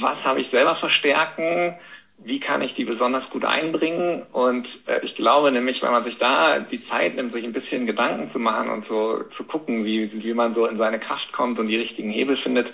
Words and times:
was 0.00 0.26
habe 0.26 0.40
ich 0.40 0.48
selber 0.48 0.74
verstärken, 0.74 1.76
wie 2.22 2.38
kann 2.38 2.60
ich 2.60 2.74
die 2.74 2.84
besonders 2.84 3.30
gut 3.30 3.44
einbringen? 3.44 4.22
Und 4.32 4.80
äh, 4.86 5.00
ich 5.02 5.14
glaube 5.14 5.50
nämlich, 5.52 5.82
wenn 5.82 5.90
man 5.90 6.04
sich 6.04 6.18
da 6.18 6.60
die 6.60 6.82
Zeit 6.82 7.14
nimmt, 7.14 7.32
sich 7.32 7.44
ein 7.44 7.52
bisschen 7.52 7.86
Gedanken 7.86 8.28
zu 8.28 8.38
machen 8.38 8.68
und 8.68 8.84
so 8.84 9.22
zu 9.30 9.44
gucken, 9.44 9.84
wie, 9.84 10.22
wie 10.22 10.34
man 10.34 10.52
so 10.52 10.66
in 10.66 10.76
seine 10.76 10.98
Kraft 10.98 11.32
kommt 11.32 11.58
und 11.58 11.68
die 11.68 11.76
richtigen 11.76 12.10
Hebel 12.10 12.36
findet, 12.36 12.72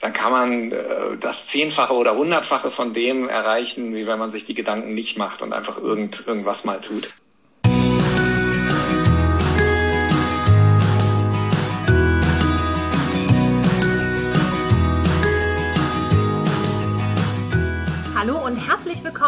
dann 0.00 0.12
kann 0.12 0.32
man 0.32 0.72
äh, 0.72 1.16
das 1.20 1.46
Zehnfache 1.48 1.94
oder 1.94 2.16
Hundertfache 2.16 2.70
von 2.70 2.92
dem 2.94 3.28
erreichen, 3.28 3.94
wie 3.94 4.06
wenn 4.06 4.18
man 4.18 4.30
sich 4.30 4.44
die 4.44 4.54
Gedanken 4.54 4.94
nicht 4.94 5.18
macht 5.18 5.42
und 5.42 5.52
einfach 5.52 5.78
irgend, 5.78 6.24
irgendwas 6.26 6.64
mal 6.64 6.80
tut. 6.80 7.08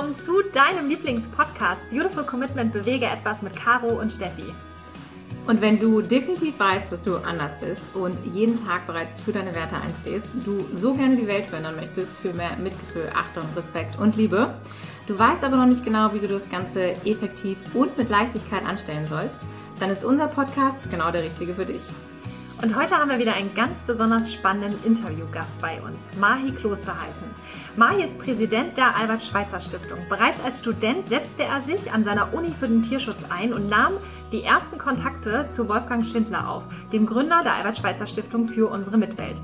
Willkommen 0.06 0.16
zu 0.16 0.42
deinem 0.52 0.88
Lieblingspodcast 0.88 1.83
Beautiful 1.91 2.23
Commitment 2.23 2.73
Bewege 2.73 3.06
etwas 3.06 3.42
mit 3.42 3.56
Caro 3.56 4.01
und 4.01 4.12
Steffi. 4.12 4.45
Und 5.46 5.60
wenn 5.60 5.80
du 5.80 6.01
definitiv 6.01 6.59
weißt, 6.60 6.92
dass 6.92 7.02
du 7.02 7.16
anders 7.16 7.59
bist 7.59 7.82
und 7.95 8.15
jeden 8.32 8.56
Tag 8.65 8.87
bereits 8.87 9.20
für 9.20 9.32
deine 9.32 9.55
Werte 9.55 9.77
einstehst, 9.77 10.27
du 10.45 10.59
so 10.77 10.95
gerne 10.95 11.16
die 11.16 11.27
Welt 11.27 11.46
verändern 11.46 11.77
möchtest 11.77 12.12
für 12.12 12.32
mehr 12.32 12.56
Mitgefühl, 12.56 13.10
Achtung, 13.15 13.45
Respekt 13.56 13.98
und 13.98 14.16
Liebe, 14.16 14.55
du 15.06 15.19
weißt 15.19 15.42
aber 15.42 15.56
noch 15.56 15.66
nicht 15.66 15.84
genau, 15.84 16.12
wie 16.15 16.20
du 16.20 16.29
das 16.29 16.48
Ganze 16.48 16.93
effektiv 17.04 17.59
und 17.74 17.96
mit 17.98 18.09
Leichtigkeit 18.09 18.65
anstellen 18.65 19.07
sollst, 19.07 19.43
dann 19.80 19.91
ist 19.91 20.04
unser 20.04 20.29
Podcast 20.29 20.79
genau 20.91 21.10
der 21.10 21.24
richtige 21.24 21.54
für 21.54 21.66
dich. 21.66 21.82
Und 22.62 22.74
heute 22.74 22.96
haben 22.96 23.10
wir 23.10 23.19
wieder 23.19 23.34
einen 23.34 23.55
ganz 23.55 23.84
besonders 23.84 24.33
spannenden 24.33 24.83
Interviewgast 24.83 25.60
bei 25.60 25.78
uns, 25.83 26.09
Mahi 26.19 26.51
Klosterhalfen. 26.52 27.29
Mahi 27.77 28.02
ist 28.02 28.19
Präsident 28.19 28.79
der 28.79 28.96
Albert-Schweitzer 28.96 29.60
Stiftung. 29.60 29.98
Bereits 30.09 30.42
als 30.42 30.60
Student 30.60 31.06
setzte 31.06 31.45
er 31.45 31.60
sich 31.60 31.93
an 31.93 32.02
seiner 32.02 32.32
Uni 32.32 32.48
für 32.48 32.66
den 32.66 32.80
Tierschutz 32.80 33.24
ein 33.29 33.52
und 33.52 33.68
nahm 33.68 33.93
die 34.32 34.43
ersten 34.43 34.79
Kontakte 34.79 35.51
zu 35.51 35.68
Wolfgang 35.68 36.04
Schindler 36.04 36.48
auf, 36.48 36.65
dem 36.95 37.04
Gründer 37.04 37.43
der 37.45 37.57
Albert-Schweitzer 37.57 38.07
Stiftung 38.07 38.48
für 38.48 38.70
unsere 38.70 38.96
Mitwelt. 38.96 39.41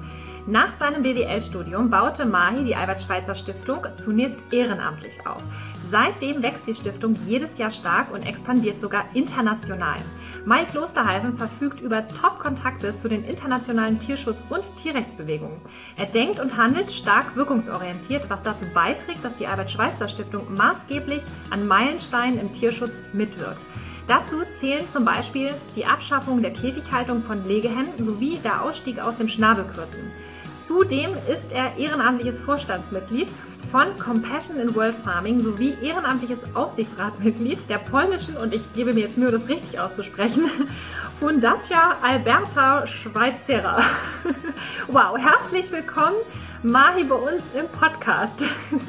Nach 0.46 0.72
seinem 0.72 1.02
BWL-Studium 1.02 1.90
baute 1.90 2.24
Mahi 2.24 2.64
die 2.64 2.76
Albert-Schweitzer 2.76 3.34
Stiftung 3.34 3.86
zunächst 3.94 4.38
ehrenamtlich 4.50 5.26
auf. 5.26 5.42
Seitdem 5.88 6.42
wächst 6.42 6.66
die 6.66 6.74
Stiftung 6.74 7.14
jedes 7.26 7.58
Jahr 7.58 7.70
stark 7.70 8.10
und 8.10 8.26
expandiert 8.26 8.80
sogar 8.80 9.04
international. 9.12 9.98
Mike 10.44 10.72
Klosterhalfen 10.72 11.32
verfügt 11.32 11.80
über 11.80 12.08
Top-Kontakte 12.08 12.96
zu 12.96 13.08
den 13.08 13.24
internationalen 13.24 13.98
Tierschutz- 13.98 14.44
und 14.50 14.74
Tierrechtsbewegungen. 14.74 15.60
Er 15.96 16.06
denkt 16.06 16.40
und 16.40 16.56
handelt 16.56 16.90
stark 16.90 17.36
wirkungsorientiert, 17.36 18.28
was 18.28 18.42
dazu 18.42 18.64
beiträgt, 18.74 19.24
dass 19.24 19.36
die 19.36 19.46
Albert-Schweitzer-Stiftung 19.46 20.52
maßgeblich 20.54 21.22
an 21.50 21.68
Meilensteinen 21.68 22.40
im 22.40 22.50
Tierschutz 22.50 23.00
mitwirkt. 23.12 23.64
Dazu 24.06 24.42
zählen 24.52 24.88
zum 24.88 25.04
Beispiel 25.04 25.54
die 25.76 25.86
Abschaffung 25.86 26.42
der 26.42 26.52
Käfighaltung 26.52 27.22
von 27.22 27.44
Legehennen 27.44 27.92
sowie 27.98 28.38
der 28.38 28.62
Ausstieg 28.62 28.98
aus 28.98 29.16
dem 29.16 29.28
Schnabelkürzen. 29.28 30.10
Zudem 30.58 31.12
ist 31.28 31.52
er 31.52 31.76
ehrenamtliches 31.76 32.38
Vorstandsmitglied 32.40 33.28
von 33.70 33.96
Compassion 33.96 34.58
in 34.60 34.74
World 34.74 34.94
Farming 34.94 35.38
sowie 35.38 35.74
ehrenamtliches 35.82 36.54
Aufsichtsratmitglied 36.54 37.68
der 37.68 37.78
polnischen, 37.78 38.36
und 38.36 38.54
ich 38.54 38.72
gebe 38.74 38.92
mir 38.92 39.00
jetzt 39.00 39.18
Mühe, 39.18 39.30
das 39.30 39.48
richtig 39.48 39.80
auszusprechen, 39.80 40.44
Fundacja 41.20 41.96
Alberta 42.02 42.86
Schweizera. 42.86 43.80
Wow, 44.88 45.16
herzlich 45.16 45.70
willkommen, 45.72 46.16
Mahi, 46.62 47.04
bei 47.04 47.14
uns 47.14 47.46
im 47.54 47.68
Podcast. 47.68 48.46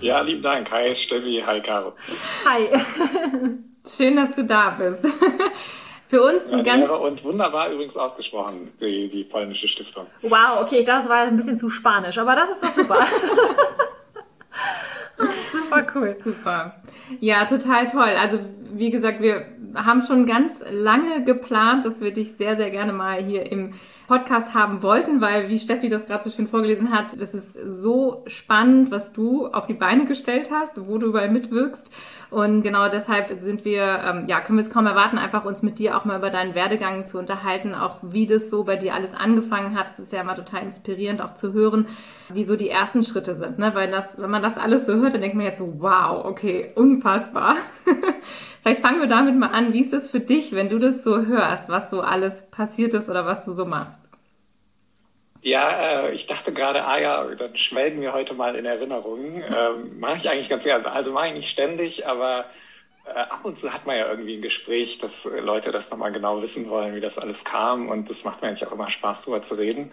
Ja, 0.00 0.20
lieben 0.20 0.42
Dank. 0.42 0.70
Hi 0.70 0.94
Steffi, 0.94 1.42
hi 1.46 1.62
Caro. 1.62 1.94
Hi. 2.44 2.68
Schön, 3.86 4.16
dass 4.16 4.34
du 4.34 4.44
da 4.44 4.70
bist. 4.70 5.06
Für 6.06 6.22
uns 6.22 6.50
ein 6.50 6.64
ja, 6.64 6.76
ganz. 6.76 6.90
Und 6.90 7.24
wunderbar 7.24 7.70
übrigens 7.70 7.96
ausgesprochen, 7.96 8.72
die, 8.80 9.08
die 9.08 9.24
polnische 9.24 9.68
Stiftung. 9.68 10.06
Wow, 10.22 10.62
okay, 10.62 10.78
ich 10.78 10.84
dachte, 10.84 11.00
das 11.02 11.08
war 11.08 11.18
ein 11.22 11.36
bisschen 11.36 11.56
zu 11.56 11.70
spanisch, 11.70 12.18
aber 12.18 12.36
das 12.36 12.50
ist 12.50 12.62
doch 12.62 12.72
super. 12.72 13.06
super 15.52 15.86
cool. 15.94 16.16
Super. 16.22 16.76
Ja, 17.20 17.44
total 17.46 17.86
toll. 17.86 18.14
Also, 18.20 18.38
wie 18.72 18.90
gesagt, 18.90 19.22
wir 19.22 19.46
haben 19.74 20.02
schon 20.02 20.26
ganz 20.26 20.62
lange 20.70 21.24
geplant, 21.24 21.84
dass 21.84 22.00
wir 22.00 22.12
dich 22.12 22.32
sehr, 22.32 22.56
sehr 22.56 22.70
gerne 22.70 22.92
mal 22.92 23.22
hier 23.22 23.50
im 23.50 23.72
Podcast 24.06 24.54
haben 24.54 24.82
wollten, 24.82 25.20
weil, 25.20 25.48
wie 25.48 25.58
Steffi 25.58 25.88
das 25.88 26.06
gerade 26.06 26.22
so 26.22 26.30
schön 26.30 26.46
vorgelesen 26.46 26.92
hat, 26.92 27.20
das 27.20 27.34
ist 27.34 27.54
so 27.66 28.22
spannend, 28.26 28.90
was 28.90 29.12
du 29.12 29.46
auf 29.46 29.66
die 29.66 29.74
Beine 29.74 30.04
gestellt 30.04 30.50
hast, 30.52 30.86
wo 30.86 30.98
du 30.98 31.06
überall 31.06 31.30
mitwirkst. 31.30 31.90
Und 32.30 32.62
genau 32.62 32.88
deshalb 32.88 33.30
sind 33.38 33.64
wir, 33.64 34.00
ähm, 34.04 34.24
ja, 34.26 34.40
können 34.40 34.58
wir 34.58 34.62
es 34.62 34.70
kaum 34.70 34.86
erwarten, 34.86 35.18
einfach 35.18 35.44
uns 35.44 35.62
mit 35.62 35.78
dir 35.78 35.96
auch 35.96 36.04
mal 36.04 36.18
über 36.18 36.30
deinen 36.30 36.54
Werdegang 36.54 37.06
zu 37.06 37.18
unterhalten, 37.18 37.74
auch 37.74 37.98
wie 38.02 38.26
das 38.26 38.50
so 38.50 38.64
bei 38.64 38.76
dir 38.76 38.94
alles 38.94 39.14
angefangen 39.14 39.78
hat. 39.78 39.90
Es 39.90 39.98
ist 39.98 40.12
ja 40.12 40.20
immer 40.20 40.34
total 40.34 40.62
inspirierend, 40.64 41.22
auch 41.22 41.34
zu 41.34 41.52
hören, 41.52 41.86
wie 42.32 42.44
so 42.44 42.56
die 42.56 42.68
ersten 42.68 43.04
Schritte 43.04 43.36
sind, 43.36 43.58
ne? 43.58 43.70
Weil 43.74 43.90
das, 43.90 44.20
wenn 44.20 44.30
man 44.30 44.42
das 44.42 44.58
alles 44.58 44.84
so 44.84 44.94
hört, 44.94 45.14
dann 45.14 45.20
denkt 45.20 45.36
man 45.36 45.46
jetzt 45.46 45.58
so, 45.58 45.74
wow, 45.78 46.24
okay, 46.24 46.72
unfassbar. 46.74 47.56
Vielleicht 48.64 48.80
fangen 48.80 48.98
wir 48.98 49.08
damit 49.08 49.36
mal 49.36 49.48
an. 49.48 49.74
Wie 49.74 49.80
ist 49.80 49.92
es 49.92 50.10
für 50.10 50.20
dich, 50.20 50.54
wenn 50.54 50.70
du 50.70 50.78
das 50.78 51.04
so 51.04 51.26
hörst, 51.26 51.68
was 51.68 51.90
so 51.90 52.00
alles 52.00 52.50
passiert 52.50 52.94
ist 52.94 53.10
oder 53.10 53.26
was 53.26 53.44
du 53.44 53.52
so 53.52 53.66
machst? 53.66 54.00
Ja, 55.42 56.06
äh, 56.06 56.12
ich 56.12 56.26
dachte 56.26 56.50
gerade, 56.50 56.82
ah 56.86 56.98
ja, 56.98 57.26
dann 57.34 57.54
schwelgen 57.58 58.00
wir 58.00 58.14
heute 58.14 58.32
mal 58.32 58.56
in 58.56 58.64
Erinnerungen. 58.64 59.44
Ähm, 59.54 60.00
mache 60.00 60.16
ich 60.16 60.30
eigentlich 60.30 60.48
ganz 60.48 60.64
gerne. 60.64 60.90
Also 60.90 61.12
mache 61.12 61.26
ich 61.26 61.34
nicht 61.34 61.50
ständig, 61.50 62.06
aber 62.06 62.46
äh, 63.04 63.10
ab 63.10 63.40
und 63.42 63.58
zu 63.58 63.70
hat 63.70 63.84
man 63.84 63.98
ja 63.98 64.08
irgendwie 64.08 64.36
ein 64.36 64.42
Gespräch, 64.42 64.96
dass 64.96 65.26
äh, 65.26 65.40
Leute 65.40 65.70
das 65.70 65.90
nochmal 65.90 66.12
genau 66.12 66.40
wissen 66.40 66.70
wollen, 66.70 66.94
wie 66.94 67.02
das 67.02 67.18
alles 67.18 67.44
kam. 67.44 67.90
Und 67.90 68.08
das 68.08 68.24
macht 68.24 68.40
mir 68.40 68.48
eigentlich 68.48 68.66
auch 68.66 68.72
immer 68.72 68.90
Spaß, 68.90 69.26
darüber 69.26 69.42
zu 69.42 69.56
reden. 69.56 69.92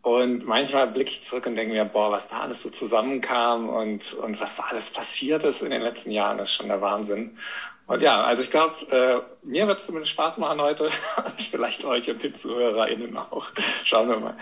Und 0.00 0.46
manchmal 0.46 0.86
blicke 0.86 1.10
ich 1.10 1.22
zurück 1.22 1.44
und 1.44 1.56
denke 1.56 1.74
mir, 1.74 1.84
boah, 1.84 2.10
was 2.10 2.28
da 2.28 2.40
alles 2.40 2.62
so 2.62 2.70
zusammenkam 2.70 3.68
und, 3.68 4.14
und 4.14 4.40
was 4.40 4.56
da 4.56 4.62
alles 4.70 4.88
passiert 4.88 5.44
ist 5.44 5.60
in 5.60 5.70
den 5.70 5.82
letzten 5.82 6.10
Jahren, 6.10 6.38
ist 6.38 6.52
schon 6.54 6.68
der 6.68 6.80
Wahnsinn. 6.80 7.36
Und 7.90 8.02
ja, 8.02 8.22
also 8.22 8.40
ich 8.40 8.52
glaube, 8.52 8.76
äh, 8.92 9.20
mir 9.42 9.66
wird 9.66 9.80
es 9.80 9.86
zumindest 9.86 10.12
Spaß 10.12 10.38
machen 10.38 10.60
heute 10.60 10.90
vielleicht 11.50 11.84
euch 11.84 12.08
und 12.08 12.22
den 12.22 12.36
ZuhörerInnen 12.36 13.16
auch. 13.16 13.48
Schauen 13.84 14.08
wir 14.08 14.20
mal. 14.20 14.36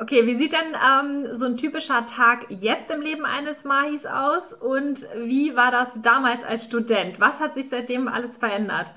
Okay, 0.00 0.26
wie 0.26 0.34
sieht 0.34 0.54
denn 0.54 0.74
ähm, 0.74 1.34
so 1.34 1.44
ein 1.44 1.58
typischer 1.58 2.06
Tag 2.06 2.46
jetzt 2.48 2.90
im 2.90 3.02
Leben 3.02 3.26
eines 3.26 3.64
Mahis 3.64 4.06
aus 4.06 4.54
und 4.54 5.06
wie 5.14 5.56
war 5.56 5.70
das 5.70 6.00
damals 6.00 6.42
als 6.42 6.64
Student? 6.64 7.20
Was 7.20 7.40
hat 7.40 7.52
sich 7.52 7.68
seitdem 7.68 8.08
alles 8.08 8.38
verändert? 8.38 8.94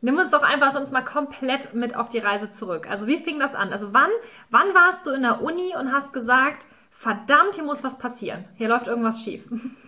Nimm 0.00 0.16
uns 0.16 0.30
doch 0.30 0.42
einfach 0.42 0.72
sonst 0.72 0.92
mal 0.92 1.04
komplett 1.04 1.74
mit 1.74 1.94
auf 1.94 2.08
die 2.08 2.20
Reise 2.20 2.50
zurück. 2.50 2.88
Also 2.88 3.06
wie 3.06 3.18
fing 3.18 3.38
das 3.38 3.54
an? 3.54 3.70
Also 3.70 3.92
wann, 3.92 4.10
wann 4.48 4.72
warst 4.72 5.06
du 5.06 5.10
in 5.10 5.20
der 5.20 5.42
Uni 5.42 5.74
und 5.78 5.92
hast 5.92 6.14
gesagt, 6.14 6.66
verdammt, 6.90 7.56
hier 7.56 7.64
muss 7.64 7.84
was 7.84 7.98
passieren. 7.98 8.46
Hier 8.56 8.68
läuft 8.68 8.86
irgendwas 8.86 9.22
schief. 9.22 9.44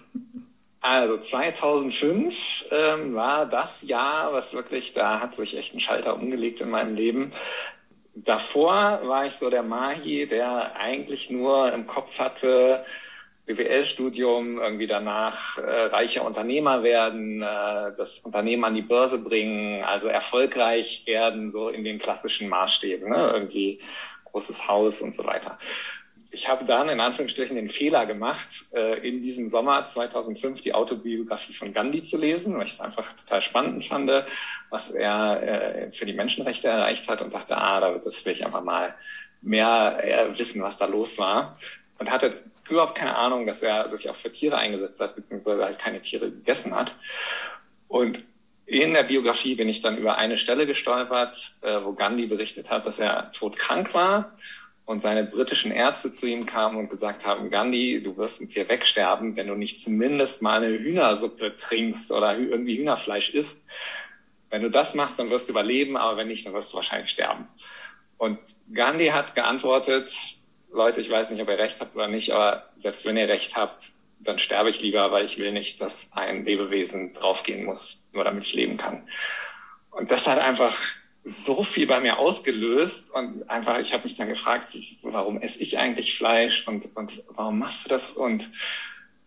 Also 0.89 1.19
2005 1.19 2.67
ähm, 2.71 3.17
war 3.17 3.47
das 3.47 3.83
Jahr, 3.83 4.33
was 4.33 4.55
wirklich, 4.55 4.93
da 4.93 5.19
hat 5.19 5.35
sich 5.35 5.57
echt 5.57 5.75
ein 5.75 5.81
Schalter 5.81 6.15
umgelegt 6.15 6.61
in 6.61 6.71
meinem 6.71 6.95
Leben. 6.95 7.33
Davor 8.15 9.01
war 9.03 9.27
ich 9.27 9.33
so 9.35 9.51
der 9.51 9.65
Mahi, 9.65 10.29
der 10.29 10.77
eigentlich 10.77 11.29
nur 11.29 11.73
im 11.73 11.89
Kopf 11.89 12.21
hatte, 12.21 12.85
BWL-Studium, 13.47 14.61
irgendwie 14.61 14.87
danach 14.87 15.59
äh, 15.59 15.87
reicher 15.87 16.25
Unternehmer 16.25 16.85
werden, 16.85 17.43
äh, 17.43 17.93
das 17.97 18.21
Unternehmen 18.21 18.63
an 18.63 18.77
die 18.77 18.83
Börse 18.83 19.19
bringen, 19.19 19.83
also 19.83 20.07
erfolgreich 20.07 21.03
werden, 21.07 21.51
so 21.51 21.69
in 21.69 21.83
den 21.83 21.99
klassischen 21.99 22.49
Maßstäben, 22.49 23.11
ne? 23.11 23.33
irgendwie 23.35 23.81
großes 24.27 24.69
Haus 24.69 25.01
und 25.01 25.17
so 25.17 25.25
weiter 25.25 25.59
ich 26.37 26.49
habe 26.49 26.67
dann 26.67 26.91
in 26.91 27.01
Anführungsstrichen 27.01 27.57
den 27.57 27.71
Fehler 27.71 28.05
gemacht, 28.05 28.66
äh, 28.75 28.99
in 29.09 29.22
diesem 29.22 29.49
Sommer 29.49 29.87
2005 29.87 30.60
die 30.60 30.75
Autobiografie 30.75 31.55
von 31.55 31.72
Gandhi 31.72 32.05
zu 32.05 32.19
lesen, 32.19 32.59
weil 32.59 32.66
ich 32.66 32.75
es 32.75 32.81
einfach 32.81 33.10
total 33.15 33.41
spannend 33.41 33.83
fand, 33.87 34.10
was 34.69 34.91
er 34.91 35.43
äh, 35.43 35.93
für 35.93 36.05
die 36.05 36.13
Menschenrechte 36.13 36.69
erreicht 36.69 37.09
hat 37.09 37.22
und 37.22 37.33
dachte, 37.33 37.57
ah, 37.57 37.81
das 37.81 38.25
will 38.27 38.34
ich 38.34 38.45
einfach 38.45 38.63
mal 38.63 38.95
mehr 39.41 39.99
äh, 40.03 40.39
wissen, 40.39 40.60
was 40.60 40.77
da 40.77 40.84
los 40.84 41.16
war. 41.16 41.57
Und 41.99 42.10
hatte 42.10 42.43
überhaupt 42.69 42.99
keine 42.99 43.16
Ahnung, 43.16 43.47
dass 43.47 43.63
er 43.63 43.97
sich 43.97 44.10
auch 44.10 44.16
für 44.16 44.31
Tiere 44.31 44.59
eingesetzt 44.59 45.01
hat, 45.01 45.16
beziehungsweise 45.16 45.65
halt 45.65 45.78
keine 45.78 46.03
Tiere 46.03 46.31
gegessen 46.31 46.75
hat. 46.77 46.97
Und 47.89 48.22
in 48.66 48.93
der 48.93 49.05
Biografie 49.05 49.55
bin 49.55 49.71
ich 49.71 49.81
dann 49.81 49.97
über 49.97 50.19
eine 50.19 50.37
Stelle 50.37 50.66
gestolpert, 50.66 51.55
wo 51.63 51.93
Gandhi 51.93 52.27
berichtet 52.27 52.69
hat, 52.69 52.84
dass 52.84 52.99
er 52.99 53.31
todkrank 53.31 53.95
war 53.95 54.34
und 54.86 55.03
seine 55.03 55.24
britischen 55.24 55.72
Ärzte 55.72 56.12
zu 56.12 56.27
ihm 56.27 56.47
kamen 56.47 56.78
und 56.78 56.88
gesagt 56.88 57.27
haben, 57.27 57.50
Gandhi, 57.50 58.00
du 58.03 58.16
wirst 58.16 58.41
uns 58.41 58.53
hier 58.53 58.68
wegsterben, 58.68 59.36
wenn 59.36 59.48
du 59.48 59.56
nicht 59.56 59.83
zumindest 59.83 60.42
mal 60.42 60.62
eine 60.62 60.78
Hühnersuppe 60.78 61.56
trinkst 61.56 62.12
oder 62.12 62.38
irgendwie 62.38 62.78
Hühnerfleisch 62.78 63.30
isst. 63.30 63.66
Wenn 64.48 64.62
du 64.62 64.71
das 64.71 64.94
machst, 64.94 65.18
dann 65.18 65.28
wirst 65.28 65.48
du 65.48 65.53
überleben, 65.53 65.97
aber 65.97 66.16
wenn 66.16 66.28
nicht, 66.28 66.47
dann 66.47 66.54
wirst 66.54 66.72
du 66.72 66.77
wahrscheinlich 66.77 67.10
sterben. 67.10 67.48
Und 68.16 68.38
Gandhi 68.72 69.09
hat 69.09 69.34
geantwortet, 69.34 70.12
Leute, 70.72 71.00
ich 71.00 71.10
weiß 71.10 71.30
nicht, 71.30 71.42
ob 71.42 71.48
ihr 71.48 71.59
recht 71.59 71.80
habt 71.80 71.97
oder 71.97 72.09
nicht, 72.09 72.30
aber 72.30 72.71
selbst 72.77 73.04
wenn 73.04 73.16
ihr 73.16 73.28
recht 73.28 73.56
habt, 73.56 73.92
dann 74.21 74.38
sterbe 74.38 74.71
ich 74.71 74.80
lieber, 74.80 75.10
weil 75.10 75.24
ich 75.24 75.36
will 75.36 75.53
nicht, 75.53 75.80
dass 75.80 76.10
ein 76.12 76.44
Lebewesen 76.44 77.12
draufgehen 77.12 77.65
muss, 77.65 78.04
nur 78.12 78.22
damit 78.22 78.44
ich 78.44 78.54
leben 78.54 78.77
kann. 78.77 79.09
Und 79.91 80.12
das 80.12 80.28
hat 80.28 80.38
einfach 80.38 80.78
so 81.28 81.65
viel 81.65 81.89
bei 81.89 82.01
mir 82.01 82.19
ausgelöst 82.19 83.11
und 83.13 83.51
einfach, 83.51 83.81
ich 83.81 83.93
habe 83.93 84.05
mich 84.05 84.17
dann 84.17 84.28
gefragt, 84.28 84.77
warum 85.03 85.41
esse 85.41 85.61
ich 85.61 85.77
eigentlich 85.77 86.17
Fleisch 86.17 86.67
und, 86.69 86.95
und 86.95 87.25
warum 87.31 87.59
machst 87.59 87.84
du 87.84 87.89
das? 87.89 88.13
Und 88.13 88.49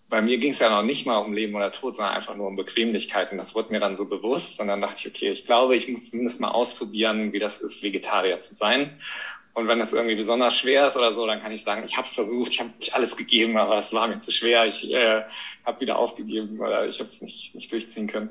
bei 0.08 0.22
mir 0.22 0.38
ging 0.38 0.54
es 0.54 0.60
ja 0.60 0.70
noch 0.70 0.82
nicht 0.82 1.06
mal 1.06 1.18
um 1.18 1.34
Leben 1.34 1.56
oder 1.56 1.74
Tod, 1.74 1.98
sondern 1.98 2.16
einfach 2.16 2.36
nur 2.36 2.48
um 2.48 2.56
Bequemlichkeiten. 2.56 3.38
Das 3.38 3.54
wurde 3.54 3.74
mir 3.74 3.82
dann 3.82 3.98
so 3.98 4.06
bewusst 4.06 4.62
und 4.62 4.70
dann 4.70 4.80
dachte 4.80 4.96
ich, 5.00 5.08
okay, 5.08 5.30
ich 5.30 5.44
glaube, 5.44 5.76
ich 5.76 5.90
muss 5.90 6.10
zumindest 6.10 6.40
mal 6.40 6.52
ausprobieren, 6.52 7.34
wie 7.34 7.40
das 7.40 7.60
ist, 7.60 7.84
Vegetarier 7.84 8.40
zu 8.40 8.56
sein. 8.56 8.98
Und 9.54 9.68
wenn 9.68 9.82
es 9.82 9.92
irgendwie 9.92 10.16
besonders 10.16 10.56
schwer 10.56 10.88
ist 10.88 10.96
oder 10.96 11.14
so, 11.14 11.28
dann 11.28 11.42
kann 11.42 11.52
ich 11.52 11.64
sagen, 11.64 11.84
ich 11.84 11.98
habe 11.98 12.08
es 12.08 12.16
versucht, 12.16 12.54
ich 12.54 12.62
habe 12.62 12.72
nicht 12.80 12.96
alles 12.96 13.18
gegeben, 13.18 13.58
aber 13.58 13.78
es 13.78 13.92
war 13.92 14.08
mir 14.08 14.20
zu 14.20 14.32
schwer, 14.32 14.66
ich 14.66 14.90
äh, 14.90 15.24
habe 15.66 15.82
wieder 15.82 16.00
aufgegeben 16.00 16.62
oder 16.62 16.88
ich 16.88 17.00
habe 17.00 17.10
es 17.10 17.22
nicht, 17.22 17.56
nicht 17.56 17.70
durchziehen 17.70 18.08
können. 18.08 18.30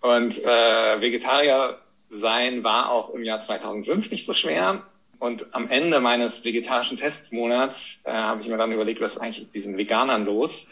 Und 0.00 0.42
äh, 0.42 1.00
Vegetarier 1.02 1.78
sein 2.10 2.64
war 2.64 2.90
auch 2.90 3.10
im 3.10 3.24
Jahr 3.24 3.40
2005 3.40 4.10
nicht 4.10 4.26
so 4.26 4.34
schwer. 4.34 4.82
Und 5.18 5.52
am 5.52 5.68
Ende 5.68 6.00
meines 6.00 6.44
vegetarischen 6.44 6.96
Testmonats 6.96 7.98
äh, 8.04 8.12
habe 8.12 8.40
ich 8.40 8.48
mir 8.48 8.56
dann 8.56 8.72
überlegt, 8.72 9.00
was 9.00 9.14
ist 9.14 9.20
eigentlich 9.20 9.40
mit 9.40 9.54
diesen 9.54 9.76
Veganern 9.76 10.24
los? 10.24 10.68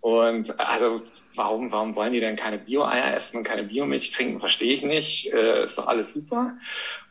Und 0.00 0.58
also 0.58 1.02
warum, 1.34 1.70
warum 1.72 1.94
wollen 1.94 2.14
die 2.14 2.20
denn 2.20 2.36
keine 2.36 2.56
Bio-Eier 2.56 3.14
essen 3.14 3.36
und 3.36 3.44
keine 3.44 3.64
Biomilch 3.64 4.12
trinken, 4.12 4.40
verstehe 4.40 4.72
ich 4.72 4.82
nicht. 4.82 5.30
Äh, 5.30 5.64
ist 5.64 5.76
doch 5.76 5.88
alles 5.88 6.14
super. 6.14 6.56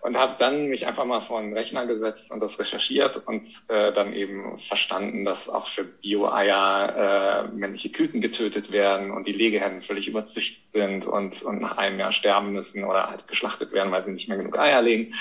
Und 0.02 0.18
habe 0.18 0.38
dann 0.40 0.70
mich 0.70 0.88
einfach 0.88 1.06
mal 1.06 1.22
vor 1.22 1.38
einen 1.38 1.54
Rechner 1.54 1.86
gesetzt 1.86 2.32
und 2.32 2.40
das 2.40 2.58
recherchiert 2.58 3.22
und 3.28 3.48
äh, 3.68 3.94
dann 3.94 4.14
eben 4.14 4.58
verstanden, 4.58 5.24
dass 5.24 5.50
auch 5.50 5.68
für 5.68 5.84
Bio-Eier 5.84 7.48
äh, 7.52 7.56
männliche 7.56 7.90
Küken 7.90 8.22
getötet 8.22 8.72
werden 8.72 9.12
und 9.12 9.28
die 9.28 9.34
Legehennen 9.34 9.82
völlig 9.82 10.08
überzüchtet 10.08 10.68
sind 10.68 11.06
und, 11.06 11.44
und 11.44 11.62
nach 11.62 11.78
einem 11.78 12.00
Jahr 12.00 12.12
sterben 12.12 12.54
müssen 12.54 12.86
oder 12.86 13.08
halt 13.08 13.28
geschlachtet 13.28 13.72
werden, 13.72 13.92
weil 13.92 14.04
sie 14.04 14.12
nicht 14.12 14.30
mehr 14.30 14.38
genug 14.38 14.58
Eier 14.58 14.82
legen. 14.82 15.14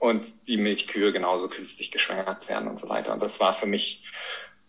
Und 0.00 0.26
die 0.48 0.56
Milchkühe 0.56 1.12
genauso 1.12 1.48
künstlich 1.48 1.92
geschwängert 1.92 2.48
werden 2.48 2.68
und 2.68 2.80
so 2.80 2.88
weiter. 2.88 3.14
Und 3.14 3.22
das 3.22 3.38
war 3.40 3.54
für 3.54 3.66
mich 3.66 4.02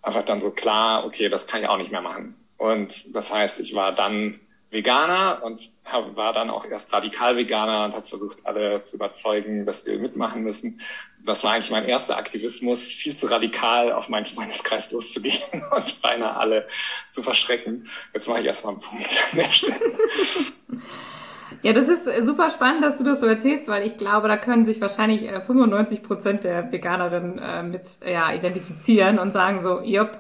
einfach 0.05 0.23
dann 0.23 0.39
so 0.39 0.51
klar, 0.51 1.05
okay, 1.05 1.29
das 1.29 1.47
kann 1.47 1.61
ich 1.61 1.67
auch 1.67 1.77
nicht 1.77 1.91
mehr 1.91 2.01
machen. 2.01 2.35
Und 2.57 3.15
das 3.15 3.31
heißt, 3.33 3.59
ich 3.59 3.73
war 3.73 3.93
dann 3.93 4.39
Veganer 4.69 5.41
und 5.43 5.71
war 6.15 6.33
dann 6.33 6.49
auch 6.49 6.65
erst 6.65 6.91
radikal 6.91 7.37
Veganer 7.37 7.85
und 7.85 7.93
habe 7.93 8.05
versucht, 8.05 8.45
alle 8.45 8.83
zu 8.83 8.97
überzeugen, 8.97 9.65
dass 9.65 9.85
wir 9.85 9.97
mitmachen 9.97 10.43
müssen. 10.43 10.81
Das 11.25 11.43
war 11.43 11.53
eigentlich 11.53 11.71
mein 11.71 11.85
erster 11.85 12.17
Aktivismus, 12.17 12.87
viel 12.87 13.15
zu 13.15 13.27
radikal 13.27 13.91
auf 13.91 14.09
meinen 14.09 14.25
Freundeskreis 14.25 14.91
loszugehen 14.91 15.63
und 15.75 16.01
beinahe 16.01 16.35
alle 16.35 16.67
zu 17.09 17.23
verschrecken. 17.23 17.89
Jetzt 18.13 18.27
mache 18.27 18.41
ich 18.41 18.45
erstmal 18.45 18.73
einen 18.73 18.81
Punkt 18.81 19.07
an 19.31 19.37
der 19.37 19.51
Stelle. 19.51 19.79
Ja, 21.61 21.73
das 21.73 21.89
ist 21.89 22.07
super 22.25 22.49
spannend, 22.49 22.83
dass 22.83 22.97
du 22.97 23.03
das 23.03 23.19
so 23.19 23.25
erzählst, 23.25 23.67
weil 23.67 23.85
ich 23.85 23.97
glaube, 23.97 24.27
da 24.27 24.37
können 24.37 24.65
sich 24.65 24.81
wahrscheinlich 24.81 25.29
95 25.29 25.99
äh, 25.99 26.01
Prozent 26.01 26.43
der 26.43 26.71
Veganerinnen 26.71 27.39
äh, 27.39 27.63
mit 27.63 27.97
ja, 28.05 28.33
identifizieren 28.33 29.19
und 29.19 29.31
sagen 29.31 29.61
so, 29.61 29.81
jupp, 29.81 30.17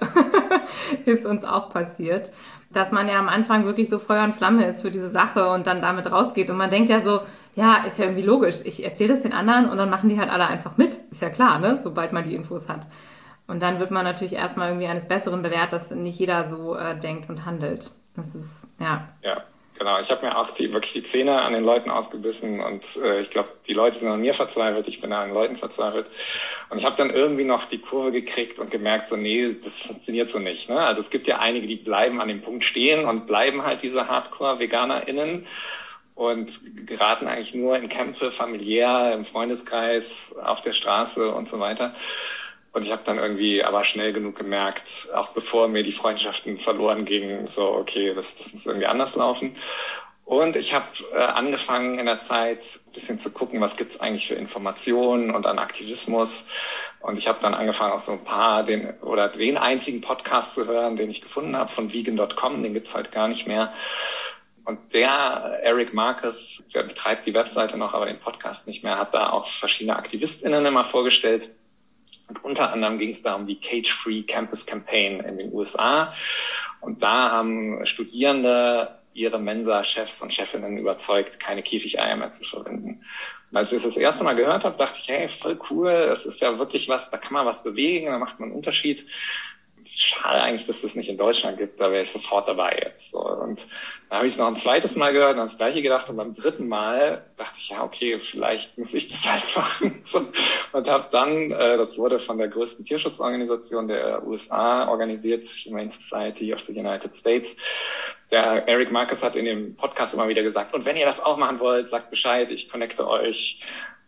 ist 1.05 1.25
uns 1.25 1.43
auch 1.43 1.69
passiert. 1.69 2.31
Dass 2.71 2.91
man 2.91 3.07
ja 3.07 3.19
am 3.19 3.29
Anfang 3.29 3.65
wirklich 3.65 3.89
so 3.89 3.99
Feuer 3.99 4.23
und 4.23 4.33
Flamme 4.33 4.65
ist 4.65 4.81
für 4.81 4.89
diese 4.89 5.09
Sache 5.09 5.49
und 5.49 5.65
dann 5.65 5.81
damit 5.81 6.11
rausgeht. 6.11 6.49
Und 6.49 6.57
man 6.57 6.69
denkt 6.69 6.89
ja 6.89 6.99
so, 6.99 7.21
ja, 7.55 7.83
ist 7.85 7.97
ja 7.99 8.05
irgendwie 8.05 8.23
logisch. 8.23 8.57
Ich 8.65 8.83
erzähle 8.83 9.13
das 9.13 9.21
den 9.21 9.33
anderen 9.33 9.69
und 9.69 9.77
dann 9.77 9.89
machen 9.89 10.09
die 10.09 10.19
halt 10.19 10.29
alle 10.29 10.47
einfach 10.47 10.75
mit. 10.77 10.99
Ist 11.09 11.21
ja 11.21 11.29
klar, 11.29 11.59
ne? 11.59 11.79
Sobald 11.81 12.11
man 12.11 12.25
die 12.25 12.35
Infos 12.35 12.67
hat. 12.67 12.87
Und 13.47 13.61
dann 13.61 13.79
wird 13.79 13.91
man 13.91 14.03
natürlich 14.03 14.33
erstmal 14.33 14.69
irgendwie 14.69 14.87
eines 14.87 15.07
Besseren 15.07 15.41
belehrt, 15.41 15.71
dass 15.71 15.91
nicht 15.91 16.19
jeder 16.19 16.47
so 16.47 16.75
äh, 16.75 16.97
denkt 16.97 17.29
und 17.29 17.45
handelt. 17.45 17.91
Das 18.15 18.35
ist, 18.35 18.67
ja. 18.79 19.07
Ja. 19.23 19.35
Genau, 19.77 19.99
ich 19.99 20.09
habe 20.09 20.25
mir 20.25 20.37
auch 20.37 20.51
die, 20.51 20.71
wirklich 20.71 20.93
die 20.93 21.03
Zähne 21.03 21.41
an 21.41 21.51
den 21.51 21.65
Leuten 21.65 21.89
ausgebissen 21.89 22.61
und 22.61 22.83
äh, 22.95 23.19
ich 23.19 23.29
glaube, 23.29 23.49
die 23.67 23.73
Leute 23.73 23.99
sind 23.99 24.07
an 24.07 24.21
mir 24.21 24.33
verzweifelt, 24.33 24.87
ich 24.87 25.01
bin 25.01 25.11
an 25.11 25.27
den 25.27 25.33
Leuten 25.33 25.57
verzweifelt. 25.57 26.09
Und 26.69 26.77
ich 26.77 26.85
habe 26.85 26.95
dann 26.95 27.09
irgendwie 27.09 27.43
noch 27.43 27.65
die 27.65 27.79
Kurve 27.79 28.13
gekriegt 28.13 28.57
und 28.57 28.71
gemerkt, 28.71 29.07
so 29.07 29.17
nee, 29.17 29.53
das 29.61 29.79
funktioniert 29.79 30.29
so 30.29 30.39
nicht. 30.39 30.69
Ne? 30.69 30.79
Also 30.79 31.01
es 31.01 31.09
gibt 31.09 31.27
ja 31.27 31.39
einige, 31.39 31.67
die 31.67 31.75
bleiben 31.75 32.21
an 32.21 32.29
dem 32.29 32.41
Punkt 32.41 32.63
stehen 32.63 33.03
und 33.05 33.27
bleiben 33.27 33.63
halt 33.65 33.83
diese 33.83 34.07
Hardcore-VeganerInnen 34.07 35.45
und 36.15 36.87
geraten 36.87 37.27
eigentlich 37.27 37.53
nur 37.53 37.77
in 37.77 37.89
Kämpfe, 37.89 38.31
familiär, 38.31 39.11
im 39.13 39.25
Freundeskreis, 39.25 40.33
auf 40.41 40.61
der 40.61 40.71
Straße 40.71 41.29
und 41.29 41.49
so 41.49 41.59
weiter. 41.59 41.93
Und 42.75 42.83
ich 42.83 42.91
habe 42.91 43.03
dann 43.05 43.19
irgendwie 43.19 43.63
aber 43.63 43.85
schnell 43.85 44.11
genug 44.11 44.35
gemerkt, 44.35 45.07
auch 45.15 45.29
bevor 45.29 45.69
mir 45.69 45.81
die 45.81 45.93
Freundschaften 45.93 46.59
verloren 46.59 47.05
gingen, 47.05 47.47
so, 47.47 47.73
okay, 47.73 48.13
das, 48.13 48.35
das 48.35 48.51
muss 48.51 48.65
irgendwie 48.65 48.85
anders 48.85 49.15
laufen. 49.15 49.55
Und 50.25 50.57
ich 50.57 50.73
habe 50.73 50.87
äh, 51.13 51.19
angefangen 51.19 51.99
in 51.99 52.05
der 52.05 52.19
Zeit 52.19 52.81
ein 52.85 52.91
bisschen 52.91 53.17
zu 53.17 53.31
gucken, 53.31 53.61
was 53.61 53.77
gibt's 53.77 54.01
eigentlich 54.01 54.27
für 54.27 54.35
Informationen 54.35 55.31
und 55.31 55.45
an 55.45 55.57
Aktivismus. 55.57 56.47
Und 56.99 57.17
ich 57.17 57.29
habe 57.29 57.39
dann 57.41 57.53
angefangen, 57.53 57.93
auch 57.93 58.01
so 58.01 58.11
ein 58.11 58.25
paar 58.25 58.63
den 58.63 58.89
oder 58.99 59.29
den 59.29 59.55
einzigen 59.55 60.01
Podcast 60.01 60.53
zu 60.53 60.67
hören, 60.67 60.97
den 60.97 61.09
ich 61.09 61.21
gefunden 61.21 61.55
habe 61.55 61.71
von 61.71 61.93
vegan.com, 61.93 62.61
den 62.61 62.73
gibt's 62.73 62.93
halt 62.93 63.09
gar 63.09 63.29
nicht 63.29 63.47
mehr. 63.47 63.71
Und 64.65 64.93
der 64.93 65.61
Eric 65.63 65.93
Marcus, 65.93 66.61
der 66.73 66.83
betreibt 66.83 67.25
die 67.25 67.33
Webseite 67.33 67.77
noch, 67.77 67.93
aber 67.93 68.07
den 68.07 68.19
Podcast 68.19 68.67
nicht 68.67 68.83
mehr, 68.83 68.97
hat 68.97 69.13
da 69.13 69.29
auch 69.29 69.47
verschiedene 69.47 69.95
AktivistInnen 69.95 70.65
immer 70.65 70.83
vorgestellt 70.83 71.55
und 72.27 72.43
unter 72.43 72.71
anderem 72.71 72.97
ging 72.97 73.11
es 73.11 73.21
da 73.21 73.35
um 73.35 73.45
die 73.45 73.59
Cage-Free 73.59 74.23
Campus 74.23 74.65
Campaign 74.65 75.19
in 75.21 75.37
den 75.37 75.53
USA. 75.53 76.13
Und 76.81 77.01
da 77.03 77.31
haben 77.31 77.85
Studierende 77.85 78.99
ihre 79.13 79.39
Mensa-Chefs 79.39 80.21
und 80.21 80.33
Chefinnen 80.33 80.77
überzeugt, 80.77 81.39
keine 81.39 81.63
Käfigeier 81.63 82.15
mehr 82.17 82.31
zu 82.31 82.43
verwenden. 82.43 83.01
Und 83.49 83.57
als 83.57 83.71
ich 83.71 83.81
das 83.81 83.93
das 83.93 84.01
erste 84.01 84.25
Mal 84.25 84.35
gehört 84.35 84.65
habe, 84.65 84.77
dachte 84.77 84.99
ich, 84.99 85.07
hey, 85.07 85.29
voll 85.29 85.57
cool, 85.69 86.07
das 86.07 86.25
ist 86.25 86.41
ja 86.41 86.59
wirklich 86.59 86.89
was, 86.89 87.09
da 87.09 87.17
kann 87.17 87.33
man 87.33 87.45
was 87.45 87.63
bewegen, 87.63 88.07
da 88.07 88.19
macht 88.19 88.39
man 88.39 88.49
einen 88.49 88.57
Unterschied 88.57 89.05
schade 89.95 90.41
eigentlich, 90.41 90.67
dass 90.67 90.77
es 90.77 90.81
das 90.81 90.95
nicht 90.95 91.09
in 91.09 91.17
Deutschland 91.17 91.57
gibt, 91.57 91.79
da 91.79 91.89
wäre 91.89 92.03
ich 92.03 92.11
sofort 92.11 92.47
dabei 92.47 92.77
jetzt. 92.83 93.11
So. 93.11 93.19
Und 93.19 93.65
dann 94.09 94.17
habe 94.17 94.27
ich 94.27 94.33
es 94.33 94.39
noch 94.39 94.47
ein 94.47 94.57
zweites 94.57 94.97
Mal 94.97 95.13
gehört 95.13 95.37
und 95.37 95.43
das 95.43 95.57
gleiche 95.57 95.81
gedacht 95.81 96.09
und 96.09 96.17
beim 96.17 96.35
dritten 96.35 96.67
Mal 96.67 97.23
dachte 97.37 97.55
ich, 97.57 97.69
ja, 97.69 97.83
okay, 97.83 98.19
vielleicht 98.19 98.77
muss 98.77 98.93
ich 98.93 99.09
das 99.09 99.25
halt 99.31 99.43
machen. 99.55 100.03
So. 100.05 100.27
Und 100.73 100.89
habe 100.89 101.07
dann, 101.11 101.51
äh, 101.51 101.77
das 101.77 101.97
wurde 101.97 102.19
von 102.19 102.37
der 102.37 102.49
größten 102.49 102.83
Tierschutzorganisation 102.83 103.87
der 103.87 104.27
USA 104.27 104.89
organisiert, 104.89 105.47
Humane 105.65 105.91
Society 105.91 106.53
of 106.53 106.61
the 106.67 106.73
United 106.77 107.15
States. 107.15 107.55
Der 108.31 108.67
Eric 108.67 108.91
Marcus 108.91 109.23
hat 109.23 109.37
in 109.37 109.45
dem 109.45 109.75
Podcast 109.77 110.13
immer 110.13 110.27
wieder 110.27 110.43
gesagt, 110.43 110.73
und 110.73 110.83
wenn 110.83 110.97
ihr 110.97 111.05
das 111.05 111.23
auch 111.23 111.37
machen 111.37 111.59
wollt, 111.61 111.87
sagt 111.87 112.09
Bescheid, 112.09 112.51
ich 112.51 112.69
connecte 112.69 113.07
euch 113.07 113.61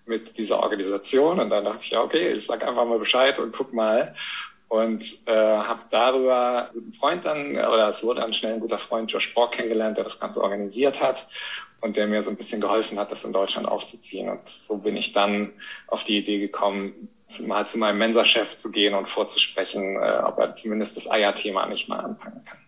mit 0.06 0.38
dieser 0.38 0.60
Organisation. 0.60 1.40
Und 1.40 1.50
dann 1.50 1.64
dachte 1.64 1.80
ich, 1.82 1.92
ja, 1.92 2.02
okay, 2.02 2.34
ich 2.34 2.46
sag 2.46 2.66
einfach 2.68 2.86
mal 2.86 3.00
Bescheid 3.00 3.40
und 3.40 3.56
guck 3.56 3.74
mal 3.74 4.14
und 4.70 5.20
äh, 5.28 5.32
habe 5.32 5.82
darüber 5.90 6.70
einen 6.72 6.94
Freund 6.94 7.26
dann, 7.26 7.52
oder 7.52 7.90
es 7.90 8.04
wurde 8.04 8.22
dann 8.22 8.34
schnell 8.34 8.56
ein 8.56 8.60
guter 8.60 8.80
Freund, 8.80 9.12
Josh 9.12 9.34
Brock, 9.34 9.54
kennengelernt, 9.54 9.98
der 9.98 10.04
das 10.04 10.20
Ganze 10.20 10.42
organisiert 10.42 11.02
hat 11.02 11.28
und 11.80 11.96
der 11.96 12.08
mir 12.08 12.22
so 12.22 12.30
ein 12.30 12.36
bisschen 12.36 12.60
geholfen 12.60 13.00
hat, 13.00 13.12
das 13.12 13.24
in 13.24 13.34
Deutschland 13.34 13.68
aufzuziehen. 13.68 14.30
Und 14.30 14.48
so 14.50 14.78
bin 14.78 14.98
ich 14.98 15.14
dann 15.14 15.54
auf 15.88 16.04
die 16.04 16.18
Idee 16.18 16.40
gekommen, 16.40 17.10
mal 17.46 17.68
zu 17.68 17.78
meinem 17.78 17.98
Mensa-Chef 17.98 18.58
zu 18.58 18.72
gehen 18.72 18.94
und 18.94 19.10
vorzusprechen, 19.10 19.96
äh, 19.96 20.22
ob 20.24 20.38
er 20.40 20.56
zumindest 20.56 20.98
das 20.98 21.10
Eier-Thema 21.10 21.66
nicht 21.68 21.88
mal 21.88 22.00
anfangen 22.00 22.44
kann. 22.46 22.60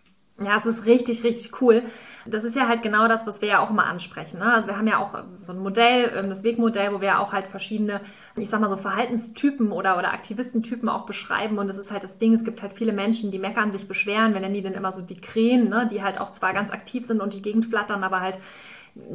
Ja, 0.42 0.56
es 0.56 0.64
ist 0.64 0.86
richtig, 0.86 1.22
richtig 1.22 1.60
cool. 1.60 1.82
Das 2.24 2.44
ist 2.44 2.56
ja 2.56 2.66
halt 2.66 2.82
genau 2.82 3.08
das, 3.08 3.26
was 3.26 3.42
wir 3.42 3.48
ja 3.48 3.58
auch 3.60 3.68
immer 3.68 3.84
ansprechen. 3.84 4.38
Ne? 4.38 4.50
Also 4.50 4.68
wir 4.68 4.78
haben 4.78 4.86
ja 4.86 4.96
auch 4.98 5.14
so 5.42 5.52
ein 5.52 5.58
Modell, 5.58 6.10
ähm, 6.16 6.30
das 6.30 6.44
Wegmodell, 6.44 6.94
wo 6.94 7.02
wir 7.02 7.20
auch 7.20 7.34
halt 7.34 7.46
verschiedene, 7.46 8.00
ich 8.36 8.48
sag 8.48 8.60
mal 8.60 8.70
so 8.70 8.76
Verhaltenstypen 8.76 9.70
oder, 9.70 9.98
oder 9.98 10.14
Aktivistentypen 10.14 10.88
auch 10.88 11.04
beschreiben. 11.04 11.58
Und 11.58 11.68
das 11.68 11.76
ist 11.76 11.90
halt 11.90 12.04
das 12.04 12.18
Ding, 12.18 12.32
es 12.32 12.44
gibt 12.44 12.62
halt 12.62 12.72
viele 12.72 12.92
Menschen, 12.92 13.30
die 13.30 13.38
meckern, 13.38 13.70
sich 13.70 13.86
beschweren, 13.86 14.32
wenn 14.32 14.50
die 14.54 14.62
dann 14.62 14.72
immer 14.72 14.92
so 14.92 15.02
die 15.02 15.20
Krähen, 15.20 15.68
ne? 15.68 15.86
die 15.90 16.02
halt 16.02 16.18
auch 16.18 16.30
zwar 16.30 16.54
ganz 16.54 16.70
aktiv 16.70 17.04
sind 17.04 17.20
und 17.20 17.34
die 17.34 17.42
Gegend 17.42 17.66
flattern, 17.66 18.02
aber 18.02 18.20
halt 18.20 18.38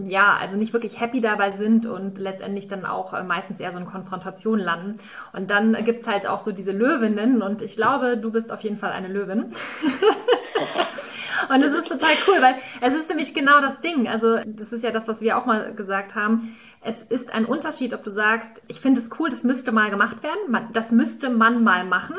ja, 0.06 0.38
also 0.40 0.56
nicht 0.56 0.74
wirklich 0.74 1.00
happy 1.02 1.20
dabei 1.20 1.52
sind 1.52 1.86
und 1.86 2.18
letztendlich 2.18 2.68
dann 2.68 2.86
auch 2.86 3.14
äh, 3.14 3.24
meistens 3.24 3.60
eher 3.60 3.72
so 3.72 3.78
in 3.78 3.86
Konfrontation 3.86 4.58
landen. 4.60 5.00
Und 5.34 5.50
dann 5.50 5.74
gibt's 5.84 6.08
halt 6.08 6.28
auch 6.28 6.40
so 6.40 6.52
diese 6.52 6.72
Löwinnen 6.72 7.42
und 7.42 7.62
ich 7.62 7.76
glaube, 7.76 8.18
du 8.18 8.32
bist 8.32 8.54
auf 8.54 8.62
jeden 8.62 8.78
Fall 8.78 8.92
eine 8.92 9.10
Löwin. 9.10 9.52
Und 11.50 11.64
es 11.64 11.74
ist 11.74 11.88
total 11.88 12.14
cool, 12.28 12.42
weil 12.42 12.56
es 12.82 12.94
ist 12.94 13.10
nämlich 13.10 13.34
genau 13.34 13.62
das 13.62 13.82
Ding. 13.82 14.08
Also 14.08 14.40
das 14.46 14.72
ist 14.72 14.84
ja 14.84 14.92
das, 14.92 15.08
was 15.08 15.22
wir 15.22 15.38
auch 15.38 15.46
mal 15.46 15.74
gesagt 15.74 16.16
haben. 16.16 16.56
Es 16.82 17.04
ist 17.04 17.34
ein 17.34 17.46
Unterschied, 17.46 17.94
ob 17.94 18.04
du 18.04 18.10
sagst, 18.10 18.62
ich 18.68 18.80
finde 18.80 19.02
es 19.02 19.10
cool, 19.20 19.30
das 19.30 19.44
müsste 19.44 19.72
mal 19.72 19.90
gemacht 19.90 20.24
werden, 20.24 20.70
das 20.72 20.92
müsste 20.92 21.30
man 21.30 21.64
mal 21.64 21.84
machen. 21.84 22.16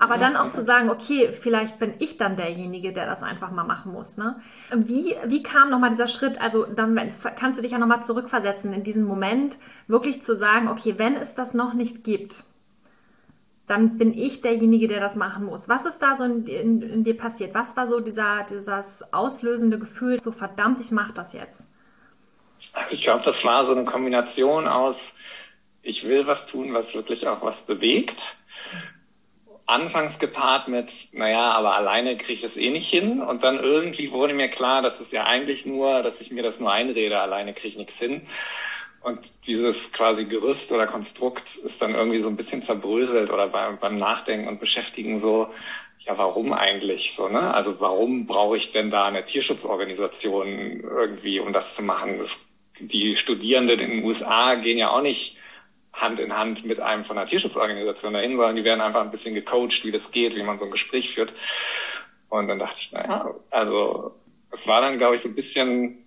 Aber 0.00 0.16
dann 0.16 0.34
auch 0.34 0.50
zu 0.50 0.64
sagen, 0.64 0.88
okay, 0.88 1.30
vielleicht 1.30 1.78
bin 1.78 1.92
ich 1.98 2.16
dann 2.16 2.34
derjenige, 2.34 2.90
der 2.94 3.04
das 3.04 3.22
einfach 3.22 3.50
mal 3.50 3.64
machen 3.64 3.92
muss. 3.92 4.16
Ne? 4.16 4.36
Wie, 4.74 5.14
wie 5.26 5.42
kam 5.42 5.68
nochmal 5.68 5.90
dieser 5.90 6.06
Schritt? 6.06 6.40
Also 6.40 6.64
dann 6.64 6.98
kannst 7.36 7.58
du 7.58 7.62
dich 7.62 7.72
ja 7.72 7.78
nochmal 7.78 8.02
zurückversetzen 8.02 8.72
in 8.72 8.82
diesen 8.82 9.04
Moment, 9.04 9.58
wirklich 9.88 10.22
zu 10.22 10.34
sagen, 10.34 10.68
okay, 10.68 10.94
wenn 10.96 11.16
es 11.16 11.34
das 11.34 11.52
noch 11.52 11.74
nicht 11.74 12.02
gibt, 12.02 12.44
dann 13.70 13.98
bin 13.98 14.18
ich 14.18 14.40
derjenige, 14.40 14.88
der 14.88 14.98
das 14.98 15.14
machen 15.14 15.44
muss. 15.44 15.68
Was 15.68 15.84
ist 15.84 16.00
da 16.00 16.16
so 16.16 16.24
in, 16.24 16.44
in, 16.46 16.82
in 16.82 17.04
dir 17.04 17.16
passiert? 17.16 17.54
Was 17.54 17.76
war 17.76 17.86
so 17.86 18.00
dieser, 18.00 18.44
dieses 18.48 19.04
auslösende 19.12 19.78
Gefühl, 19.78 20.20
so 20.20 20.32
verdammt, 20.32 20.80
ich 20.80 20.90
mache 20.90 21.12
das 21.12 21.32
jetzt? 21.32 21.64
Ich 22.90 23.02
glaube, 23.02 23.24
das 23.24 23.44
war 23.44 23.64
so 23.64 23.72
eine 23.72 23.84
Kombination 23.84 24.66
aus, 24.66 25.14
ich 25.82 26.06
will 26.06 26.26
was 26.26 26.46
tun, 26.46 26.74
was 26.74 26.92
wirklich 26.94 27.28
auch 27.28 27.42
was 27.42 27.64
bewegt. 27.64 28.36
Anfangs 29.66 30.18
gepaart 30.18 30.66
mit, 30.66 30.90
naja, 31.12 31.52
aber 31.52 31.76
alleine 31.76 32.16
kriege 32.16 32.32
ich 32.32 32.44
es 32.44 32.56
eh 32.56 32.70
nicht 32.70 32.90
hin. 32.90 33.22
Und 33.22 33.44
dann 33.44 33.60
irgendwie 33.60 34.10
wurde 34.10 34.34
mir 34.34 34.48
klar, 34.48 34.82
dass 34.82 34.98
es 34.98 35.12
ja 35.12 35.24
eigentlich 35.24 35.64
nur, 35.64 36.02
dass 36.02 36.20
ich 36.20 36.32
mir 36.32 36.42
das 36.42 36.58
nur 36.58 36.72
einrede, 36.72 37.20
alleine 37.20 37.54
kriege 37.54 37.68
ich 37.68 37.76
nichts 37.76 37.98
hin. 37.98 38.22
Und 39.02 39.20
dieses 39.46 39.92
quasi 39.92 40.26
Gerüst 40.26 40.72
oder 40.72 40.86
Konstrukt 40.86 41.56
ist 41.56 41.80
dann 41.80 41.94
irgendwie 41.94 42.20
so 42.20 42.28
ein 42.28 42.36
bisschen 42.36 42.62
zerbröselt 42.62 43.30
oder 43.30 43.48
beim, 43.48 43.78
beim 43.78 43.96
Nachdenken 43.96 44.46
und 44.46 44.60
Beschäftigen 44.60 45.18
so, 45.18 45.48
ja, 46.00 46.18
warum 46.18 46.52
eigentlich 46.52 47.14
so, 47.14 47.28
ne? 47.28 47.54
Also 47.54 47.80
warum 47.80 48.26
brauche 48.26 48.56
ich 48.56 48.72
denn 48.72 48.90
da 48.90 49.06
eine 49.06 49.24
Tierschutzorganisation 49.24 50.80
irgendwie, 50.80 51.40
um 51.40 51.52
das 51.52 51.74
zu 51.74 51.82
machen? 51.82 52.18
Das, 52.18 52.44
die 52.78 53.16
Studierenden 53.16 53.80
in 53.80 53.90
den 53.90 54.04
USA 54.04 54.54
gehen 54.54 54.78
ja 54.78 54.90
auch 54.90 55.02
nicht 55.02 55.36
Hand 55.92 56.18
in 56.20 56.36
Hand 56.36 56.64
mit 56.64 56.80
einem 56.80 57.04
von 57.04 57.18
einer 57.18 57.26
Tierschutzorganisation 57.26 58.12
dahin, 58.12 58.36
sondern 58.36 58.56
die 58.56 58.64
werden 58.64 58.80
einfach 58.80 59.00
ein 59.00 59.10
bisschen 59.10 59.34
gecoacht, 59.34 59.84
wie 59.84 59.92
das 59.92 60.10
geht, 60.10 60.36
wie 60.36 60.42
man 60.42 60.58
so 60.58 60.66
ein 60.66 60.70
Gespräch 60.70 61.14
führt. 61.14 61.32
Und 62.28 62.48
dann 62.48 62.58
dachte 62.58 62.78
ich, 62.80 62.92
naja, 62.92 63.34
also 63.50 64.14
es 64.52 64.66
war 64.66 64.80
dann, 64.80 64.98
glaube 64.98 65.16
ich, 65.16 65.22
so 65.22 65.28
ein 65.28 65.34
bisschen 65.34 66.06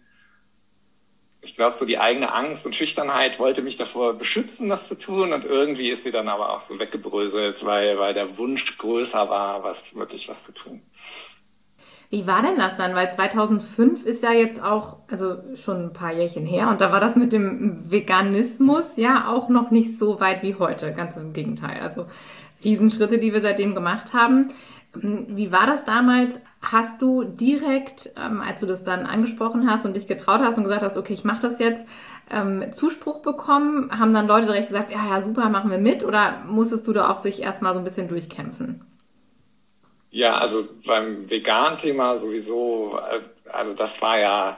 ich 1.43 1.55
glaube, 1.55 1.75
so 1.75 1.85
die 1.85 1.99
eigene 1.99 2.33
Angst 2.33 2.65
und 2.65 2.73
Schüchternheit 2.73 3.37
wollte 3.37 3.61
mich 3.61 3.75
davor 3.75 4.13
beschützen, 4.13 4.69
das 4.69 4.87
zu 4.87 4.95
tun. 4.95 5.33
Und 5.33 5.43
irgendwie 5.43 5.89
ist 5.89 6.03
sie 6.03 6.11
dann 6.11 6.29
aber 6.29 6.49
auch 6.49 6.61
so 6.61 6.79
weggebröselt, 6.79 7.65
weil, 7.65 7.99
weil 7.99 8.13
der 8.13 8.37
Wunsch 8.37 8.77
größer 8.77 9.29
war, 9.29 9.61
was 9.63 9.93
wirklich 9.93 10.29
was 10.29 10.45
zu 10.45 10.53
tun. 10.53 10.81
Wie 12.09 12.27
war 12.27 12.41
denn 12.41 12.57
das 12.57 12.77
dann? 12.77 12.95
Weil 12.95 13.11
2005 13.11 14.05
ist 14.05 14.23
ja 14.23 14.31
jetzt 14.31 14.63
auch, 14.63 14.97
also 15.11 15.37
schon 15.55 15.87
ein 15.87 15.93
paar 15.93 16.13
Jährchen 16.13 16.45
her 16.45 16.69
und 16.69 16.79
da 16.79 16.91
war 16.91 16.99
das 16.99 17.15
mit 17.15 17.33
dem 17.33 17.91
Veganismus 17.91 18.97
ja 18.97 19.27
auch 19.27 19.49
noch 19.49 19.71
nicht 19.71 19.97
so 19.97 20.19
weit 20.19 20.43
wie 20.43 20.55
heute. 20.55 20.93
Ganz 20.93 21.17
im 21.17 21.33
Gegenteil. 21.33 21.81
Also 21.81 22.05
Riesenschritte, 22.63 23.17
die 23.17 23.33
wir 23.33 23.41
seitdem 23.41 23.75
gemacht 23.75 24.13
haben. 24.13 24.47
Wie 24.93 25.51
war 25.51 25.65
das 25.65 25.85
damals? 25.85 26.39
Hast 26.63 27.01
du 27.01 27.25
direkt, 27.25 28.11
ähm, 28.17 28.41
als 28.41 28.61
du 28.61 28.65
das 28.65 28.83
dann 28.83 29.05
angesprochen 29.05 29.69
hast 29.69 29.85
und 29.85 29.95
dich 29.95 30.07
getraut 30.07 30.39
hast 30.41 30.57
und 30.57 30.63
gesagt 30.63 30.81
hast, 30.81 30.97
okay, 30.97 31.13
ich 31.13 31.25
mache 31.25 31.41
das 31.41 31.59
jetzt, 31.59 31.85
ähm, 32.31 32.71
Zuspruch 32.71 33.21
bekommen? 33.21 33.91
Haben 33.99 34.13
dann 34.13 34.27
Leute 34.27 34.45
direkt 34.47 34.69
gesagt, 34.69 34.89
ja, 34.89 34.99
ja, 35.09 35.21
super, 35.21 35.49
machen 35.49 35.69
wir 35.69 35.77
mit? 35.77 36.03
Oder 36.05 36.41
musstest 36.47 36.87
du 36.87 36.93
da 36.93 37.11
auch 37.11 37.17
sich 37.17 37.41
erstmal 37.41 37.73
so 37.73 37.79
ein 37.79 37.83
bisschen 37.83 38.07
durchkämpfen? 38.07 38.81
Ja, 40.11 40.37
also 40.37 40.65
beim 40.85 41.29
Vegan-Thema 41.29 42.17
sowieso, 42.17 42.97
äh, 43.11 43.19
also 43.51 43.73
das 43.73 44.01
war 44.01 44.19
ja 44.19 44.57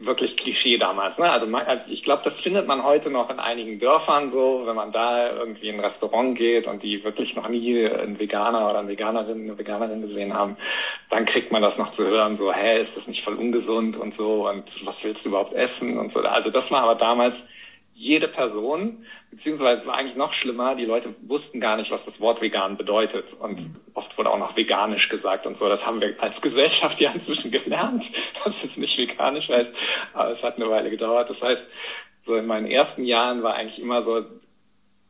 wirklich 0.00 0.36
Klischee 0.36 0.78
damals. 0.78 1.18
Ne? 1.18 1.30
Also, 1.30 1.46
also 1.54 1.84
ich 1.88 2.02
glaube, 2.02 2.22
das 2.24 2.40
findet 2.40 2.66
man 2.66 2.82
heute 2.82 3.10
noch 3.10 3.30
in 3.30 3.38
einigen 3.38 3.78
Dörfern 3.78 4.30
so, 4.30 4.62
wenn 4.64 4.74
man 4.74 4.92
da 4.92 5.30
irgendwie 5.30 5.68
in 5.68 5.76
ein 5.76 5.80
Restaurant 5.80 6.36
geht 6.36 6.66
und 6.66 6.82
die 6.82 7.04
wirklich 7.04 7.36
noch 7.36 7.48
nie 7.48 7.86
einen 7.86 8.18
Veganer 8.18 8.68
oder 8.68 8.78
eine 8.78 8.88
Veganerin, 8.88 9.42
eine 9.42 9.58
Veganerin 9.58 10.00
gesehen 10.00 10.34
haben, 10.34 10.56
dann 11.10 11.26
kriegt 11.26 11.52
man 11.52 11.62
das 11.62 11.76
noch 11.76 11.92
zu 11.92 12.06
hören, 12.06 12.36
so, 12.36 12.52
hä, 12.52 12.80
ist 12.80 12.96
das 12.96 13.08
nicht 13.08 13.22
voll 13.22 13.34
ungesund 13.34 13.96
und 13.96 14.14
so 14.14 14.48
und 14.48 14.86
was 14.86 15.04
willst 15.04 15.24
du 15.24 15.28
überhaupt 15.28 15.52
essen 15.52 15.98
und 15.98 16.12
so. 16.12 16.20
Also 16.20 16.50
das 16.50 16.70
war 16.70 16.82
aber 16.82 16.94
damals 16.94 17.46
jede 17.92 18.28
Person, 18.28 19.04
beziehungsweise 19.30 19.82
es 19.82 19.86
war 19.86 19.96
eigentlich 19.96 20.16
noch 20.16 20.32
schlimmer, 20.32 20.74
die 20.74 20.84
Leute 20.84 21.14
wussten 21.22 21.60
gar 21.60 21.76
nicht, 21.76 21.90
was 21.90 22.04
das 22.04 22.20
Wort 22.20 22.40
vegan 22.40 22.76
bedeutet. 22.76 23.34
Und 23.34 23.68
oft 23.94 24.16
wurde 24.16 24.30
auch 24.30 24.38
noch 24.38 24.56
veganisch 24.56 25.08
gesagt 25.08 25.46
und 25.46 25.58
so. 25.58 25.68
Das 25.68 25.86
haben 25.86 26.00
wir 26.00 26.14
als 26.22 26.40
Gesellschaft 26.40 27.00
ja 27.00 27.10
inzwischen 27.10 27.50
gelernt, 27.50 28.10
dass 28.44 28.64
es 28.64 28.76
nicht 28.76 28.96
veganisch 28.96 29.48
heißt. 29.48 29.74
Aber 30.14 30.30
es 30.30 30.44
hat 30.44 30.56
eine 30.56 30.70
Weile 30.70 30.90
gedauert. 30.90 31.30
Das 31.30 31.42
heißt, 31.42 31.68
so 32.22 32.36
in 32.36 32.46
meinen 32.46 32.66
ersten 32.66 33.04
Jahren 33.04 33.42
war 33.42 33.54
eigentlich 33.54 33.80
immer 33.80 34.02
so, 34.02 34.24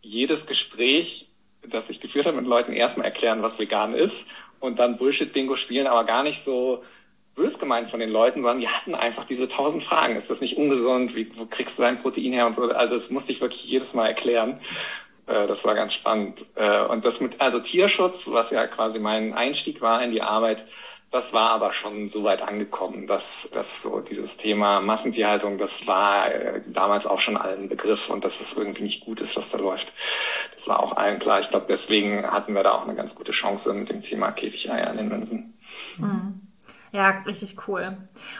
jedes 0.02 0.46
Gespräch, 0.46 1.28
das 1.68 1.90
ich 1.90 2.00
geführt 2.00 2.26
habe 2.26 2.38
mit 2.38 2.46
Leuten, 2.46 2.72
erstmal 2.72 3.06
erklären, 3.06 3.42
was 3.42 3.58
vegan 3.58 3.94
ist 3.94 4.26
und 4.60 4.78
dann 4.78 4.96
Bullshit-Bingo 4.96 5.56
spielen, 5.56 5.86
aber 5.86 6.04
gar 6.04 6.22
nicht 6.22 6.44
so, 6.44 6.82
bös 7.34 7.58
gemeint 7.58 7.90
von 7.90 8.00
den 8.00 8.10
Leuten, 8.10 8.42
sondern 8.42 8.60
die 8.60 8.68
hatten 8.68 8.94
einfach 8.94 9.24
diese 9.24 9.48
tausend 9.48 9.82
Fragen. 9.82 10.16
Ist 10.16 10.30
das 10.30 10.40
nicht 10.40 10.56
ungesund? 10.56 11.14
Wie, 11.14 11.30
wo 11.38 11.46
kriegst 11.46 11.78
du 11.78 11.82
dein 11.82 12.00
Protein 12.00 12.32
her 12.32 12.46
und 12.46 12.56
so? 12.56 12.64
Also 12.64 12.94
das 12.94 13.10
musste 13.10 13.32
ich 13.32 13.40
wirklich 13.40 13.64
jedes 13.64 13.94
Mal 13.94 14.08
erklären. 14.08 14.60
Äh, 15.26 15.46
das 15.46 15.64
war 15.64 15.74
ganz 15.74 15.94
spannend. 15.94 16.44
Äh, 16.56 16.84
und 16.84 17.04
das 17.04 17.20
mit, 17.20 17.40
also 17.40 17.60
Tierschutz, 17.60 18.30
was 18.30 18.50
ja 18.50 18.66
quasi 18.66 18.98
mein 18.98 19.32
Einstieg 19.32 19.80
war 19.80 20.02
in 20.02 20.10
die 20.10 20.22
Arbeit, 20.22 20.66
das 21.10 21.32
war 21.32 21.50
aber 21.50 21.72
schon 21.72 22.08
so 22.08 22.22
weit 22.22 22.40
angekommen, 22.40 23.08
dass, 23.08 23.50
dass 23.52 23.82
so 23.82 24.00
dieses 24.00 24.36
Thema 24.36 24.80
Massentierhaltung, 24.80 25.58
das 25.58 25.88
war 25.88 26.32
äh, 26.32 26.60
damals 26.68 27.04
auch 27.06 27.18
schon 27.18 27.36
allen 27.36 27.68
Begriff 27.68 28.10
und 28.10 28.24
dass 28.24 28.40
es 28.40 28.56
irgendwie 28.56 28.84
nicht 28.84 29.04
gut 29.04 29.20
ist, 29.20 29.36
was 29.36 29.50
da 29.50 29.58
läuft. 29.58 29.92
Das 30.54 30.68
war 30.68 30.80
auch 30.80 30.96
allen 30.96 31.18
klar. 31.18 31.40
Ich 31.40 31.50
glaube, 31.50 31.66
deswegen 31.68 32.30
hatten 32.30 32.54
wir 32.54 32.62
da 32.62 32.74
auch 32.74 32.84
eine 32.84 32.94
ganz 32.94 33.16
gute 33.16 33.32
Chance 33.32 33.72
mit 33.72 33.88
dem 33.88 34.02
Thema 34.02 34.30
Käfigeier 34.30 34.90
in 34.90 34.98
den 34.98 35.08
Münzen. 35.08 35.58
Mhm. 35.98 36.49
Ja, 36.92 37.10
richtig 37.24 37.56
cool. 37.68 37.96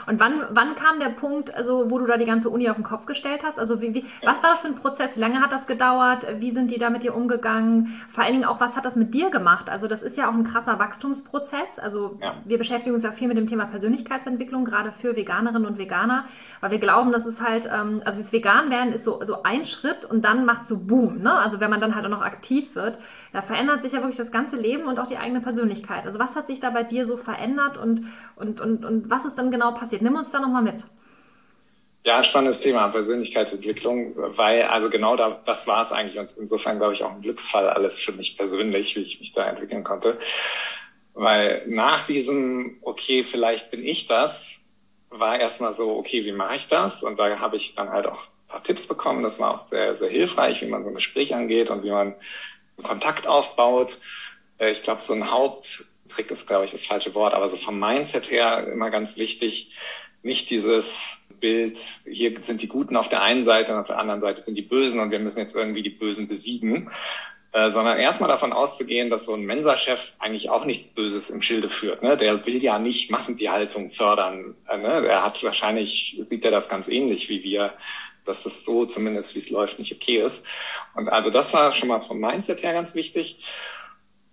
Und 0.09 0.19
wann, 0.19 0.42
wann 0.50 0.75
kam 0.75 0.99
der 0.99 1.11
Punkt, 1.11 1.54
also, 1.54 1.88
wo 1.90 2.00
du 2.00 2.07
da 2.07 2.16
die 2.16 2.25
ganze 2.25 2.50
Uni 2.50 2.69
auf 2.69 2.76
den 2.76 2.85
Kopf 2.85 3.07
gestellt 3.07 3.45
hast? 3.45 3.61
Also, 3.61 3.80
wie, 3.80 3.95
wie, 3.95 4.04
was 4.25 4.42
war 4.42 4.50
das 4.50 4.62
für 4.62 4.69
ein 4.69 4.75
Prozess? 4.75 5.16
Wie 5.16 5.21
lange 5.21 5.40
hat 5.40 5.52
das 5.52 5.69
gedauert? 5.69 6.26
Wie 6.40 6.50
sind 6.50 6.73
die 6.73 6.78
da 6.78 6.90
mit 6.90 7.04
dir 7.04 7.14
umgegangen? 7.14 8.00
Vor 8.09 8.25
allen 8.25 8.33
Dingen 8.33 8.45
auch, 8.45 8.61
was 8.61 8.76
hat 8.76 8.85
das 8.85 8.97
mit 8.97 9.14
dir 9.14 9.30
gemacht? 9.30 9.71
Also, 9.71 9.87
das 9.87 10.02
ist 10.02 10.16
ja 10.16 10.28
auch 10.28 10.35
ein 10.35 10.42
krasser 10.42 10.80
Wachstumsprozess. 10.80 11.78
Also, 11.78 12.19
ja. 12.21 12.35
wir 12.45 12.59
beschäftigen 12.59 12.92
uns 12.92 13.04
ja 13.04 13.12
viel 13.12 13.28
mit 13.28 13.37
dem 13.37 13.47
Thema 13.47 13.66
Persönlichkeitsentwicklung, 13.66 14.64
gerade 14.64 14.90
für 14.90 15.14
Veganerinnen 15.14 15.66
und 15.66 15.78
Veganer, 15.78 16.25
weil 16.61 16.73
wir 16.73 16.80
glauben, 16.80 17.12
dass 17.12 17.26
es 17.26 17.40
halt, 17.40 17.71
ähm, 17.73 18.02
also, 18.04 18.21
das 18.21 18.33
Vegan-Werden 18.33 18.92
ist 18.92 19.04
so, 19.04 19.21
so 19.23 19.45
ein 19.45 19.64
Schritt 19.64 20.04
und 20.07 20.25
dann 20.25 20.45
macht 20.45 20.66
so 20.66 20.80
Boom, 20.80 21.19
ne? 21.19 21.35
Also, 21.35 21.61
wenn 21.61 21.71
man 21.71 21.80
dann 21.80 21.95
halt 21.95 22.04
auch 22.04 22.11
noch 22.11 22.23
aktiv 22.23 22.75
wird, 22.75 22.99
da 23.33 23.42
verändert 23.42 23.80
sich 23.80 23.92
ja 23.92 23.99
wirklich 23.99 24.16
das 24.16 24.33
ganze 24.33 24.57
Leben 24.57 24.88
und 24.88 24.99
auch 24.99 25.07
die 25.07 25.19
eigene 25.19 25.40
Persönlichkeit. 25.40 26.04
Also, 26.04 26.19
was 26.19 26.35
hat 26.35 26.49
sich 26.49 26.59
da 26.59 26.71
bei 26.71 26.83
dir 26.83 27.07
so 27.07 27.16
verändert 27.16 27.76
und 27.76 28.02
und, 28.41 28.61
und, 28.61 28.85
und 28.85 29.11
was 29.11 29.25
ist 29.25 29.37
dann 29.37 29.51
genau 29.51 29.73
passiert? 29.73 30.03
Nimm 30.03 30.17
uns 30.17 30.31
da 30.31 30.41
nochmal 30.41 30.63
mit. 30.63 30.85
Ja, 32.03 32.25
spannendes 32.25 32.61
Thema, 32.61 32.89
Persönlichkeitsentwicklung, 32.89 34.15
weil 34.17 34.63
also 34.63 34.89
genau 34.89 35.17
da, 35.17 35.39
das 35.45 35.67
war 35.67 35.83
es 35.83 35.93
eigentlich 35.93 36.19
und 36.19 36.33
insofern 36.39 36.79
glaube 36.79 36.95
ich 36.95 37.05
auch 37.05 37.13
ein 37.13 37.21
Glücksfall 37.21 37.69
alles 37.69 38.01
für 38.01 38.13
mich 38.13 38.39
persönlich, 38.39 38.97
wie 38.97 39.03
ich 39.03 39.21
mich 39.21 39.33
da 39.33 39.47
entwickeln 39.47 39.85
konnte. 39.85 40.19
Weil 41.13 41.63
nach 41.67 42.07
diesem, 42.07 42.79
okay, 42.81 43.23
vielleicht 43.23 43.71
bin 43.71 43.85
ich 43.85 44.07
das, 44.07 44.61
war 45.11 45.39
erstmal 45.39 45.75
so, 45.75 45.91
okay, 45.97 46.25
wie 46.25 46.33
mache 46.33 46.57
ich 46.57 46.69
das? 46.69 47.03
Und 47.03 47.19
da 47.19 47.39
habe 47.39 47.57
ich 47.57 47.75
dann 47.75 47.91
halt 47.91 48.07
auch 48.07 48.23
ein 48.23 48.49
paar 48.49 48.63
Tipps 48.63 48.87
bekommen. 48.87 49.23
Das 49.23 49.39
war 49.39 49.61
auch 49.61 49.67
sehr, 49.67 49.97
sehr 49.97 50.09
hilfreich, 50.09 50.63
wie 50.63 50.69
man 50.69 50.85
so 50.85 50.89
ein 50.89 50.95
Gespräch 50.95 51.35
angeht 51.35 51.69
und 51.69 51.83
wie 51.83 51.91
man 51.91 52.15
Kontakt 52.83 53.27
aufbaut. 53.27 53.99
Äh, 54.59 54.71
ich 54.71 54.83
glaube, 54.83 55.03
so 55.03 55.13
ein 55.13 55.31
Haupt 55.31 55.87
Trick 56.11 56.31
ist, 56.31 56.47
glaube 56.47 56.64
ich, 56.64 56.71
das 56.73 56.85
falsche 56.85 57.14
Wort, 57.14 57.35
aber 57.35 57.49
so 57.49 57.57
vom 57.57 57.79
Mindset 57.79 58.31
her 58.31 58.67
immer 58.67 58.90
ganz 58.90 59.17
wichtig, 59.17 59.75
nicht 60.23 60.50
dieses 60.50 61.19
Bild, 61.40 61.79
hier 62.05 62.43
sind 62.43 62.61
die 62.61 62.69
Guten 62.69 62.97
auf 62.97 63.09
der 63.09 63.23
einen 63.23 63.45
Seite 63.45 63.73
und 63.73 63.79
auf 63.79 63.87
der 63.87 63.99
anderen 63.99 64.21
Seite 64.21 64.43
sind 64.43 64.57
die 64.57 64.62
Bösen 64.62 65.00
und 65.00 65.11
wir 65.11 65.19
müssen 65.19 65.38
jetzt 65.38 65.57
irgendwie 65.57 65.83
die 65.83 65.90
Bösen 65.90 66.29
besiegen, 66.29 66.90
äh, 67.52 67.71
sondern 67.71 67.99
erstmal 67.99 68.29
davon 68.29 68.52
auszugehen, 68.52 69.11
dass 69.11 69.25
so 69.25 69.35
ein 69.35 69.43
Mensa-Chef 69.43 70.12
eigentlich 70.19 70.50
auch 70.50 70.64
nichts 70.64 70.87
Böses 70.88 71.31
im 71.31 71.43
Schilde 71.43 71.71
führt. 71.71 72.02
Ne? 72.02 72.17
Der 72.17 72.45
will 72.47 72.62
ja 72.62 72.79
nicht 72.79 73.11
Massentierhaltung 73.11 73.90
fördern. 73.90 74.55
Äh, 74.69 74.79
ne? 74.79 75.07
Er 75.07 75.25
hat 75.25 75.43
wahrscheinlich, 75.43 76.19
sieht 76.23 76.45
er 76.45 76.50
das 76.50 76.69
ganz 76.69 76.87
ähnlich 76.87 77.29
wie 77.29 77.43
wir, 77.43 77.73
dass 78.25 78.45
das 78.45 78.64
so 78.64 78.87
zumindest, 78.87 79.35
wie 79.35 79.40
es 79.40 79.50
läuft, 79.50 79.79
nicht 79.79 79.93
okay 79.93 80.23
ist. 80.23 80.47
Und 80.95 81.09
also 81.09 81.31
das 81.31 81.52
war 81.52 81.73
schon 81.73 81.88
mal 81.88 82.02
vom 82.02 82.21
Mindset 82.21 82.62
her 82.62 82.73
ganz 82.73 82.95
wichtig. 82.95 83.45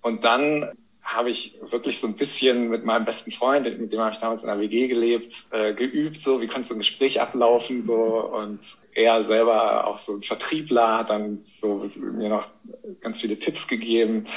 Und 0.02 0.24
dann 0.24 0.70
habe 1.08 1.30
ich 1.30 1.58
wirklich 1.62 2.00
so 2.00 2.08
ein 2.08 2.16
bisschen 2.16 2.68
mit 2.68 2.84
meinem 2.84 3.06
besten 3.06 3.32
Freund, 3.32 3.64
mit 3.80 3.94
dem 3.94 4.00
habe 4.02 4.12
ich 4.12 4.20
damals 4.20 4.42
in 4.42 4.50
der 4.50 4.60
WG 4.60 4.90
gelebt, 4.90 5.46
äh, 5.52 5.74
geübt, 5.74 6.22
so. 6.22 6.42
Wie 6.42 6.48
könnte 6.48 6.68
so 6.68 6.76
ein 6.76 6.80
Gespräch 6.80 7.22
ablaufen, 7.22 7.82
so. 7.82 7.96
Und 7.96 8.60
er 8.94 9.24
selber 9.24 9.88
auch 9.88 10.00
so 10.00 10.16
ein 10.16 10.24
Vertriebler 10.24 10.98
hat 10.98 11.10
dann 11.10 11.40
so 11.44 11.88
mir 11.96 12.28
noch 12.28 12.50
ganz 13.00 13.22
viele 13.22 13.40
Tipps 13.40 13.70
gegeben. 13.70 14.28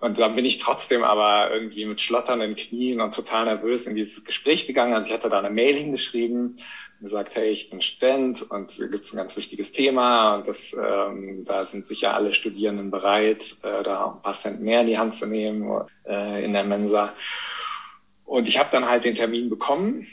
Und 0.00 0.18
dann 0.18 0.34
bin 0.34 0.44
ich 0.44 0.58
trotzdem 0.58 1.04
aber 1.04 1.54
irgendwie 1.54 1.84
mit 1.84 2.00
schlotternden 2.00 2.56
Knien 2.56 3.00
und 3.00 3.14
total 3.14 3.44
nervös 3.44 3.86
in 3.86 3.94
dieses 3.94 4.24
Gespräch 4.24 4.66
gegangen. 4.66 4.94
Also 4.94 5.06
ich 5.06 5.14
hatte 5.14 5.30
da 5.30 5.38
eine 5.38 5.50
Mail 5.50 5.76
hingeschrieben 5.76 6.58
gesagt, 7.02 7.34
hey, 7.34 7.50
ich 7.50 7.70
bin 7.70 7.82
Student 7.82 8.42
und 8.50 8.70
hier 8.70 8.88
gibt 8.88 9.04
es 9.04 9.12
ein 9.12 9.16
ganz 9.16 9.36
wichtiges 9.36 9.72
Thema 9.72 10.36
und 10.36 10.48
das, 10.48 10.74
ähm, 10.74 11.44
da 11.44 11.66
sind 11.66 11.86
sicher 11.86 12.14
alle 12.14 12.32
Studierenden 12.32 12.90
bereit, 12.90 13.56
äh, 13.62 13.82
da 13.82 14.12
ein 14.12 14.22
paar 14.22 14.34
Cent 14.34 14.60
mehr 14.60 14.82
in 14.82 14.86
die 14.86 14.98
Hand 14.98 15.14
zu 15.14 15.26
nehmen 15.26 15.84
äh, 16.06 16.44
in 16.44 16.52
der 16.52 16.64
Mensa. 16.64 17.12
Und 18.24 18.48
ich 18.48 18.58
habe 18.58 18.70
dann 18.72 18.88
halt 18.88 19.04
den 19.04 19.14
Termin 19.14 19.50
bekommen 19.50 20.06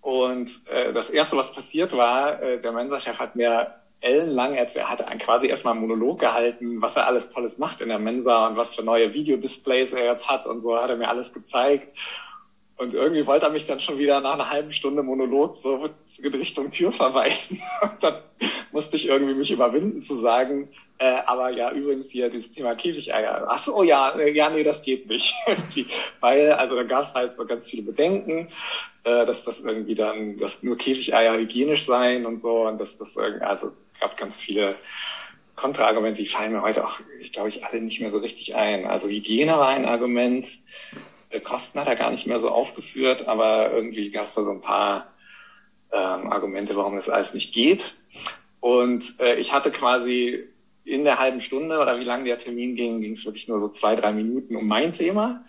und 0.00 0.50
äh, 0.68 0.92
das 0.92 1.10
Erste, 1.10 1.36
was 1.36 1.52
passiert 1.52 1.92
war, 1.92 2.42
äh, 2.42 2.60
der 2.60 2.72
Mensa-Chef 2.72 3.18
hat 3.18 3.36
mir 3.36 3.74
ellenlang. 4.00 4.54
Er 4.54 4.90
hatte 4.90 5.04
quasi 5.18 5.46
erstmal 5.46 5.72
einen 5.72 5.82
Monolog 5.82 6.18
gehalten, 6.20 6.82
was 6.82 6.96
er 6.96 7.06
alles 7.06 7.30
Tolles 7.30 7.58
macht 7.58 7.80
in 7.80 7.88
der 7.88 7.98
Mensa 7.98 8.48
und 8.48 8.56
was 8.56 8.74
für 8.74 8.82
neue 8.82 9.14
Videodisplays 9.14 9.92
er 9.92 10.04
jetzt 10.04 10.28
hat 10.28 10.46
und 10.46 10.60
so 10.60 10.76
hat 10.76 10.90
er 10.90 10.96
mir 10.96 11.08
alles 11.08 11.32
gezeigt. 11.32 11.96
Und 12.82 12.94
irgendwie 12.94 13.24
wollte 13.28 13.46
er 13.46 13.52
mich 13.52 13.68
dann 13.68 13.78
schon 13.78 13.98
wieder 14.00 14.20
nach 14.20 14.34
einer 14.34 14.50
halben 14.50 14.72
Stunde 14.72 15.04
Monolog 15.04 15.56
so 15.58 15.88
in 16.20 16.34
Richtung 16.34 16.72
Tür 16.72 16.90
verweisen. 16.90 17.62
Und 17.80 18.02
dann 18.02 18.16
musste 18.72 18.96
ich 18.96 19.06
irgendwie 19.06 19.34
mich 19.34 19.52
überwinden 19.52 20.02
zu 20.02 20.16
sagen, 20.16 20.68
äh, 20.98 21.20
aber 21.26 21.50
ja, 21.50 21.70
übrigens 21.70 22.10
hier 22.10 22.28
dieses 22.28 22.50
Thema 22.50 22.74
Käfigeier. 22.74 23.46
Ach 23.46 23.62
so, 23.62 23.84
ja, 23.84 24.18
äh, 24.18 24.32
ja, 24.32 24.50
nee, 24.50 24.64
das 24.64 24.82
geht 24.82 25.06
nicht. 25.06 25.32
Weil, 26.20 26.54
also 26.54 26.74
da 26.74 26.82
gab 26.82 27.04
es 27.04 27.14
halt 27.14 27.36
so 27.36 27.46
ganz 27.46 27.70
viele 27.70 27.82
Bedenken, 27.82 28.48
äh, 29.04 29.26
dass 29.26 29.44
das 29.44 29.60
irgendwie 29.60 29.94
dann, 29.94 30.38
dass 30.38 30.64
nur 30.64 30.76
Käfigeier 30.76 31.36
hygienisch 31.36 31.86
seien 31.86 32.26
und 32.26 32.38
so 32.38 32.66
und 32.66 32.80
dass 32.80 32.98
das 32.98 33.14
irgendwie, 33.14 33.44
also 33.44 33.70
gab 34.00 34.16
ganz 34.16 34.40
viele 34.40 34.74
Kontraargumente, 35.54 36.20
die 36.20 36.28
fallen 36.28 36.50
mir 36.50 36.62
heute 36.62 36.84
auch, 36.84 36.98
ich 37.20 37.30
glaube 37.30 37.48
ich, 37.48 37.64
alle 37.64 37.80
nicht 37.80 38.00
mehr 38.00 38.10
so 38.10 38.18
richtig 38.18 38.56
ein. 38.56 38.86
Also 38.86 39.06
Hygiene 39.06 39.52
war 39.52 39.68
ein 39.68 39.84
Argument, 39.84 40.48
Kosten 41.40 41.78
hat 41.78 41.88
er 41.88 41.96
gar 41.96 42.10
nicht 42.10 42.26
mehr 42.26 42.40
so 42.40 42.50
aufgeführt, 42.50 43.26
aber 43.28 43.72
irgendwie 43.72 44.10
gab 44.10 44.24
es 44.24 44.34
da 44.34 44.44
so 44.44 44.50
ein 44.50 44.60
paar 44.60 45.12
ähm, 45.92 46.30
Argumente, 46.32 46.76
warum 46.76 46.96
das 46.96 47.08
alles 47.08 47.34
nicht 47.34 47.54
geht. 47.54 47.94
Und 48.60 49.18
äh, 49.20 49.36
ich 49.36 49.52
hatte 49.52 49.70
quasi 49.70 50.44
in 50.84 51.04
der 51.04 51.18
halben 51.18 51.40
Stunde 51.40 51.78
oder 51.78 51.98
wie 51.98 52.04
lange 52.04 52.24
der 52.24 52.38
Termin 52.38 52.74
ging, 52.74 53.00
ging 53.00 53.14
es 53.14 53.24
wirklich 53.24 53.48
nur 53.48 53.60
so 53.60 53.68
zwei, 53.68 53.94
drei 53.94 54.12
Minuten 54.12 54.56
um 54.56 54.66
mein 54.66 54.92
Thema. 54.92 55.44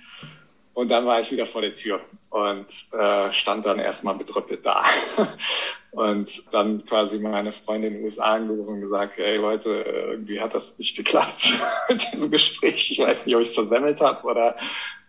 Und 0.73 0.89
dann 0.89 1.05
war 1.05 1.19
ich 1.19 1.31
wieder 1.31 1.45
vor 1.45 1.61
der 1.61 1.75
Tür 1.75 2.01
und 2.31 2.65
äh, 2.91 3.31
stand 3.31 3.65
dann 3.65 3.77
erstmal 3.77 4.15
bedrüppelt 4.15 4.65
da. 4.65 4.83
und 5.91 6.51
dann 6.51 6.83
quasi 6.85 7.19
meine 7.19 7.51
Freundin 7.51 7.91
in 7.91 7.97
den 7.99 8.05
USA 8.05 8.33
angerufen 8.33 8.75
und 8.75 8.81
gesagt, 8.81 9.17
hey 9.17 9.37
Leute, 9.37 9.69
irgendwie 10.09 10.41
hat 10.41 10.55
das 10.55 10.77
nicht 10.79 10.97
geklappt 10.97 11.53
mit 11.89 12.11
diesem 12.11 12.31
Gespräch. 12.31 12.91
Ich 12.91 12.99
weiß 12.99 13.27
nicht, 13.27 13.35
ob 13.35 13.41
ich 13.43 13.49
es 13.49 13.55
versemmelt 13.55 14.01
habe 14.01 14.25
oder 14.25 14.55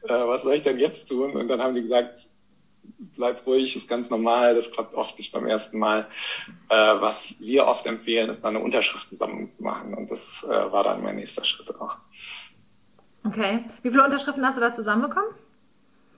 äh, 0.04 0.08
was 0.08 0.42
soll 0.42 0.54
ich 0.54 0.62
denn 0.62 0.78
jetzt 0.78 1.08
tun? 1.08 1.37
Und 1.37 1.49
dann 1.49 1.62
haben 1.62 1.75
die 1.75 1.82
gesagt, 1.82 2.28
bleib 3.16 3.46
ruhig, 3.46 3.76
ist 3.76 3.88
ganz 3.88 4.11
normal, 4.11 4.54
das 4.54 4.70
klappt 4.70 4.94
oft 4.94 5.16
nicht 5.18 5.32
beim 5.32 5.46
ersten 5.46 5.78
Mal. 5.78 6.06
Äh, 6.68 6.75
was 6.75 7.34
wir 7.38 7.66
oft 7.66 7.87
empfehlen, 7.87 8.30
ist 8.30 8.44
dann 8.44 8.56
eine 8.56 8.64
Unterschriftensammlung 8.64 9.50
zu 9.50 9.62
machen. 9.62 9.94
Und 9.94 10.11
das 10.11 10.44
äh, 10.44 10.73
war 10.73 10.84
dann 10.84 11.02
mein 11.02 11.16
nächster 11.16 11.44
Schritt 11.44 11.75
auch. 11.80 11.96
Okay. 13.26 13.64
Wie 13.82 13.90
viele 13.90 14.04
Unterschriften 14.04 14.44
hast 14.44 14.56
du 14.56 14.61
da 14.61 14.73
zusammenbekommen? 14.73 15.30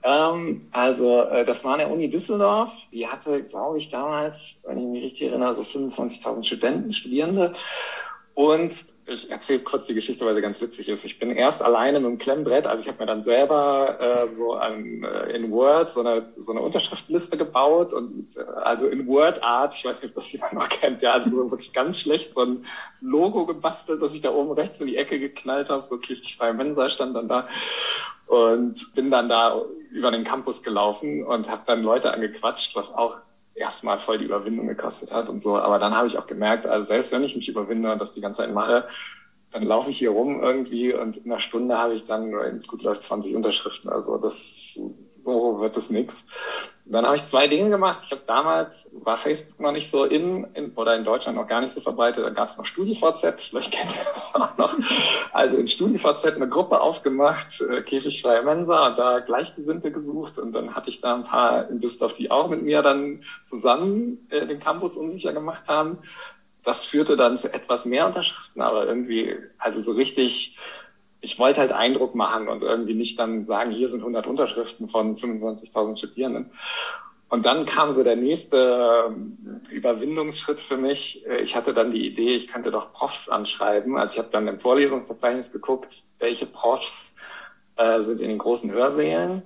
Ähm, 0.03 0.67
also 0.71 1.21
äh, 1.23 1.45
das 1.45 1.63
war 1.63 1.73
an 1.73 1.79
der 1.79 1.91
Uni 1.91 2.09
Düsseldorf. 2.09 2.71
Die 2.91 3.07
hatte, 3.07 3.47
glaube 3.47 3.77
ich, 3.77 3.89
damals, 3.89 4.57
wenn 4.63 4.77
ich 4.77 4.85
mich 4.85 5.03
richtig 5.03 5.29
erinnere, 5.29 5.55
so 5.55 5.63
25.000 5.63 6.43
Studenten, 6.43 6.93
Studierende. 6.93 7.53
Und 8.33 8.85
ich 9.07 9.31
erzähle 9.31 9.59
kurz 9.59 9.87
die 9.87 9.93
Geschichte, 9.93 10.25
weil 10.25 10.35
sie 10.35 10.41
ganz 10.41 10.59
witzig 10.59 10.89
ist. 10.89 11.05
Ich 11.05 11.17
bin 11.17 11.31
erst 11.31 11.61
alleine 11.61 11.99
mit 11.99 12.09
dem 12.09 12.17
Klemmbrett, 12.17 12.67
also 12.67 12.81
ich 12.81 12.89
habe 12.89 12.99
mir 12.99 13.05
dann 13.05 13.23
selber 13.23 13.97
äh, 13.99 14.27
so 14.29 14.53
ein, 14.53 15.03
äh, 15.03 15.31
in 15.31 15.49
Word 15.51 15.91
so 15.91 16.01
eine, 16.01 16.33
so 16.37 16.51
eine 16.51 16.61
Unterschriftenliste 16.61 17.37
gebaut 17.37 17.93
und 17.93 18.35
äh, 18.35 18.41
also 18.41 18.87
in 18.87 19.07
Word-Art, 19.07 19.73
ich 19.75 19.85
weiß 19.85 20.01
nicht, 20.01 20.11
ob 20.11 20.15
das 20.15 20.31
jemand 20.31 20.53
noch 20.53 20.67
kennt, 20.67 21.01
ja, 21.01 21.13
also 21.13 21.29
so 21.29 21.51
wirklich 21.51 21.71
ganz 21.71 21.99
schlecht 21.99 22.33
so 22.33 22.41
ein 22.41 22.65
Logo 22.99 23.45
gebastelt, 23.45 24.01
das 24.01 24.13
ich 24.13 24.21
da 24.21 24.31
oben 24.31 24.51
rechts 24.51 24.81
in 24.81 24.87
die 24.87 24.97
Ecke 24.97 25.19
geknallt 25.19 25.69
habe, 25.69 25.85
so 25.85 25.97
kirchlich-freie 25.97 26.53
Mensa 26.53 26.89
stand 26.89 27.15
dann 27.15 27.29
da 27.29 27.47
und 28.27 28.93
bin 28.93 29.09
dann 29.09 29.29
da 29.29 29.61
über 29.91 30.11
den 30.11 30.25
Campus 30.25 30.61
gelaufen 30.61 31.23
und 31.23 31.49
habe 31.49 31.61
dann 31.65 31.81
Leute 31.81 32.13
angequatscht, 32.13 32.75
was 32.75 32.93
auch 32.93 33.15
erstmal 33.57 33.97
voll 33.99 34.17
die 34.17 34.25
Überwindung 34.25 34.67
gekostet 34.67 35.11
hat 35.11 35.29
und 35.29 35.41
so. 35.41 35.57
Aber 35.57 35.79
dann 35.79 35.95
habe 35.95 36.07
ich 36.07 36.17
auch 36.17 36.27
gemerkt, 36.27 36.65
also 36.67 36.85
selbst 36.85 37.11
wenn 37.11 37.23
ich 37.23 37.35
mich 37.35 37.47
überwinde 37.49 37.91
und 37.91 37.99
das 37.99 38.13
die 38.13 38.21
ganze 38.21 38.41
Zeit 38.43 38.51
mache, 38.53 38.87
dann 39.51 39.63
laufe 39.63 39.89
ich 39.89 39.97
hier 39.97 40.11
rum 40.11 40.41
irgendwie 40.41 40.93
und 40.93 41.17
in 41.17 41.31
einer 41.31 41.39
Stunde 41.39 41.77
habe 41.77 41.93
ich 41.93 42.03
dann, 42.05 42.31
wenn 42.33 42.57
es 42.57 42.67
gut 42.67 42.81
läuft, 42.83 43.03
20 43.03 43.35
Unterschriften. 43.35 43.89
Also 43.89 44.17
das 44.17 44.77
so 45.23 45.59
wird 45.59 45.77
es 45.77 45.89
nix. 45.89 46.25
Dann 46.89 47.05
habe 47.05 47.17
ich 47.17 47.25
zwei 47.25 47.47
Dinge 47.47 47.69
gemacht. 47.69 47.99
Ich 48.03 48.11
habe 48.11 48.21
damals, 48.25 48.89
war 48.93 49.17
Facebook 49.17 49.59
noch 49.59 49.73
nicht 49.73 49.91
so 49.91 50.05
in, 50.05 50.45
in 50.53 50.71
oder 50.71 50.95
in 50.95 51.03
Deutschland 51.03 51.37
noch 51.37 51.47
gar 51.47 51.59
nicht 51.59 51.73
so 51.73 51.81
verbreitet, 51.81 52.23
da 52.23 52.29
gab 52.29 52.49
es 52.49 52.57
noch 52.57 52.65
StudiVZ, 52.65 53.41
vielleicht 53.49 53.71
kennt 53.71 53.95
ihr 53.95 54.05
das 54.13 54.33
auch 54.33 54.57
noch. 54.57 54.73
Also 55.33 55.57
in 55.57 55.67
StudiVZ 55.67 56.25
eine 56.25 56.47
Gruppe 56.47 56.79
aufgemacht, 56.79 57.61
äh, 57.61 57.81
Käfigfreie 57.81 58.41
Mensa, 58.43 58.87
und 58.87 58.97
da 58.97 59.19
Gleichgesinnte 59.19 59.91
gesucht 59.91 60.39
und 60.39 60.53
dann 60.53 60.75
hatte 60.75 60.89
ich 60.89 61.01
da 61.01 61.15
ein 61.15 61.23
paar 61.23 61.69
in 61.69 61.79
Düsseldorf, 61.79 62.13
die 62.13 62.31
auch 62.31 62.47
mit 62.49 62.61
mir 62.61 62.81
dann 62.81 63.21
zusammen 63.43 64.25
äh, 64.29 64.45
den 64.45 64.59
Campus 64.59 64.95
unsicher 64.95 65.33
gemacht 65.33 65.67
haben. 65.67 65.99
Das 66.63 66.85
führte 66.85 67.17
dann 67.17 67.37
zu 67.37 67.53
etwas 67.53 67.85
mehr 67.85 68.07
Unterschriften, 68.07 68.61
aber 68.61 68.87
irgendwie, 68.87 69.35
also 69.57 69.81
so 69.81 69.91
richtig 69.91 70.57
ich 71.21 71.39
wollte 71.39 71.59
halt 71.59 71.71
Eindruck 71.71 72.15
machen 72.15 72.47
und 72.47 72.61
irgendwie 72.61 72.93
nicht 72.93 73.19
dann 73.19 73.45
sagen, 73.45 73.71
hier 73.71 73.89
sind 73.89 73.99
100 73.99 74.27
Unterschriften 74.27 74.87
von 74.87 75.15
25.000 75.15 75.97
Studierenden. 75.97 76.51
Und 77.29 77.45
dann 77.45 77.65
kam 77.65 77.91
so 77.91 78.03
der 78.03 78.15
nächste 78.15 79.07
ähm, 79.09 79.61
Überwindungsschritt 79.69 80.61
für 80.61 80.77
mich. 80.77 81.25
Äh, 81.27 81.41
ich 81.41 81.55
hatte 81.55 81.73
dann 81.73 81.91
die 81.91 82.07
Idee, 82.07 82.35
ich 82.35 82.47
könnte 82.47 82.71
doch 82.71 82.93
Profs 82.93 83.27
anschreiben. 83.27 83.97
Also 83.97 84.13
ich 84.13 84.19
habe 84.19 84.29
dann 84.31 84.47
im 84.47 84.59
Vorlesungsverzeichnis 84.59 85.51
geguckt, 85.51 86.03
welche 86.19 86.45
Profs 86.45 87.13
äh, 87.75 88.01
sind 88.03 88.21
in 88.21 88.29
den 88.29 88.37
großen 88.37 88.71
Hörsälen 88.71 89.43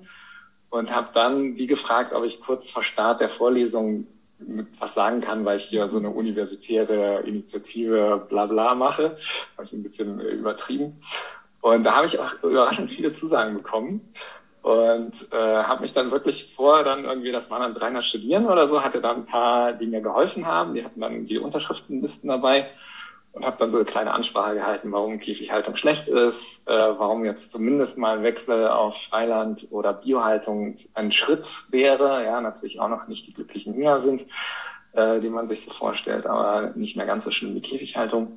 und 0.69 0.93
habe 0.93 1.09
dann 1.13 1.55
die 1.55 1.67
gefragt, 1.67 2.13
ob 2.13 2.23
ich 2.23 2.39
kurz 2.39 2.69
vor 2.69 2.83
Start 2.83 3.19
der 3.19 3.29
Vorlesung 3.29 4.07
was 4.79 4.93
sagen 4.93 5.21
kann, 5.21 5.45
weil 5.45 5.57
ich 5.57 5.65
hier 5.65 5.87
so 5.89 5.97
eine 5.97 6.09
universitäre 6.09 7.21
Initiative 7.21 8.25
bla 8.29 8.45
bla 8.45 8.75
mache. 8.75 9.15
Habe 9.55 9.65
ich 9.65 9.73
ein 9.73 9.83
bisschen 9.83 10.19
äh, 10.19 10.29
übertrieben. 10.29 11.01
Und 11.61 11.83
da 11.83 11.95
habe 11.95 12.07
ich 12.07 12.19
auch 12.19 12.33
überraschend 12.43 12.91
viele 12.91 13.13
Zusagen 13.13 13.55
bekommen. 13.55 14.09
Und 14.61 15.27
äh, 15.31 15.63
habe 15.63 15.81
mich 15.81 15.93
dann 15.93 16.11
wirklich 16.11 16.53
vor, 16.53 16.83
dann 16.83 17.05
irgendwie, 17.05 17.31
das 17.31 17.49
waren 17.49 17.61
dann 17.61 17.73
300 17.73 18.03
Studierende 18.03 18.49
oder 18.49 18.67
so, 18.67 18.83
hatte 18.83 19.01
da 19.01 19.11
ein 19.11 19.25
paar, 19.25 19.73
die 19.73 19.87
mir 19.87 20.01
geholfen 20.01 20.45
haben, 20.45 20.75
die 20.75 20.83
hatten 20.83 21.01
dann 21.01 21.25
die 21.25 21.39
Unterschriftenlisten 21.39 22.29
dabei. 22.29 22.67
Und 23.33 23.45
habe 23.45 23.55
dann 23.57 23.71
so 23.71 23.77
eine 23.77 23.85
kleine 23.85 24.13
Ansprache 24.13 24.55
gehalten, 24.55 24.91
warum 24.91 25.17
Käfighaltung 25.17 25.77
schlecht 25.77 26.09
ist, 26.09 26.61
äh, 26.67 26.73
warum 26.73 27.23
jetzt 27.23 27.49
zumindest 27.49 27.97
mal 27.97 28.17
ein 28.17 28.23
Wechsel 28.23 28.67
auf 28.67 28.97
Freiland 28.97 29.67
oder 29.69 29.93
Biohaltung 29.93 30.75
ein 30.93 31.13
Schritt 31.13 31.63
wäre, 31.69 32.25
ja, 32.25 32.41
natürlich 32.41 32.81
auch 32.81 32.89
noch 32.89 33.07
nicht 33.07 33.25
die 33.27 33.33
glücklichen 33.33 33.73
Hühner 33.73 34.01
sind, 34.01 34.27
äh, 34.91 35.21
die 35.21 35.29
man 35.29 35.47
sich 35.47 35.63
so 35.63 35.71
vorstellt, 35.71 36.25
aber 36.27 36.71
nicht 36.75 36.97
mehr 36.97 37.05
ganz 37.05 37.23
so 37.23 37.31
schlimm 37.31 37.55
wie 37.55 37.61
Käfighaltung 37.61 38.33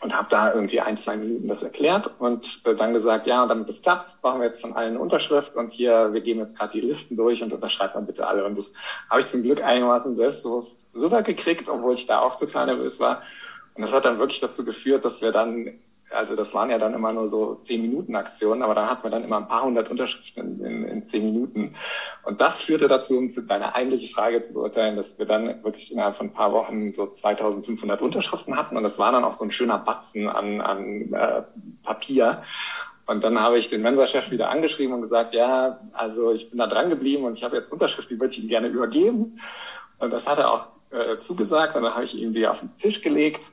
und 0.00 0.16
habe 0.16 0.28
da 0.30 0.52
irgendwie 0.52 0.80
ein, 0.80 0.96
zwei 0.96 1.16
Minuten 1.16 1.46
das 1.46 1.62
erklärt 1.62 2.10
und 2.18 2.62
äh, 2.64 2.74
dann 2.74 2.94
gesagt, 2.94 3.26
ja, 3.26 3.46
damit 3.46 3.68
es 3.68 3.82
klappt, 3.82 4.20
brauchen 4.22 4.40
wir 4.40 4.46
jetzt 4.46 4.60
von 4.60 4.72
allen 4.72 4.90
eine 4.90 4.98
Unterschrift 4.98 5.56
und 5.56 5.70
hier, 5.70 6.12
wir 6.12 6.22
gehen 6.22 6.38
jetzt 6.38 6.56
gerade 6.56 6.72
die 6.72 6.80
Listen 6.80 7.16
durch 7.16 7.42
und 7.42 7.52
unterschreibt 7.52 7.94
man 7.94 8.06
bitte 8.06 8.26
alle. 8.26 8.44
Und 8.44 8.56
das 8.56 8.72
habe 9.10 9.20
ich 9.20 9.26
zum 9.26 9.42
Glück 9.42 9.62
einigermaßen 9.62 10.16
selbstbewusst 10.16 10.86
rübergekriegt, 10.94 11.68
obwohl 11.68 11.94
ich 11.94 12.06
da 12.06 12.20
auch 12.20 12.38
total 12.38 12.66
nervös 12.66 12.98
war. 12.98 13.22
Und 13.74 13.82
das 13.82 13.92
hat 13.92 14.06
dann 14.06 14.18
wirklich 14.18 14.40
dazu 14.40 14.64
geführt, 14.64 15.04
dass 15.04 15.20
wir 15.20 15.32
dann 15.32 15.78
also 16.12 16.36
das 16.36 16.52
waren 16.54 16.70
ja 16.70 16.78
dann 16.78 16.94
immer 16.94 17.12
nur 17.12 17.28
so 17.28 17.56
zehn 17.62 17.82
Minuten 17.82 18.16
Aktionen, 18.16 18.62
aber 18.62 18.74
da 18.74 18.88
hat 18.88 19.02
man 19.02 19.12
dann 19.12 19.24
immer 19.24 19.38
ein 19.38 19.48
paar 19.48 19.64
hundert 19.64 19.90
Unterschriften 19.90 20.60
in, 20.60 20.64
in, 20.64 20.84
in 20.84 21.06
zehn 21.06 21.24
Minuten. 21.24 21.74
Und 22.24 22.40
das 22.40 22.62
führte 22.62 22.88
dazu, 22.88 23.18
um 23.18 23.30
deine 23.46 23.74
eigentliche 23.74 24.12
Frage 24.12 24.42
zu 24.42 24.52
beurteilen, 24.52 24.96
dass 24.96 25.18
wir 25.18 25.26
dann 25.26 25.62
wirklich 25.62 25.92
innerhalb 25.92 26.16
von 26.16 26.28
ein 26.28 26.32
paar 26.32 26.52
Wochen 26.52 26.90
so 26.90 27.06
2500 27.06 28.00
Unterschriften 28.00 28.56
hatten 28.56 28.76
und 28.76 28.82
das 28.82 28.98
war 28.98 29.12
dann 29.12 29.24
auch 29.24 29.34
so 29.34 29.44
ein 29.44 29.50
schöner 29.50 29.78
Batzen 29.78 30.28
an, 30.28 30.60
an 30.60 31.12
äh, 31.12 31.42
Papier. 31.82 32.42
Und 33.06 33.24
dann 33.24 33.40
habe 33.40 33.58
ich 33.58 33.68
den 33.68 33.82
Mensa-Chef 33.82 34.30
wieder 34.30 34.50
angeschrieben 34.50 34.94
und 34.94 35.02
gesagt, 35.02 35.34
ja, 35.34 35.80
also 35.92 36.32
ich 36.32 36.50
bin 36.50 36.58
da 36.58 36.68
dran 36.68 36.90
geblieben 36.90 37.24
und 37.24 37.34
ich 37.34 37.42
habe 37.42 37.56
jetzt 37.56 37.72
Unterschriften, 37.72 38.16
die 38.16 38.20
würde 38.20 38.32
ich 38.32 38.42
ihm 38.42 38.48
gerne 38.48 38.68
übergeben. 38.68 39.36
Und 39.98 40.12
das 40.12 40.28
hat 40.28 40.38
er 40.38 40.52
auch 40.52 40.68
äh, 40.90 41.18
zugesagt 41.20 41.74
und 41.74 41.82
dann 41.82 41.94
habe 41.94 42.04
ich 42.04 42.14
ihm 42.14 42.32
die 42.32 42.46
auf 42.46 42.60
den 42.60 42.76
Tisch 42.76 43.02
gelegt 43.02 43.50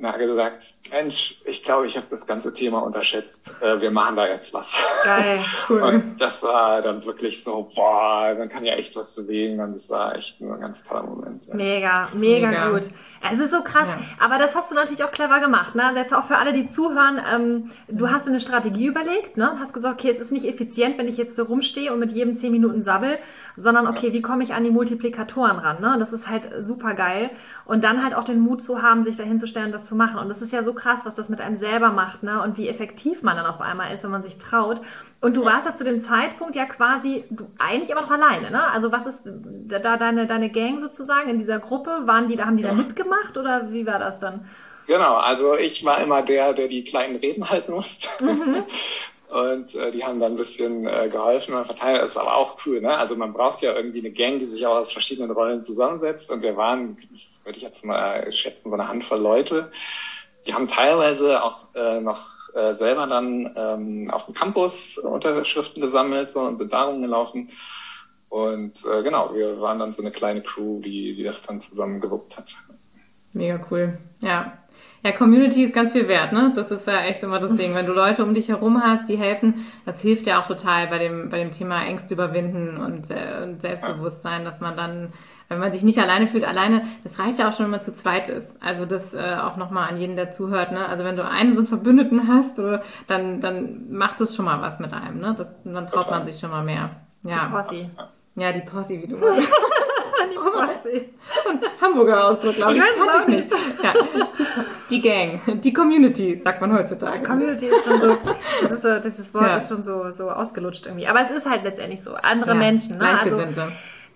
und 0.00 0.08
hat 0.08 0.18
gesagt, 0.18 0.74
Mensch, 0.90 1.40
ich 1.44 1.62
glaube, 1.62 1.86
ich 1.86 1.96
habe 1.96 2.06
das 2.08 2.26
ganze 2.26 2.54
Thema 2.54 2.78
unterschätzt. 2.78 3.50
Äh, 3.62 3.80
wir 3.82 3.90
machen 3.90 4.16
da 4.16 4.26
jetzt 4.26 4.54
was. 4.54 4.72
Geil, 5.04 5.38
cool. 5.68 5.82
Und 5.82 6.20
das 6.20 6.42
war 6.42 6.80
dann 6.80 7.04
wirklich 7.04 7.44
so, 7.44 7.70
boah, 7.74 8.34
man 8.36 8.48
kann 8.48 8.64
ja 8.64 8.74
echt 8.74 8.96
was 8.96 9.14
bewegen. 9.14 9.60
Und 9.60 9.74
das 9.74 9.90
war 9.90 10.16
echt 10.16 10.40
nur 10.40 10.54
ein 10.54 10.60
ganz 10.60 10.82
toller 10.82 11.02
Moment. 11.02 11.44
Ja. 11.46 11.54
Mega, 11.54 12.08
mega, 12.14 12.48
mega, 12.48 12.70
gut. 12.70 12.88
Es 13.30 13.38
ist 13.38 13.50
so 13.50 13.62
krass. 13.62 13.88
Ja. 13.88 13.98
Aber 14.18 14.38
das 14.38 14.56
hast 14.56 14.70
du 14.70 14.74
natürlich 14.74 15.04
auch 15.04 15.10
clever 15.10 15.40
gemacht. 15.40 15.74
Ne? 15.74 15.82
Jetzt 15.94 16.14
auch 16.14 16.24
für 16.24 16.38
alle, 16.38 16.54
die 16.54 16.64
zuhören, 16.64 17.20
ähm, 17.30 17.70
du 17.88 18.08
hast 18.08 18.26
eine 18.26 18.40
Strategie 18.40 18.86
überlegt, 18.86 19.36
ne? 19.36 19.56
hast 19.58 19.74
gesagt, 19.74 20.00
okay, 20.00 20.10
es 20.10 20.18
ist 20.18 20.32
nicht 20.32 20.46
effizient, 20.46 20.96
wenn 20.96 21.08
ich 21.08 21.18
jetzt 21.18 21.36
so 21.36 21.42
rumstehe 21.42 21.92
und 21.92 21.98
mit 21.98 22.12
jedem 22.12 22.34
zehn 22.36 22.50
Minuten 22.50 22.82
sabbel, 22.82 23.18
sondern 23.56 23.86
okay, 23.86 24.14
wie 24.14 24.22
komme 24.22 24.42
ich 24.42 24.54
an 24.54 24.64
die 24.64 24.70
Multiplikatoren 24.70 25.58
ran? 25.58 25.80
Ne? 25.82 25.96
Das 25.98 26.14
ist 26.14 26.28
halt 26.30 26.50
super 26.60 26.94
geil. 26.94 27.30
Und 27.66 27.84
dann 27.84 28.02
halt 28.02 28.14
auch 28.14 28.24
den 28.24 28.40
Mut 28.40 28.62
zu 28.62 28.80
haben, 28.80 29.02
sich 29.02 29.18
dahin 29.18 29.38
zu 29.38 29.46
stellen, 29.46 29.70
das 29.70 29.89
zu 29.90 29.96
machen. 29.96 30.20
Und 30.20 30.28
das 30.28 30.40
ist 30.40 30.52
ja 30.52 30.62
so 30.62 30.72
krass, 30.72 31.04
was 31.04 31.16
das 31.16 31.28
mit 31.28 31.40
einem 31.40 31.56
selber 31.56 31.90
macht, 31.90 32.22
ne? 32.22 32.40
Und 32.42 32.56
wie 32.56 32.68
effektiv 32.68 33.22
man 33.22 33.36
dann 33.36 33.44
auf 33.44 33.60
einmal 33.60 33.92
ist, 33.92 34.04
wenn 34.04 34.12
man 34.12 34.22
sich 34.22 34.38
traut. 34.38 34.80
Und 35.20 35.36
du 35.36 35.44
warst 35.44 35.66
ja 35.66 35.74
zu 35.74 35.82
dem 35.82 35.98
Zeitpunkt 35.98 36.54
ja 36.54 36.64
quasi, 36.64 37.24
du 37.30 37.50
eigentlich 37.58 37.94
aber 37.94 38.02
noch 38.02 38.10
alleine, 38.12 38.50
ne? 38.50 38.70
Also 38.70 38.92
was 38.92 39.06
ist 39.06 39.24
da 39.26 39.96
deine, 39.96 40.26
deine 40.26 40.48
Gang 40.48 40.78
sozusagen 40.78 41.28
in 41.28 41.38
dieser 41.38 41.58
Gruppe? 41.58 41.90
Waren 42.04 42.28
die, 42.28 42.36
da 42.36 42.46
haben 42.46 42.56
die 42.56 42.62
da 42.62 42.72
mitgemacht 42.72 43.36
oder 43.36 43.72
wie 43.72 43.84
war 43.84 43.98
das 43.98 44.20
dann? 44.20 44.48
Genau, 44.86 45.16
also 45.16 45.56
ich 45.56 45.84
war 45.84 46.00
immer 46.00 46.22
der, 46.22 46.52
der 46.52 46.68
die 46.68 46.84
kleinen 46.84 47.16
Reden 47.16 47.50
halten 47.50 47.72
musste. 47.72 48.08
Mhm. 48.22 48.62
Und 49.30 49.76
äh, 49.76 49.92
die 49.92 50.02
haben 50.02 50.18
dann 50.18 50.32
ein 50.32 50.36
bisschen 50.36 50.88
äh, 50.88 51.08
geholfen 51.08 51.54
und 51.54 51.64
verteilt. 51.64 52.02
Das 52.02 52.10
ist 52.10 52.16
aber 52.16 52.36
auch 52.36 52.56
cool, 52.66 52.80
ne? 52.80 52.96
Also 52.96 53.14
man 53.14 53.32
braucht 53.32 53.62
ja 53.62 53.76
irgendwie 53.76 54.00
eine 54.00 54.10
Gang, 54.10 54.40
die 54.40 54.44
sich 54.44 54.66
auch 54.66 54.74
aus 54.74 54.92
verschiedenen 54.92 55.30
Rollen 55.30 55.62
zusammensetzt. 55.62 56.32
Und 56.32 56.42
wir 56.42 56.56
waren, 56.56 56.96
würde 57.50 57.58
ich 57.58 57.64
jetzt 57.64 57.84
mal 57.84 58.30
schätzen, 58.30 58.70
so 58.70 58.74
eine 58.74 58.86
Handvoll 58.86 59.18
Leute. 59.18 59.72
Die 60.46 60.54
haben 60.54 60.68
teilweise 60.68 61.42
auch 61.42 61.74
äh, 61.74 62.00
noch 62.00 62.28
äh, 62.54 62.76
selber 62.76 63.08
dann 63.08 63.52
ähm, 63.56 64.10
auf 64.12 64.26
dem 64.26 64.34
Campus 64.34 64.98
Unterschriften 64.98 65.82
gesammelt 65.82 66.30
so, 66.30 66.42
und 66.42 66.58
sind 66.58 66.72
darum 66.72 67.02
gelaufen. 67.02 67.50
Und 68.28 68.74
äh, 68.84 69.02
genau, 69.02 69.34
wir 69.34 69.60
waren 69.60 69.80
dann 69.80 69.92
so 69.92 70.00
eine 70.00 70.12
kleine 70.12 70.42
Crew, 70.42 70.80
die, 70.80 71.16
die 71.16 71.24
das 71.24 71.42
dann 71.42 71.60
zusammen 71.60 72.00
gewuppt 72.00 72.36
hat. 72.36 72.54
Mega 73.32 73.60
cool. 73.68 73.98
Ja, 74.20 74.60
ja, 75.02 75.12
Community 75.12 75.64
ist 75.64 75.74
ganz 75.74 75.92
viel 75.92 76.08
wert, 76.08 76.32
ne? 76.32 76.52
Das 76.54 76.70
ist 76.70 76.86
ja 76.86 77.00
echt 77.00 77.22
immer 77.22 77.38
das 77.38 77.54
Ding. 77.54 77.74
Wenn 77.74 77.86
du 77.86 77.92
Leute 77.92 78.22
um 78.22 78.34
dich 78.34 78.48
herum 78.48 78.82
hast, 78.82 79.08
die 79.08 79.16
helfen, 79.16 79.66
das 79.86 80.02
hilft 80.02 80.26
ja 80.26 80.40
auch 80.40 80.46
total 80.46 80.88
bei 80.88 80.98
dem, 80.98 81.30
bei 81.30 81.38
dem 81.38 81.50
Thema 81.50 81.82
Ängste 81.84 82.14
überwinden 82.14 82.76
und, 82.76 83.10
äh, 83.10 83.42
und 83.42 83.62
Selbstbewusstsein, 83.62 84.44
dass 84.44 84.60
man 84.60 84.76
dann, 84.76 85.12
wenn 85.50 85.58
man 85.58 85.72
sich 85.72 85.82
nicht 85.82 85.98
alleine 85.98 86.28
fühlt, 86.28 86.46
alleine, 86.46 86.82
das 87.02 87.18
reicht 87.18 87.40
ja 87.40 87.48
auch 87.48 87.52
schon, 87.52 87.64
wenn 87.64 87.72
man 87.72 87.82
zu 87.82 87.92
zweit 87.92 88.28
ist. 88.28 88.56
Also 88.62 88.86
das 88.86 89.14
äh, 89.14 89.36
auch 89.42 89.56
nochmal 89.56 89.88
an 89.88 89.98
jeden, 89.98 90.14
der 90.14 90.30
zuhört, 90.30 90.70
ne? 90.70 90.86
Also 90.86 91.02
wenn 91.02 91.16
du 91.16 91.28
einen 91.28 91.54
so 91.54 91.60
einen 91.60 91.66
Verbündeten 91.66 92.28
hast, 92.28 92.60
oder, 92.60 92.82
dann, 93.08 93.40
dann 93.40 93.90
macht 93.90 94.20
das 94.20 94.36
schon 94.36 94.44
mal 94.44 94.62
was 94.62 94.78
mit 94.78 94.92
einem, 94.92 95.18
ne? 95.18 95.34
Das, 95.36 95.48
dann 95.64 95.86
traut 95.88 96.08
man 96.08 96.24
sich 96.24 96.38
schon 96.38 96.50
mal 96.50 96.62
mehr. 96.62 96.90
Ja. 97.24 97.46
Die 97.46 97.52
Posse. 97.52 97.90
Ja, 98.36 98.52
die 98.52 98.60
Posse, 98.60 98.90
wie 99.02 99.08
du 99.08 99.16
sagst. 99.18 99.48
die 100.30 100.36
Posse. 100.36 101.04
So 101.42 101.50
ein 101.50 101.60
Hamburger 101.80 102.28
Ausdruck, 102.28 102.54
glaube 102.54 102.72
ich. 102.74 102.78
Ich 102.78 102.84
weiß 102.84 103.16
es 103.18 103.26
nicht. 103.26 103.50
nicht. 103.50 103.82
Ja. 103.82 103.92
Die 104.88 105.00
Gang, 105.00 105.40
die 105.60 105.72
Community, 105.72 106.40
sagt 106.44 106.60
man 106.60 106.72
heutzutage. 106.72 107.24
Community 107.24 107.66
ist 107.66 107.88
schon 107.88 108.00
so, 108.00 108.16
das 108.62 108.70
ist 108.70 108.82
so, 108.82 109.00
dieses 109.00 109.34
Wort 109.34 109.46
ja. 109.46 109.56
ist 109.56 109.68
schon 109.68 109.82
so, 109.82 110.12
so 110.12 110.30
ausgelutscht 110.30 110.86
irgendwie. 110.86 111.08
Aber 111.08 111.20
es 111.20 111.30
ist 111.30 111.50
halt 111.50 111.64
letztendlich 111.64 112.04
so. 112.04 112.14
Andere 112.14 112.52
ja, 112.52 112.56
Menschen, 112.56 112.98
ne? 112.98 113.18
Also, 113.18 113.42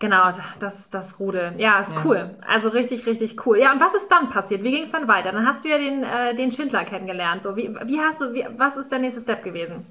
Genau, 0.05 0.25
das, 0.61 0.91
das 0.91 1.19
Rudel. 1.19 1.55
Ja, 1.57 1.81
ist 1.81 1.95
ja. 1.95 2.03
cool. 2.05 2.31
Also 2.47 2.69
richtig, 2.69 3.07
richtig 3.07 3.47
cool. 3.47 3.59
Ja, 3.59 3.73
und 3.73 3.81
was 3.81 3.95
ist 3.95 4.09
dann 4.09 4.29
passiert? 4.29 4.63
Wie 4.63 4.71
ging 4.71 4.83
es 4.83 4.93
dann 4.93 5.09
weiter? 5.09 5.33
Dann 5.33 5.47
hast 5.47 5.65
du 5.65 5.71
ja 5.71 5.79
den, 5.79 6.03
äh, 6.03 6.35
den 6.35 6.53
Schindler 6.53 6.85
kennengelernt. 6.85 7.43
So, 7.43 7.57
wie, 7.57 7.75
wie 7.87 7.99
hast 7.99 8.21
du, 8.21 8.35
wie, 8.35 8.45
was 8.55 8.77
ist 8.77 8.93
der 8.93 8.99
nächste 8.99 9.23
Step 9.23 9.43
gewesen? 9.43 9.87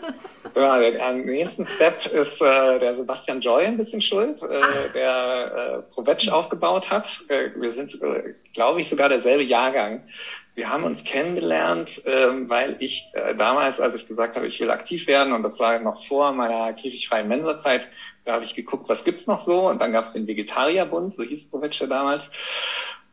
ja, 0.56 0.80
der, 0.80 0.90
der 0.90 1.12
nächste 1.12 1.64
Step 1.66 2.04
ist 2.06 2.42
äh, 2.42 2.80
der 2.80 2.96
Sebastian 2.96 3.40
Joy 3.40 3.64
ein 3.66 3.76
bisschen 3.76 4.02
schuld, 4.02 4.42
äh, 4.42 4.62
der 4.94 5.84
äh, 5.86 5.94
Provetsch 5.94 6.28
aufgebaut 6.28 6.90
hat. 6.90 7.22
Äh, 7.28 7.50
wir 7.54 7.70
sind, 7.70 8.02
äh, 8.02 8.34
glaube 8.54 8.80
ich, 8.80 8.88
sogar 8.88 9.10
derselbe 9.10 9.44
Jahrgang. 9.44 10.02
Wir 10.54 10.68
haben 10.68 10.84
uns 10.84 11.02
kennengelernt, 11.04 12.02
ähm, 12.04 12.50
weil 12.50 12.76
ich 12.80 13.08
äh, 13.14 13.34
damals, 13.36 13.80
als 13.80 13.94
ich 13.94 14.06
gesagt 14.06 14.36
habe, 14.36 14.48
ich 14.48 14.60
will 14.60 14.70
aktiv 14.70 15.06
werden, 15.06 15.32
und 15.32 15.44
das 15.44 15.58
war 15.60 15.78
noch 15.78 16.04
vor 16.04 16.32
meiner 16.32 16.74
käfigfreien 16.74 17.26
Mensa-Zeit, 17.26 17.88
da 18.24 18.34
habe 18.34 18.44
ich 18.44 18.54
geguckt, 18.54 18.88
was 18.88 19.04
gibt's 19.04 19.26
noch 19.26 19.40
so? 19.40 19.68
Und 19.68 19.80
dann 19.80 19.92
gab 19.92 20.04
es 20.04 20.12
den 20.12 20.26
Vegetarierbund, 20.26 21.14
so 21.14 21.22
hieß 21.22 21.50
Provetsche 21.50 21.88
damals. 21.88 22.30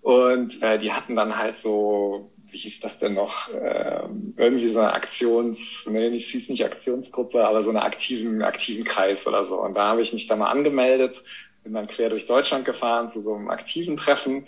Und 0.02 0.62
äh, 0.62 0.80
die 0.80 0.94
hatten 0.94 1.16
dann 1.16 1.38
halt 1.38 1.58
so, 1.58 2.32
wie 2.52 2.58
hieß 2.58 2.80
das 2.80 3.00
denn 3.00 3.16
noch, 3.16 3.50
äh, 3.54 4.04
irgendwie 4.38 4.70
so 4.70 4.80
eine 4.80 4.94
Aktions, 4.94 5.86
nee, 5.90 6.08
ich 6.08 6.32
hieß 6.32 6.50
nicht 6.50 6.64
Aktionsgruppe, 6.64 7.46
aber 7.46 7.64
so 7.64 7.70
eine 7.70 7.82
aktiven, 7.82 8.42
aktiven 8.42 8.86
Kreis 8.86 9.28
oder 9.28 9.46
so. 9.46 9.62
Und 9.62 9.76
da 9.76 9.90
habe 9.90 10.02
ich 10.02 10.14
mich 10.14 10.28
da 10.28 10.36
mal 10.36 10.50
angemeldet, 10.50 11.24
bin 11.64 11.74
dann 11.74 11.88
quer 11.88 12.10
durch 12.10 12.26
Deutschland 12.26 12.66
gefahren 12.66 13.10
zu 13.10 13.20
so 13.20 13.36
einem 13.36 13.50
aktiven 13.50 13.98
Treffen 13.98 14.46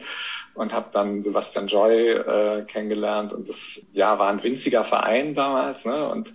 und 0.54 0.72
habe 0.72 0.90
dann 0.94 1.24
Sebastian 1.24 1.68
Joy 1.68 2.12
äh, 2.12 2.64
kennengelernt. 2.66 3.34
Und 3.34 3.50
das 3.50 3.82
ja 3.92 4.18
war 4.18 4.30
ein 4.30 4.44
winziger 4.44 4.84
Verein 4.84 5.36
damals, 5.36 5.86
ne? 5.86 6.08
Und 6.08 6.34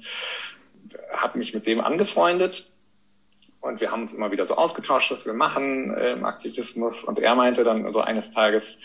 habe 1.13 1.39
mich 1.39 1.55
mit 1.55 1.67
dem 1.67 1.81
angefreundet 1.81 2.71
und 3.67 3.81
wir 3.81 3.91
haben 3.91 4.03
uns 4.03 4.13
immer 4.13 4.31
wieder 4.31 4.47
so 4.47 4.57
ausgetauscht, 4.57 5.11
was 5.11 5.27
wir 5.27 5.35
machen 5.35 5.95
äh, 5.95 6.13
im 6.13 6.25
Aktivismus. 6.25 7.05
Und 7.05 7.19
er 7.19 7.35
meinte 7.35 7.65
dann 7.65 7.93
so 7.93 8.01
eines 8.01 8.33
Tages, 8.33 8.79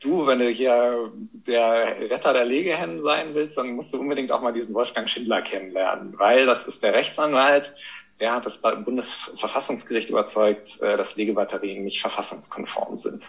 du, 0.00 0.26
wenn 0.26 0.38
du 0.38 0.48
hier 0.48 1.10
der 1.46 2.10
Retter 2.10 2.32
der 2.32 2.44
Legehennen 2.44 3.02
sein 3.02 3.34
willst, 3.34 3.56
dann 3.56 3.72
musst 3.72 3.92
du 3.92 4.00
unbedingt 4.00 4.32
auch 4.32 4.42
mal 4.42 4.52
diesen 4.52 4.74
Wolfgang 4.74 5.08
Schindler 5.08 5.42
kennenlernen, 5.42 6.18
weil 6.18 6.46
das 6.46 6.66
ist 6.66 6.82
der 6.82 6.92
Rechtsanwalt, 6.92 7.74
der 8.18 8.32
hat 8.32 8.44
das 8.44 8.58
Bundesverfassungsgericht 8.58 10.10
überzeugt, 10.10 10.80
äh, 10.80 10.96
dass 10.96 11.16
Legebatterien 11.16 11.84
nicht 11.84 12.00
verfassungskonform 12.00 12.96
sind. 12.96 13.24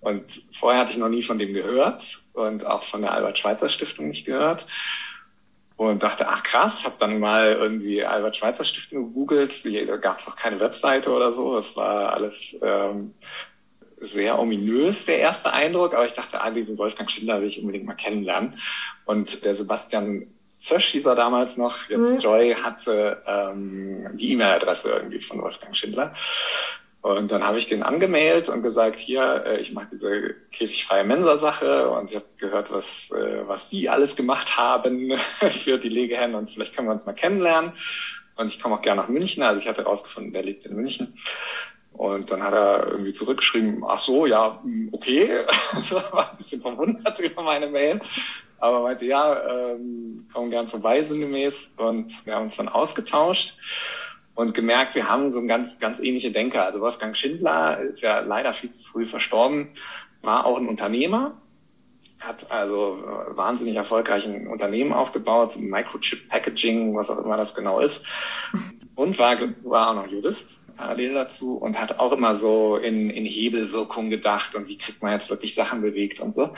Und 0.00 0.44
vorher 0.52 0.82
hatte 0.82 0.92
ich 0.92 0.98
noch 0.98 1.08
nie 1.08 1.22
von 1.22 1.38
dem 1.38 1.54
gehört 1.54 2.22
und 2.34 2.66
auch 2.66 2.82
von 2.82 3.00
der 3.00 3.12
Albert-Schweitzer-Stiftung 3.12 4.08
nicht 4.08 4.26
gehört 4.26 4.66
und 5.76 6.02
dachte, 6.02 6.28
ach 6.28 6.42
krass, 6.42 6.84
habe 6.84 6.96
dann 6.98 7.18
mal 7.18 7.52
irgendwie 7.52 8.04
Albert 8.04 8.36
Schweitzer 8.36 8.64
Stiftung 8.64 9.08
gegoogelt, 9.08 9.64
da 9.64 9.96
gab 9.96 10.20
es 10.20 10.28
auch 10.28 10.36
keine 10.36 10.60
Webseite 10.60 11.10
oder 11.10 11.32
so, 11.32 11.56
das 11.56 11.74
war 11.76 12.12
alles 12.12 12.58
ähm, 12.62 13.14
sehr 13.98 14.38
ominös, 14.38 15.04
der 15.04 15.18
erste 15.18 15.52
Eindruck, 15.52 15.94
aber 15.94 16.04
ich 16.04 16.12
dachte, 16.12 16.40
ah, 16.40 16.50
diesen 16.50 16.78
Wolfgang 16.78 17.10
Schindler 17.10 17.40
will 17.40 17.48
ich 17.48 17.60
unbedingt 17.60 17.86
mal 17.86 17.94
kennenlernen. 17.94 18.58
Und 19.04 19.44
der 19.44 19.54
Sebastian 19.54 20.26
Zösch 20.60 20.86
hieß 20.92 21.06
er 21.06 21.14
damals 21.14 21.56
noch, 21.56 21.88
jetzt 21.88 22.14
mhm. 22.14 22.18
Joy 22.20 22.54
hatte 22.54 23.22
ähm, 23.26 24.16
die 24.16 24.32
E-Mail-Adresse 24.32 24.90
irgendwie 24.90 25.20
von 25.20 25.42
Wolfgang 25.42 25.76
Schindler. 25.76 26.14
Und 27.04 27.30
dann 27.30 27.44
habe 27.44 27.58
ich 27.58 27.66
den 27.66 27.82
angemailt 27.82 28.48
und 28.48 28.62
gesagt, 28.62 28.98
hier, 28.98 29.44
äh, 29.44 29.60
ich 29.60 29.74
mache 29.74 29.88
diese 29.92 30.36
käfigfreie 30.50 31.04
Mensa-Sache 31.04 31.90
und 31.90 32.08
ich 32.08 32.16
habe 32.16 32.24
gehört, 32.38 32.72
was, 32.72 33.10
äh, 33.10 33.46
was 33.46 33.68
Sie 33.68 33.90
alles 33.90 34.16
gemacht 34.16 34.56
haben 34.56 35.12
für 35.50 35.76
die 35.76 35.90
Legehennen 35.90 36.34
und 36.34 36.50
vielleicht 36.50 36.74
können 36.74 36.88
wir 36.88 36.92
uns 36.92 37.04
mal 37.04 37.12
kennenlernen. 37.12 37.72
Und 38.36 38.46
ich 38.46 38.58
komme 38.58 38.76
auch 38.76 38.80
gerne 38.80 39.02
nach 39.02 39.10
München, 39.10 39.42
also 39.42 39.60
ich 39.60 39.68
hatte 39.68 39.84
herausgefunden, 39.84 40.32
der 40.32 40.44
lebt 40.44 40.64
in 40.64 40.76
München. 40.76 41.18
Und 41.92 42.30
dann 42.30 42.42
hat 42.42 42.54
er 42.54 42.86
irgendwie 42.92 43.12
zurückgeschrieben, 43.12 43.84
ach 43.86 44.00
so, 44.00 44.24
ja, 44.24 44.60
hm, 44.62 44.88
okay. 44.92 45.44
Also 45.74 45.96
war 45.96 46.30
ein 46.30 46.38
bisschen 46.38 46.62
verwundert 46.62 47.20
über 47.20 47.42
meine 47.42 47.66
Mail. 47.66 48.00
Aber 48.60 48.80
meinte, 48.80 49.04
ja, 49.04 49.72
ähm, 49.74 50.26
komm 50.32 50.48
gern 50.48 50.68
vorbei 50.68 51.02
sinngemäß. 51.02 51.74
Und 51.76 52.24
wir 52.24 52.34
haben 52.34 52.44
uns 52.44 52.56
dann 52.56 52.70
ausgetauscht 52.70 53.54
und 54.34 54.54
gemerkt, 54.54 54.94
wir 54.94 55.08
haben 55.08 55.30
so 55.30 55.38
ein 55.38 55.48
ganz, 55.48 55.78
ganz 55.78 56.00
ähnliche 56.00 56.32
Denker. 56.32 56.64
Also 56.64 56.80
Wolfgang 56.80 57.16
Schindler 57.16 57.78
ist 57.78 58.00
ja 58.00 58.20
leider 58.20 58.52
viel 58.52 58.70
zu 58.70 58.82
früh 58.82 59.06
verstorben, 59.06 59.68
war 60.22 60.46
auch 60.46 60.58
ein 60.58 60.66
Unternehmer, 60.66 61.40
hat 62.18 62.50
also 62.50 62.98
äh, 63.02 63.36
wahnsinnig 63.36 63.76
erfolgreich 63.76 64.26
ein 64.26 64.46
Unternehmen 64.46 64.92
aufgebaut, 64.92 65.56
Microchip 65.56 66.28
Packaging, 66.28 66.94
was 66.96 67.10
auch 67.10 67.24
immer 67.24 67.36
das 67.36 67.54
genau 67.54 67.80
ist, 67.80 68.04
und 68.94 69.18
war, 69.18 69.36
war 69.62 69.90
auch 69.90 69.94
noch 69.94 70.06
Jurist 70.06 70.58
parallel 70.76 71.14
dazu 71.14 71.56
und 71.56 71.78
hat 71.78 72.00
auch 72.00 72.12
immer 72.12 72.34
so 72.34 72.76
in, 72.76 73.10
in 73.10 73.24
Hebelwirkung 73.24 74.10
gedacht 74.10 74.56
und 74.56 74.66
wie 74.66 74.76
kriegt 74.76 75.02
man 75.02 75.12
jetzt 75.12 75.30
wirklich 75.30 75.54
Sachen 75.54 75.82
bewegt 75.82 76.18
und 76.18 76.34
so. 76.34 76.50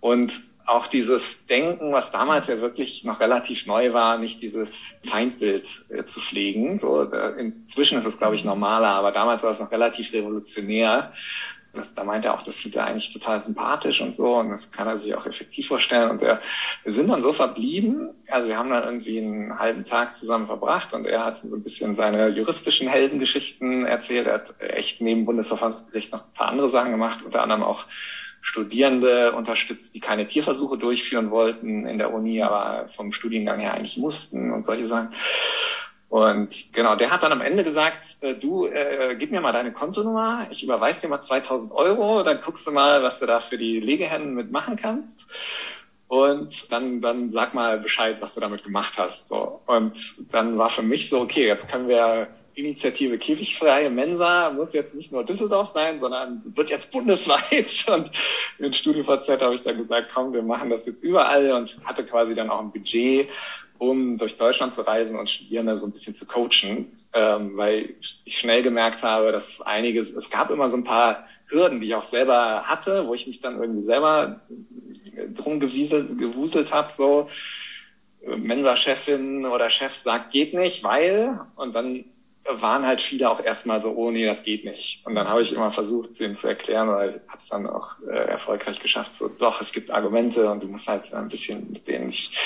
Und 0.00 0.42
auch 0.66 0.88
dieses 0.88 1.46
Denken, 1.46 1.92
was 1.92 2.10
damals 2.10 2.48
ja 2.48 2.60
wirklich 2.60 3.04
noch 3.04 3.20
relativ 3.20 3.66
neu 3.66 3.92
war, 3.92 4.18
nicht 4.18 4.42
dieses 4.42 4.98
Feindbild 5.08 5.68
äh, 5.90 6.04
zu 6.04 6.20
pflegen. 6.20 6.78
So, 6.80 7.02
inzwischen 7.02 7.98
ist 7.98 8.06
es, 8.06 8.18
glaube 8.18 8.34
ich, 8.34 8.44
normaler, 8.44 8.88
aber 8.88 9.12
damals 9.12 9.42
war 9.44 9.52
es 9.52 9.60
noch 9.60 9.70
relativ 9.70 10.12
revolutionär. 10.12 11.12
Das, 11.72 11.94
da 11.94 12.04
meint 12.04 12.24
er 12.24 12.34
auch, 12.34 12.42
das 12.42 12.56
findet 12.56 12.78
er 12.78 12.86
eigentlich 12.86 13.12
total 13.12 13.42
sympathisch 13.42 14.00
und 14.00 14.16
so 14.16 14.36
und 14.36 14.50
das 14.50 14.72
kann 14.72 14.88
er 14.88 14.98
sich 14.98 15.14
auch 15.14 15.26
effektiv 15.26 15.68
vorstellen. 15.68 16.10
Und 16.10 16.22
er, 16.22 16.40
wir 16.82 16.92
sind 16.92 17.08
dann 17.08 17.22
so 17.22 17.32
verblieben, 17.32 18.10
also 18.28 18.48
wir 18.48 18.56
haben 18.56 18.70
dann 18.70 18.82
irgendwie 18.82 19.18
einen 19.18 19.58
halben 19.58 19.84
Tag 19.84 20.16
zusammen 20.16 20.46
verbracht 20.46 20.94
und 20.94 21.06
er 21.06 21.24
hat 21.24 21.42
so 21.44 21.54
ein 21.54 21.62
bisschen 21.62 21.94
seine 21.94 22.28
juristischen 22.28 22.88
Heldengeschichten 22.88 23.84
erzählt. 23.84 24.26
Er 24.26 24.34
hat 24.34 24.60
echt 24.60 25.02
neben 25.02 25.26
Bundesverfassungsgericht 25.26 26.12
noch 26.12 26.24
ein 26.24 26.32
paar 26.32 26.48
andere 26.48 26.70
Sachen 26.70 26.92
gemacht, 26.92 27.22
unter 27.22 27.42
anderem 27.42 27.62
auch 27.62 27.84
Studierende 28.46 29.32
unterstützt, 29.32 29.92
die 29.92 30.00
keine 30.00 30.28
Tierversuche 30.28 30.78
durchführen 30.78 31.32
wollten 31.32 31.84
in 31.84 31.98
der 31.98 32.14
Uni, 32.14 32.40
aber 32.42 32.86
vom 32.88 33.12
Studiengang 33.12 33.58
her 33.58 33.74
eigentlich 33.74 33.96
mussten 33.96 34.52
und 34.52 34.64
solche 34.64 34.86
Sachen. 34.86 35.08
Und 36.08 36.72
genau, 36.72 36.94
der 36.94 37.10
hat 37.10 37.24
dann 37.24 37.32
am 37.32 37.40
Ende 37.40 37.64
gesagt, 37.64 38.18
äh, 38.20 38.34
du, 38.36 38.66
äh, 38.66 39.16
gib 39.18 39.32
mir 39.32 39.40
mal 39.40 39.52
deine 39.52 39.72
Kontonummer, 39.72 40.46
ich 40.52 40.62
überweise 40.62 41.00
dir 41.00 41.08
mal 41.08 41.20
2000 41.20 41.72
Euro, 41.72 42.22
dann 42.22 42.40
guckst 42.40 42.64
du 42.68 42.70
mal, 42.70 43.02
was 43.02 43.18
du 43.18 43.26
da 43.26 43.40
für 43.40 43.58
die 43.58 43.80
Legehennen 43.80 44.34
mitmachen 44.34 44.76
kannst. 44.76 45.26
Und 46.06 46.70
dann, 46.70 47.00
dann 47.00 47.30
sag 47.30 47.52
mal 47.52 47.80
Bescheid, 47.80 48.18
was 48.20 48.34
du 48.34 48.40
damit 48.40 48.62
gemacht 48.62 48.96
hast. 48.96 49.26
So. 49.26 49.60
Und 49.66 50.14
dann 50.30 50.56
war 50.56 50.70
für 50.70 50.82
mich 50.82 51.08
so, 51.08 51.20
okay, 51.20 51.48
jetzt 51.48 51.68
können 51.68 51.88
wir 51.88 52.28
Initiative 52.56 53.18
Käfigfreie 53.18 53.90
Mensa 53.90 54.50
muss 54.50 54.72
jetzt 54.72 54.94
nicht 54.94 55.12
nur 55.12 55.24
Düsseldorf 55.24 55.68
sein, 55.68 56.00
sondern 56.00 56.42
wird 56.56 56.70
jetzt 56.70 56.90
bundesweit. 56.90 57.84
Und 57.92 58.10
in 58.58 58.72
StudiVZ 58.72 59.28
habe 59.42 59.54
ich 59.54 59.62
dann 59.62 59.76
gesagt, 59.76 60.10
komm, 60.12 60.32
wir 60.32 60.42
machen 60.42 60.70
das 60.70 60.86
jetzt 60.86 61.04
überall 61.04 61.52
und 61.52 61.76
hatte 61.84 62.04
quasi 62.04 62.34
dann 62.34 62.48
auch 62.48 62.60
ein 62.60 62.72
Budget, 62.72 63.28
um 63.76 64.16
durch 64.16 64.38
Deutschland 64.38 64.72
zu 64.74 64.80
reisen 64.80 65.16
und 65.16 65.28
Studierende 65.28 65.76
so 65.76 65.86
ein 65.86 65.92
bisschen 65.92 66.14
zu 66.14 66.26
coachen, 66.26 66.98
ähm, 67.12 67.58
weil 67.58 67.94
ich 68.24 68.38
schnell 68.38 68.62
gemerkt 68.62 69.02
habe, 69.02 69.32
dass 69.32 69.60
einiges, 69.60 70.10
es 70.14 70.30
gab 70.30 70.50
immer 70.50 70.70
so 70.70 70.78
ein 70.78 70.84
paar 70.84 71.26
Hürden, 71.48 71.80
die 71.80 71.88
ich 71.88 71.94
auch 71.94 72.02
selber 72.02 72.62
hatte, 72.62 73.06
wo 73.06 73.12
ich 73.12 73.26
mich 73.26 73.40
dann 73.40 73.60
irgendwie 73.60 73.82
selber 73.82 74.40
drum 75.34 75.60
gewieselt, 75.60 76.18
gewuselt 76.18 76.72
habe, 76.72 76.90
so 76.90 77.28
Mensa-Chefin 78.26 79.44
oder 79.44 79.68
Chef 79.68 79.94
sagt, 79.94 80.32
geht 80.32 80.54
nicht, 80.54 80.82
weil, 80.82 81.38
und 81.56 81.74
dann 81.74 82.06
waren 82.48 82.86
halt 82.86 83.00
viele 83.00 83.30
auch 83.30 83.40
erstmal 83.42 83.80
so, 83.80 83.92
oh 83.94 84.10
nee, 84.10 84.24
das 84.24 84.42
geht 84.42 84.64
nicht. 84.64 85.04
Und 85.04 85.14
dann 85.14 85.28
habe 85.28 85.42
ich 85.42 85.52
immer 85.52 85.70
versucht, 85.70 86.18
denen 86.18 86.36
zu 86.36 86.48
erklären, 86.48 86.88
oder 86.88 87.20
habe 87.28 87.38
es 87.38 87.48
dann 87.48 87.66
auch 87.66 87.98
äh, 88.08 88.12
erfolgreich 88.12 88.78
geschafft, 88.80 89.16
so 89.16 89.28
doch, 89.28 89.60
es 89.60 89.72
gibt 89.72 89.90
Argumente 89.90 90.50
und 90.50 90.62
du 90.62 90.68
musst 90.68 90.88
halt 90.88 91.12
ein 91.12 91.28
bisschen 91.28 91.70
mit 91.70 91.86
denen 91.86 92.06
nicht 92.06 92.36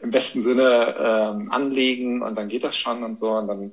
im 0.00 0.10
besten 0.10 0.42
Sinne 0.42 0.94
ähm, 0.98 1.50
anlegen 1.50 2.22
und 2.22 2.36
dann 2.36 2.48
geht 2.48 2.64
das 2.64 2.76
schon 2.76 3.02
und 3.02 3.14
so. 3.16 3.30
Und 3.32 3.48
dann 3.48 3.72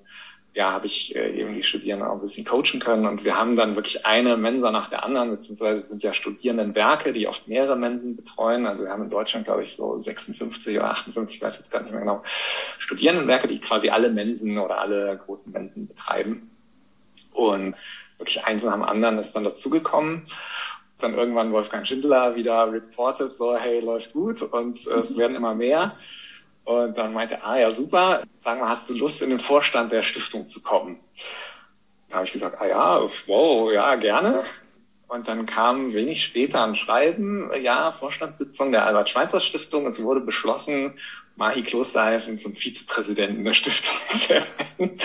ja, 0.53 0.71
habe 0.71 0.85
ich 0.85 1.15
äh, 1.15 1.31
eben 1.39 1.55
die 1.55 1.63
Studierenden 1.63 2.07
auch 2.07 2.13
ein 2.13 2.21
bisschen 2.21 2.45
coachen 2.45 2.79
können. 2.79 3.07
Und 3.07 3.23
wir 3.23 3.37
haben 3.37 3.55
dann 3.55 3.75
wirklich 3.75 4.05
eine 4.05 4.37
Mensa 4.37 4.71
nach 4.71 4.89
der 4.89 5.03
anderen, 5.03 5.31
beziehungsweise 5.31 5.81
sind 5.81 6.03
ja 6.03 6.13
Studierendenwerke, 6.13 7.11
die 7.11 7.27
oft 7.27 7.47
mehrere 7.47 7.75
Mensen 7.75 8.15
betreuen. 8.15 8.67
Also 8.67 8.83
wir 8.83 8.91
haben 8.91 9.03
in 9.03 9.09
Deutschland, 9.09 9.45
glaube 9.45 9.63
ich, 9.63 9.75
so 9.75 9.97
56 9.97 10.77
oder 10.77 10.91
58, 10.91 11.37
ich 11.37 11.41
weiß 11.41 11.57
jetzt 11.57 11.71
gar 11.71 11.81
nicht 11.81 11.91
mehr 11.91 12.01
genau, 12.01 12.21
Studierendenwerke, 12.77 13.47
die 13.47 13.59
quasi 13.59 13.89
alle 13.89 14.11
Mensen 14.11 14.59
oder 14.59 14.79
alle 14.79 15.19
großen 15.25 15.51
Mensen 15.51 15.87
betreiben. 15.87 16.51
Und 17.33 17.75
wirklich 18.19 18.45
eins 18.45 18.63
nach 18.63 18.73
dem 18.73 18.83
anderen 18.83 19.17
ist 19.17 19.33
dann 19.33 19.45
dazugekommen. 19.45 20.23
Dann 20.99 21.15
irgendwann 21.15 21.51
Wolfgang 21.51 21.87
Schindler 21.87 22.35
wieder 22.35 22.71
reportet, 22.71 23.35
so, 23.35 23.57
hey, 23.57 23.79
läuft 23.79 24.13
gut 24.13 24.43
und 24.43 24.85
äh, 24.85 24.99
es 24.99 25.17
werden 25.17 25.35
immer 25.35 25.55
mehr. 25.55 25.95
Und 26.65 26.97
dann 26.97 27.13
meinte 27.13 27.35
er, 27.35 27.45
ah 27.45 27.59
ja, 27.59 27.71
super, 27.71 28.23
sag 28.39 28.59
mal, 28.59 28.69
hast 28.69 28.89
du 28.89 28.93
Lust, 28.93 29.21
in 29.21 29.29
den 29.29 29.39
Vorstand 29.39 29.91
der 29.91 30.03
Stiftung 30.03 30.47
zu 30.47 30.61
kommen? 30.61 30.99
Da 32.09 32.17
habe 32.17 32.25
ich 32.25 32.33
gesagt, 32.33 32.61
ah 32.61 32.67
ja, 32.67 33.01
wow, 33.27 33.71
ja, 33.71 33.95
gerne. 33.95 34.43
Und 35.07 35.27
dann 35.27 35.45
kam 35.45 35.93
wenig 35.93 36.23
später 36.23 36.63
ein 36.63 36.75
Schreiben, 36.75 37.51
ja, 37.61 37.91
Vorstandssitzung 37.91 38.71
der 38.71 38.85
Albert-Schweitzer-Stiftung. 38.85 39.85
Es 39.85 40.01
wurde 40.01 40.21
beschlossen, 40.21 40.93
Mahi 41.35 41.63
Klosterhalfen 41.63 42.37
zum 42.37 42.55
Vizepräsidenten 42.55 43.43
der 43.43 43.53
Stiftung 43.53 44.17
zu 44.17 44.33
ernennen. 44.35 44.99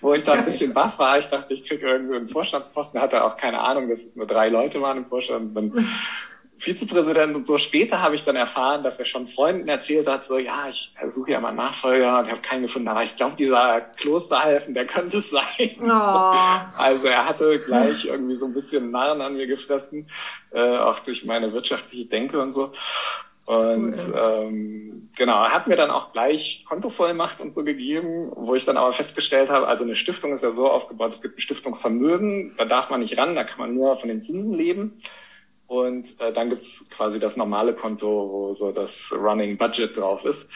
Wo 0.00 0.14
ich 0.14 0.24
da 0.24 0.34
ein 0.34 0.44
bisschen 0.44 0.74
baff 0.74 0.98
war. 0.98 1.18
Ich 1.18 1.26
dachte, 1.26 1.54
ich 1.54 1.64
kriege 1.66 1.86
irgendwie 1.86 2.16
einen 2.16 2.28
Vorstandsposten. 2.28 3.00
Hatte 3.00 3.24
auch 3.24 3.36
keine 3.36 3.60
Ahnung, 3.60 3.88
dass 3.88 4.04
es 4.04 4.14
nur 4.14 4.26
drei 4.26 4.48
Leute 4.48 4.80
waren 4.80 4.98
im 4.98 5.06
Vorstand. 5.06 5.56
Dann 5.56 5.88
Vizepräsident 6.58 7.34
und 7.34 7.46
so. 7.46 7.58
Später 7.58 8.00
habe 8.00 8.14
ich 8.14 8.24
dann 8.24 8.36
erfahren, 8.36 8.84
dass 8.84 8.98
er 8.98 9.04
schon 9.04 9.26
Freunden 9.26 9.68
erzählt 9.68 10.06
hat, 10.06 10.24
so, 10.24 10.38
ja, 10.38 10.68
ich 10.68 10.92
suche 11.08 11.32
ja 11.32 11.40
mal 11.40 11.52
Nachfolger 11.52 12.18
und 12.18 12.26
ich 12.26 12.30
habe 12.30 12.42
keinen 12.42 12.62
gefunden, 12.62 12.88
aber 12.88 13.04
ich 13.04 13.16
glaube, 13.16 13.36
dieser 13.36 13.80
Klosterhalfen, 13.80 14.74
der 14.74 14.86
könnte 14.86 15.18
es 15.18 15.30
sein. 15.30 15.44
Oh. 15.84 16.32
Also 16.76 17.06
er 17.06 17.26
hatte 17.26 17.60
gleich 17.60 18.06
irgendwie 18.06 18.36
so 18.36 18.46
ein 18.46 18.54
bisschen 18.54 18.90
Narren 18.90 19.20
an 19.20 19.34
mir 19.34 19.46
gefressen, 19.46 20.08
äh, 20.50 20.76
auch 20.78 20.98
durch 21.00 21.24
meine 21.24 21.52
wirtschaftliche 21.52 22.06
Denke 22.06 22.40
und 22.40 22.52
so. 22.52 22.72
Und 23.46 23.94
cool. 23.94 24.14
ähm, 24.16 25.10
genau, 25.16 25.44
er 25.44 25.52
hat 25.52 25.66
mir 25.66 25.76
dann 25.76 25.90
auch 25.90 26.12
gleich 26.12 26.64
Kontovollmacht 26.66 27.40
und 27.40 27.52
so 27.52 27.62
gegeben, 27.62 28.32
wo 28.34 28.54
ich 28.54 28.64
dann 28.64 28.78
aber 28.78 28.92
festgestellt 28.92 29.50
habe, 29.50 29.68
also 29.68 29.84
eine 29.84 29.96
Stiftung 29.96 30.32
ist 30.32 30.42
ja 30.42 30.52
so 30.52 30.70
aufgebaut, 30.70 31.12
es 31.12 31.20
gibt 31.20 31.36
ein 31.36 31.42
Stiftungsvermögen, 31.42 32.54
da 32.56 32.64
darf 32.64 32.88
man 32.88 33.00
nicht 33.00 33.18
ran, 33.18 33.34
da 33.34 33.44
kann 33.44 33.58
man 33.58 33.74
nur 33.74 33.96
von 33.96 34.08
den 34.08 34.22
Zinsen 34.22 34.54
leben. 34.54 34.98
Und 35.66 36.20
äh, 36.20 36.32
dann 36.32 36.50
gibt's 36.50 36.84
quasi 36.90 37.18
das 37.18 37.36
normale 37.36 37.74
Konto, 37.74 38.06
wo 38.06 38.54
so 38.54 38.70
das 38.70 39.12
Running 39.12 39.56
Budget 39.56 39.96
drauf 39.96 40.24
ist. 40.24 40.48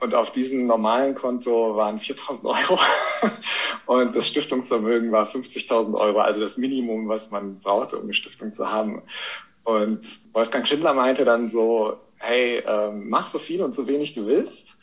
Und 0.00 0.14
auf 0.14 0.32
diesem 0.32 0.66
normalen 0.66 1.14
Konto 1.14 1.76
waren 1.76 1.98
4.000 1.98 2.44
Euro 2.44 2.80
und 3.86 4.16
das 4.16 4.26
Stiftungsvermögen 4.26 5.12
war 5.12 5.26
50.000 5.26 5.94
Euro, 5.94 6.20
also 6.20 6.40
das 6.40 6.56
Minimum, 6.56 7.08
was 7.08 7.30
man 7.30 7.58
brauchte, 7.60 7.96
um 7.96 8.04
eine 8.04 8.14
Stiftung 8.14 8.52
zu 8.52 8.70
haben. 8.70 9.02
Und 9.64 10.00
Wolfgang 10.32 10.66
Schindler 10.66 10.94
meinte 10.94 11.24
dann 11.24 11.48
so, 11.48 11.98
hey, 12.16 12.62
ähm, 12.66 13.08
mach 13.08 13.26
so 13.26 13.38
viel 13.38 13.62
und 13.62 13.74
so 13.74 13.86
wenig 13.88 14.14
du 14.14 14.26
willst. 14.26 14.78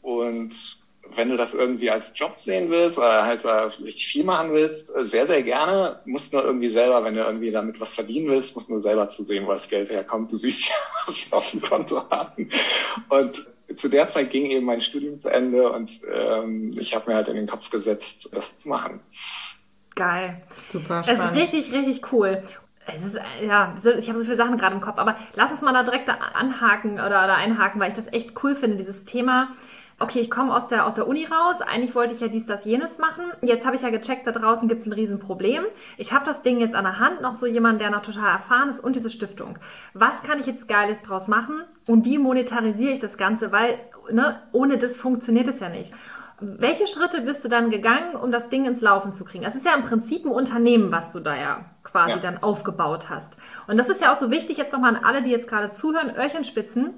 Und 0.00 0.81
wenn 1.14 1.28
du 1.28 1.36
das 1.36 1.54
irgendwie 1.54 1.90
als 1.90 2.12
Job 2.16 2.38
sehen 2.38 2.70
willst 2.70 2.98
oder 2.98 3.24
halt 3.24 3.44
äh, 3.44 3.50
richtig 3.50 4.06
viel 4.06 4.24
machen 4.24 4.52
willst, 4.52 4.94
äh, 4.94 5.04
sehr, 5.04 5.26
sehr 5.26 5.42
gerne. 5.42 6.00
Musst 6.04 6.32
nur 6.32 6.44
irgendwie 6.44 6.68
selber, 6.68 7.04
wenn 7.04 7.14
du 7.14 7.20
irgendwie 7.20 7.50
damit 7.50 7.80
was 7.80 7.94
verdienen 7.94 8.28
willst, 8.28 8.54
musst 8.54 8.70
nur 8.70 8.80
selber 8.80 9.10
zu 9.10 9.22
sehen, 9.24 9.46
wo 9.46 9.52
das 9.52 9.68
Geld 9.68 9.90
herkommt. 9.90 10.32
Du 10.32 10.36
siehst 10.36 10.68
ja, 10.68 10.74
was 11.06 11.30
wir 11.30 11.38
auf 11.38 11.50
dem 11.50 11.60
Konto 11.60 12.08
haben. 12.10 12.48
Und 13.08 13.50
zu 13.76 13.88
der 13.88 14.08
Zeit 14.08 14.30
ging 14.30 14.46
eben 14.46 14.66
mein 14.66 14.80
Studium 14.80 15.18
zu 15.18 15.30
Ende 15.30 15.70
und 15.70 16.00
ähm, 16.12 16.72
ich 16.78 16.94
habe 16.94 17.10
mir 17.10 17.16
halt 17.16 17.28
in 17.28 17.36
den 17.36 17.46
Kopf 17.46 17.70
gesetzt, 17.70 18.28
das 18.32 18.58
zu 18.58 18.68
machen. 18.68 19.00
Geil. 19.94 20.42
Super 20.56 21.02
spannend. 21.02 21.22
Das 21.22 21.30
ist 21.30 21.36
richtig, 21.36 21.72
richtig 21.72 22.12
cool. 22.12 22.42
Es 22.86 23.04
ist, 23.04 23.18
ja, 23.46 23.74
ich 23.76 24.08
habe 24.08 24.18
so 24.18 24.24
viele 24.24 24.36
Sachen 24.36 24.56
gerade 24.56 24.74
im 24.74 24.80
Kopf, 24.80 24.98
aber 24.98 25.16
lass 25.34 25.52
es 25.52 25.62
mal 25.62 25.72
da 25.72 25.84
direkt 25.84 26.08
anhaken 26.10 26.94
oder, 26.94 27.06
oder 27.24 27.36
einhaken, 27.36 27.80
weil 27.80 27.88
ich 27.88 27.94
das 27.94 28.12
echt 28.12 28.42
cool 28.42 28.54
finde, 28.54 28.76
dieses 28.76 29.04
Thema 29.04 29.52
okay, 30.02 30.20
ich 30.20 30.30
komme 30.30 30.54
aus 30.54 30.66
der, 30.66 30.86
aus 30.86 30.94
der 30.94 31.06
Uni 31.06 31.24
raus, 31.24 31.60
eigentlich 31.60 31.94
wollte 31.94 32.14
ich 32.14 32.20
ja 32.20 32.28
dies, 32.28 32.46
das, 32.46 32.64
jenes 32.64 32.98
machen. 32.98 33.24
Jetzt 33.42 33.64
habe 33.64 33.76
ich 33.76 33.82
ja 33.82 33.90
gecheckt, 33.90 34.26
da 34.26 34.32
draußen 34.32 34.68
gibt 34.68 34.80
es 34.80 34.86
ein 34.86 34.92
Riesenproblem. 34.92 35.64
Ich 35.96 36.12
habe 36.12 36.24
das 36.24 36.42
Ding 36.42 36.60
jetzt 36.60 36.74
an 36.74 36.84
der 36.84 36.98
Hand, 36.98 37.20
noch 37.20 37.34
so 37.34 37.46
jemand, 37.46 37.80
der 37.80 37.90
noch 37.90 38.02
total 38.02 38.30
erfahren 38.30 38.68
ist 38.68 38.80
und 38.80 38.96
diese 38.96 39.10
Stiftung. 39.10 39.58
Was 39.94 40.22
kann 40.22 40.40
ich 40.40 40.46
jetzt 40.46 40.68
Geiles 40.68 41.02
draus 41.02 41.28
machen 41.28 41.62
und 41.86 42.04
wie 42.04 42.18
monetarisiere 42.18 42.92
ich 42.92 43.00
das 43.00 43.16
Ganze? 43.16 43.52
Weil 43.52 43.78
ne, 44.10 44.40
ohne 44.52 44.78
das 44.78 44.96
funktioniert 44.96 45.48
es 45.48 45.60
ja 45.60 45.68
nicht. 45.68 45.94
Welche 46.40 46.88
Schritte 46.88 47.20
bist 47.20 47.44
du 47.44 47.48
dann 47.48 47.70
gegangen, 47.70 48.16
um 48.16 48.32
das 48.32 48.50
Ding 48.50 48.64
ins 48.64 48.80
Laufen 48.80 49.12
zu 49.12 49.24
kriegen? 49.24 49.44
Es 49.44 49.54
ist 49.54 49.64
ja 49.64 49.74
im 49.74 49.82
Prinzip 49.82 50.24
ein 50.24 50.32
Unternehmen, 50.32 50.90
was 50.90 51.12
du 51.12 51.20
da 51.20 51.36
ja 51.36 51.64
quasi 51.84 52.10
ja. 52.10 52.16
dann 52.16 52.42
aufgebaut 52.42 53.10
hast. 53.10 53.36
Und 53.68 53.76
das 53.76 53.88
ist 53.88 54.02
ja 54.02 54.10
auch 54.10 54.16
so 54.16 54.32
wichtig 54.32 54.56
jetzt 54.56 54.72
nochmal 54.72 54.96
an 54.96 55.04
alle, 55.04 55.22
die 55.22 55.30
jetzt 55.30 55.48
gerade 55.48 55.70
zuhören, 55.70 56.10
Öhrchen 56.16 56.42
spitzen 56.42 56.94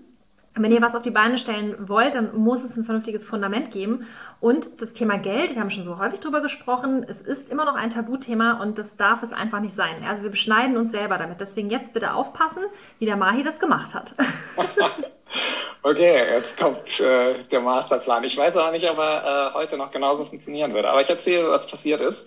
wenn 0.56 0.72
ihr 0.72 0.80
was 0.80 0.94
auf 0.94 1.02
die 1.02 1.10
Beine 1.10 1.38
stellen 1.38 1.74
wollt, 1.88 2.14
dann 2.14 2.36
muss 2.36 2.62
es 2.62 2.76
ein 2.76 2.84
vernünftiges 2.84 3.26
Fundament 3.26 3.70
geben. 3.70 4.06
Und 4.40 4.80
das 4.80 4.92
Thema 4.92 5.18
Geld, 5.18 5.54
wir 5.54 5.60
haben 5.60 5.70
schon 5.70 5.84
so 5.84 5.98
häufig 5.98 6.20
drüber 6.20 6.40
gesprochen, 6.40 7.04
es 7.08 7.20
ist 7.20 7.48
immer 7.48 7.64
noch 7.64 7.74
ein 7.74 7.90
Tabuthema 7.90 8.62
und 8.62 8.78
das 8.78 8.96
darf 8.96 9.22
es 9.22 9.32
einfach 9.32 9.60
nicht 9.60 9.74
sein. 9.74 9.96
Also 10.08 10.22
wir 10.22 10.30
beschneiden 10.30 10.76
uns 10.76 10.92
selber 10.92 11.18
damit. 11.18 11.40
Deswegen 11.40 11.70
jetzt 11.70 11.92
bitte 11.92 12.14
aufpassen, 12.14 12.62
wie 12.98 13.06
der 13.06 13.16
Mahi 13.16 13.42
das 13.42 13.58
gemacht 13.58 13.94
hat. 13.94 14.14
Okay, 15.86 16.16
jetzt 16.32 16.58
kommt 16.58 16.98
äh, 16.98 17.34
der 17.50 17.60
Masterplan. 17.60 18.24
Ich 18.24 18.38
weiß 18.38 18.56
auch 18.56 18.70
nicht, 18.70 18.88
ob 18.88 18.96
er 18.96 19.50
äh, 19.50 19.54
heute 19.54 19.76
noch 19.76 19.90
genauso 19.90 20.24
funktionieren 20.24 20.72
würde. 20.72 20.88
Aber 20.88 21.02
ich 21.02 21.10
erzähle, 21.10 21.50
was 21.50 21.66
passiert 21.66 22.00
ist. 22.00 22.24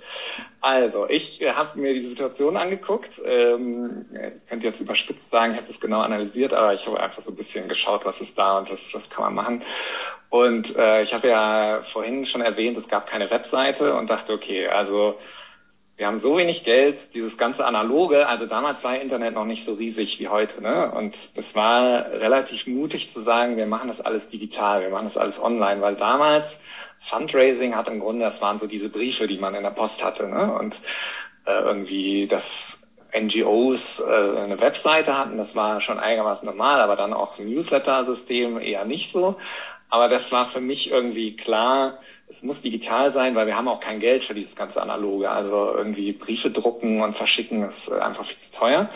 Also, 0.61 1.09
ich 1.09 1.41
äh, 1.41 1.53
habe 1.53 1.79
mir 1.79 1.95
die 1.95 2.05
Situation 2.05 2.55
angeguckt. 2.55 3.19
Ähm, 3.25 4.05
könnte 4.47 4.67
jetzt 4.67 4.79
überspitzt 4.79 5.31
sagen, 5.31 5.53
ich 5.53 5.57
habe 5.57 5.65
das 5.65 5.79
genau 5.79 6.01
analysiert, 6.01 6.53
aber 6.53 6.75
ich 6.75 6.85
habe 6.85 6.99
einfach 6.99 7.23
so 7.23 7.31
ein 7.31 7.35
bisschen 7.35 7.67
geschaut, 7.67 8.05
was 8.05 8.21
ist 8.21 8.37
da 8.37 8.59
und 8.59 8.69
was, 8.69 8.93
was 8.93 9.09
kann 9.09 9.23
man 9.23 9.33
machen. 9.33 9.63
Und 10.29 10.75
äh, 10.75 11.01
ich 11.01 11.15
habe 11.15 11.27
ja 11.27 11.81
vorhin 11.81 12.27
schon 12.27 12.41
erwähnt, 12.41 12.77
es 12.77 12.87
gab 12.87 13.07
keine 13.07 13.31
Webseite 13.31 13.95
und 13.95 14.11
dachte, 14.11 14.33
okay, 14.33 14.67
also 14.67 15.17
wir 15.97 16.05
haben 16.05 16.19
so 16.19 16.37
wenig 16.37 16.63
Geld, 16.63 17.15
dieses 17.15 17.39
ganze 17.39 17.65
Analoge, 17.65 18.27
also 18.27 18.45
damals 18.45 18.83
war 18.83 18.99
Internet 18.99 19.33
noch 19.33 19.45
nicht 19.45 19.65
so 19.65 19.73
riesig 19.73 20.19
wie 20.19 20.27
heute, 20.27 20.61
ne? 20.61 20.91
Und 20.91 21.15
es 21.35 21.55
war 21.55 22.11
relativ 22.11 22.67
mutig 22.67 23.11
zu 23.11 23.19
sagen, 23.19 23.57
wir 23.57 23.65
machen 23.65 23.87
das 23.87 23.99
alles 23.99 24.29
digital, 24.29 24.81
wir 24.81 24.89
machen 24.89 25.05
das 25.05 25.17
alles 25.17 25.41
online, 25.41 25.81
weil 25.81 25.95
damals 25.95 26.61
Fundraising 26.99 27.75
hat 27.75 27.87
im 27.87 27.99
Grunde, 27.99 28.25
das 28.25 28.41
waren 28.41 28.59
so 28.59 28.67
diese 28.67 28.89
Briefe, 28.89 29.25
die 29.25 29.39
man 29.39 29.55
in 29.55 29.63
der 29.63 29.71
Post 29.71 30.03
hatte, 30.03 30.29
ne? 30.29 30.53
Und 30.53 30.79
äh, 31.45 31.61
irgendwie 31.61 32.27
das 32.27 32.79
NGOs 33.19 33.99
äh, 33.99 34.39
eine 34.39 34.61
Webseite 34.61 35.17
hatten, 35.17 35.37
das 35.37 35.55
war 35.55 35.81
schon 35.81 35.97
einigermaßen 35.97 36.45
normal, 36.45 36.79
aber 36.79 36.95
dann 36.95 37.13
auch 37.13 37.39
Newsletter-System 37.39 38.59
eher 38.59 38.85
nicht 38.85 39.11
so. 39.11 39.37
Aber 39.89 40.09
das 40.09 40.31
war 40.31 40.45
für 40.45 40.59
mich 40.59 40.91
irgendwie 40.91 41.35
klar, 41.35 41.97
es 42.29 42.43
muss 42.43 42.61
digital 42.61 43.11
sein, 43.11 43.35
weil 43.35 43.47
wir 43.47 43.55
haben 43.55 43.67
auch 43.67 43.79
kein 43.79 43.99
Geld 43.99 44.23
für 44.23 44.33
dieses 44.33 44.55
ganze 44.55 44.81
Analoge. 44.81 45.29
Also 45.29 45.73
irgendwie 45.75 46.11
Briefe 46.11 46.51
drucken 46.51 47.01
und 47.01 47.15
verschicken 47.15 47.63
ist 47.63 47.87
äh, 47.87 47.99
einfach 47.99 48.25
viel 48.25 48.37
zu 48.37 48.51
teuer. 48.53 48.89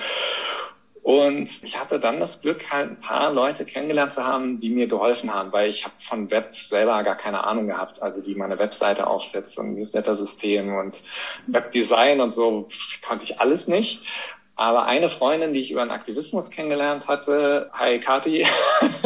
Und 1.04 1.64
ich 1.64 1.80
hatte 1.80 2.00
dann 2.00 2.20
das 2.20 2.42
Glück, 2.42 2.72
halt 2.72 2.92
ein 2.92 3.02
paar 3.02 3.34
Leute 3.34 3.66
kennengelernt 3.66 4.14
zu 4.14 4.24
haben, 4.24 4.60
die 4.60 4.70
mir 4.70 4.86
geholfen 4.86 5.34
haben, 5.34 5.52
weil 5.52 5.68
ich 5.68 5.84
habe 5.84 5.96
von 5.98 6.30
Web 6.30 6.56
selber 6.56 7.02
gar 7.04 7.16
keine 7.16 7.44
Ahnung 7.44 7.66
gehabt, 7.66 8.04
also 8.04 8.24
wie 8.28 8.36
meine 8.36 8.60
Webseite 8.60 9.08
aufsetzt 9.08 9.58
und 9.58 9.74
Newsletter-System 9.74 10.76
und 10.76 11.02
Webdesign 11.48 12.22
und 12.22 12.36
so 12.36 12.68
konnte 13.04 13.24
ich 13.24 13.40
alles 13.40 13.68
nicht. 13.68 14.06
Aber 14.56 14.86
eine 14.86 15.10
Freundin, 15.10 15.54
die 15.54 15.60
ich 15.60 15.72
über 15.72 15.84
den 15.84 15.92
Aktivismus 15.92 16.50
kennengelernt 16.50 17.08
hatte, 17.08 17.70
hi 17.74 18.00
Kati, 18.00 18.46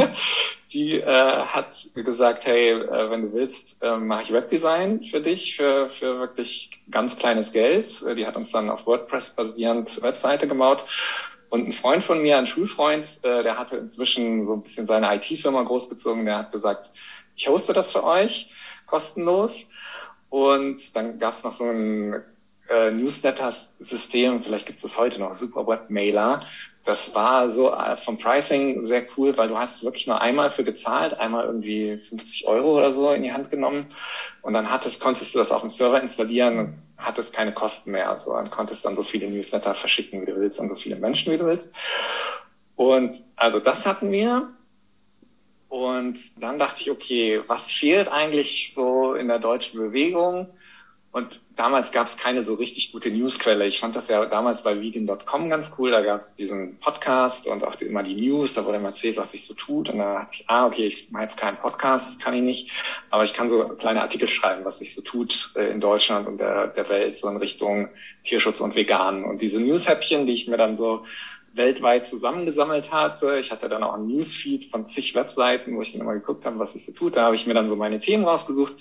die 0.73 0.99
äh, 0.99 1.05
hat 1.45 1.87
gesagt, 1.93 2.45
hey, 2.45 2.71
äh, 2.71 3.09
wenn 3.09 3.21
du 3.21 3.33
willst, 3.33 3.81
äh, 3.81 3.97
mache 3.97 4.23
ich 4.23 4.33
Webdesign 4.33 5.03
für 5.03 5.21
dich, 5.21 5.55
für, 5.55 5.89
für 5.89 6.19
wirklich 6.19 6.81
ganz 6.91 7.15
kleines 7.15 7.53
Geld. 7.53 8.01
Äh, 8.03 8.15
die 8.15 8.27
hat 8.27 8.35
uns 8.35 8.51
dann 8.51 8.69
auf 8.69 8.85
WordPress 8.85 9.35
basierend 9.35 10.01
Webseite 10.01 10.47
gebaut. 10.47 10.83
Und 11.49 11.67
ein 11.67 11.73
Freund 11.73 12.03
von 12.03 12.21
mir, 12.21 12.37
ein 12.37 12.47
Schulfreund, 12.47 13.19
äh, 13.23 13.43
der 13.43 13.57
hatte 13.57 13.77
inzwischen 13.77 14.45
so 14.45 14.53
ein 14.53 14.63
bisschen 14.63 14.85
seine 14.85 15.15
IT-Firma 15.15 15.63
großgezogen, 15.63 16.25
der 16.25 16.39
hat 16.39 16.51
gesagt, 16.51 16.89
ich 17.37 17.47
hoste 17.47 17.71
das 17.71 17.93
für 17.93 18.03
euch, 18.03 18.51
kostenlos. 18.87 19.69
Und 20.29 20.95
dann 20.95 21.19
gab 21.19 21.33
es 21.33 21.43
noch 21.43 21.53
so 21.53 21.63
ein 21.63 22.21
äh, 22.69 22.91
Newsletter-System, 22.91 24.41
vielleicht 24.41 24.65
gibt 24.65 24.77
es 24.77 24.83
das 24.83 24.97
heute 24.97 25.19
noch, 25.19 25.33
Super 25.33 25.67
Webmailer. 25.67 26.41
Das 26.83 27.15
war 27.15 27.49
so 27.49 27.73
äh, 27.73 27.97
vom 27.97 28.17
Pricing 28.17 28.83
sehr 28.83 29.05
cool, 29.17 29.37
weil 29.37 29.47
du 29.47 29.57
hast 29.57 29.83
wirklich 29.83 30.07
nur 30.07 30.21
einmal 30.21 30.51
für 30.51 30.63
gezahlt, 30.63 31.13
einmal 31.13 31.45
irgendwie 31.45 31.97
50 31.97 32.47
Euro 32.47 32.77
oder 32.77 32.93
so 32.93 33.11
in 33.11 33.23
die 33.23 33.33
Hand 33.33 33.49
genommen 33.49 33.87
und 34.41 34.53
dann 34.53 34.69
hattest, 34.69 35.01
konntest 35.01 35.33
du 35.33 35.39
das 35.39 35.51
auf 35.51 35.61
dem 35.61 35.69
Server 35.69 36.01
installieren 36.01 36.59
und 36.59 36.77
hattest 36.97 37.33
keine 37.33 37.53
Kosten 37.53 37.91
mehr. 37.91 38.09
Also 38.09 38.33
dann 38.33 38.51
konntest 38.51 38.85
dann 38.85 38.95
so 38.95 39.03
viele 39.03 39.29
Newsletter 39.29 39.73
verschicken, 39.73 40.21
wie 40.21 40.25
du 40.25 40.35
willst, 40.35 40.59
an 40.59 40.69
so 40.69 40.75
viele 40.75 40.95
Menschen, 40.95 41.33
wie 41.33 41.37
du 41.37 41.45
willst. 41.45 41.73
Und 42.75 43.21
also 43.35 43.59
das 43.59 43.85
hatten 43.85 44.11
wir. 44.11 44.49
Und 45.69 46.19
dann 46.41 46.59
dachte 46.59 46.81
ich, 46.81 46.91
okay, 46.91 47.41
was 47.47 47.69
fehlt 47.69 48.07
eigentlich 48.07 48.73
so 48.75 49.13
in 49.13 49.27
der 49.27 49.39
deutschen 49.39 49.79
Bewegung? 49.79 50.47
Und 51.15 51.39
damals 51.55 51.93
gab 51.93 52.07
es 52.07 52.17
keine 52.17 52.43
so 52.43 52.55
richtig 52.55 52.91
gute 52.91 53.09
Newsquelle. 53.09 53.65
Ich 53.65 53.79
fand 53.79 53.95
das 53.95 54.09
ja 54.09 54.25
damals 54.25 54.63
bei 54.63 54.81
vegan.com 54.81 55.49
ganz 55.49 55.71
cool. 55.77 55.91
Da 55.91 56.01
gab 56.01 56.19
es 56.19 56.35
diesen 56.35 56.77
Podcast 56.79 57.47
und 57.47 57.63
auch 57.63 57.79
immer 57.79 58.03
die 58.03 58.15
News. 58.15 58.53
Da 58.53 58.65
wurde 58.65 58.79
immer 58.79 58.89
erzählt, 58.89 59.15
was 59.15 59.31
sich 59.31 59.45
so 59.45 59.53
tut. 59.53 59.89
Und 59.89 59.99
da 59.99 60.15
dachte 60.15 60.31
ich, 60.33 60.43
ah, 60.49 60.65
okay, 60.65 60.87
ich 60.87 61.09
mache 61.11 61.23
jetzt 61.23 61.37
keinen 61.37 61.55
Podcast, 61.55 62.09
das 62.09 62.19
kann 62.19 62.33
ich 62.33 62.41
nicht. 62.41 62.71
Aber 63.11 63.23
ich 63.23 63.33
kann 63.33 63.47
so 63.47 63.63
kleine 63.79 64.01
Artikel 64.01 64.27
schreiben, 64.27 64.65
was 64.65 64.79
sich 64.79 64.93
so 64.93 65.01
tut 65.01 65.53
äh, 65.55 65.71
in 65.71 65.79
Deutschland 65.79 66.27
und 66.27 66.37
der, 66.37 66.67
der 66.67 66.89
Welt, 66.89 67.15
so 67.15 67.29
in 67.29 67.37
Richtung 67.37 67.87
Tierschutz 68.25 68.59
und 68.59 68.75
Vegan. 68.75 69.23
Und 69.23 69.41
diese 69.41 69.61
Newshäppchen, 69.61 70.27
die 70.27 70.33
ich 70.33 70.49
mir 70.49 70.57
dann 70.57 70.75
so 70.75 71.05
weltweit 71.53 72.07
zusammengesammelt 72.07 72.91
hatte. 72.91 73.39
Ich 73.39 73.53
hatte 73.53 73.69
dann 73.69 73.83
auch 73.83 73.93
ein 73.93 74.07
Newsfeed 74.07 74.69
von 74.69 74.85
zig 74.85 75.15
Webseiten, 75.15 75.77
wo 75.77 75.81
ich 75.81 75.93
dann 75.93 76.01
immer 76.01 76.15
geguckt 76.15 76.43
habe, 76.43 76.59
was 76.59 76.73
sich 76.73 76.85
so 76.85 76.91
tut. 76.91 77.15
Da 77.15 77.23
habe 77.23 77.37
ich 77.37 77.47
mir 77.47 77.53
dann 77.53 77.69
so 77.69 77.77
meine 77.77 78.01
Themen 78.01 78.25
rausgesucht 78.25 78.73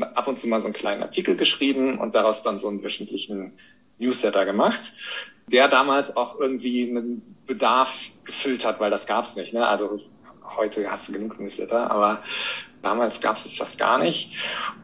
ab 0.00 0.28
und 0.28 0.38
zu 0.38 0.48
mal 0.48 0.60
so 0.60 0.66
einen 0.66 0.74
kleinen 0.74 1.02
Artikel 1.02 1.36
geschrieben 1.36 1.98
und 1.98 2.14
daraus 2.14 2.42
dann 2.42 2.58
so 2.58 2.68
einen 2.68 2.82
wöchentlichen 2.82 3.52
Newsletter 3.98 4.44
gemacht, 4.44 4.92
der 5.46 5.68
damals 5.68 6.16
auch 6.16 6.38
irgendwie 6.38 6.88
einen 6.88 7.36
Bedarf 7.46 7.92
gefüllt 8.24 8.64
hat, 8.64 8.80
weil 8.80 8.90
das 8.90 9.06
gab's 9.06 9.36
nicht. 9.36 9.52
Ne? 9.52 9.66
Also 9.66 10.00
heute 10.56 10.90
hast 10.90 11.08
du 11.08 11.12
genug 11.12 11.38
Newsletter, 11.38 11.90
aber 11.90 12.22
damals 12.82 13.20
gab's 13.20 13.44
es 13.44 13.56
fast 13.56 13.78
gar 13.78 13.98
nicht. 13.98 14.34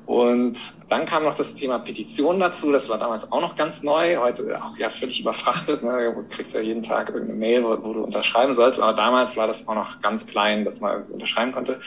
Und 0.06 0.58
dann 0.88 1.04
kam 1.04 1.24
noch 1.24 1.36
das 1.36 1.54
Thema 1.54 1.78
Petition 1.78 2.40
dazu. 2.40 2.72
Das 2.72 2.88
war 2.88 2.98
damals 2.98 3.30
auch 3.30 3.40
noch 3.40 3.56
ganz 3.56 3.82
neu. 3.82 4.16
Heute 4.16 4.62
auch 4.62 4.76
ja 4.78 4.88
völlig 4.88 5.20
überfrachtet. 5.20 5.82
Ne? 5.82 6.14
Du 6.14 6.24
kriegst 6.34 6.54
ja 6.54 6.60
jeden 6.60 6.82
Tag 6.82 7.08
irgendeine 7.08 7.38
Mail, 7.38 7.64
wo, 7.64 7.82
wo 7.82 7.92
du 7.92 8.04
unterschreiben 8.04 8.54
sollst. 8.54 8.80
Aber 8.80 8.94
damals 8.94 9.36
war 9.36 9.46
das 9.46 9.66
auch 9.68 9.74
noch 9.74 10.00
ganz 10.00 10.26
klein, 10.26 10.64
dass 10.64 10.80
man 10.80 11.04
unterschreiben 11.04 11.52
konnte. 11.52 11.80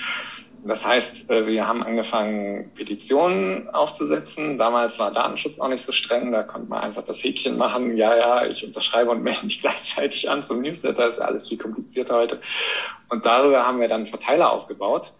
Das 0.63 0.85
heißt, 0.85 1.29
äh, 1.31 1.47
wir 1.47 1.67
haben 1.67 1.81
angefangen, 1.81 2.71
Petitionen 2.75 3.69
aufzusetzen. 3.69 4.57
Damals 4.59 4.99
war 4.99 5.11
Datenschutz 5.11 5.59
auch 5.59 5.69
nicht 5.69 5.83
so 5.83 5.91
streng. 5.91 6.31
Da 6.31 6.43
konnte 6.43 6.69
man 6.69 6.81
einfach 6.81 7.03
das 7.03 7.23
Häkchen 7.23 7.57
machen. 7.57 7.97
Ja, 7.97 8.15
ja, 8.15 8.45
ich 8.45 8.63
unterschreibe 8.63 9.09
und 9.09 9.23
melde 9.23 9.45
mich 9.45 9.61
gleichzeitig 9.61 10.29
an 10.29 10.43
zum 10.43 10.61
Newsletter. 10.61 11.05
Das 11.05 11.15
ist 11.15 11.21
alles 11.21 11.47
viel 11.47 11.57
komplizierter 11.57 12.15
heute. 12.15 12.39
Und 13.09 13.25
darüber 13.25 13.65
haben 13.65 13.79
wir 13.79 13.87
dann 13.87 14.01
einen 14.01 14.09
Verteiler 14.09 14.51
aufgebaut. 14.51 15.13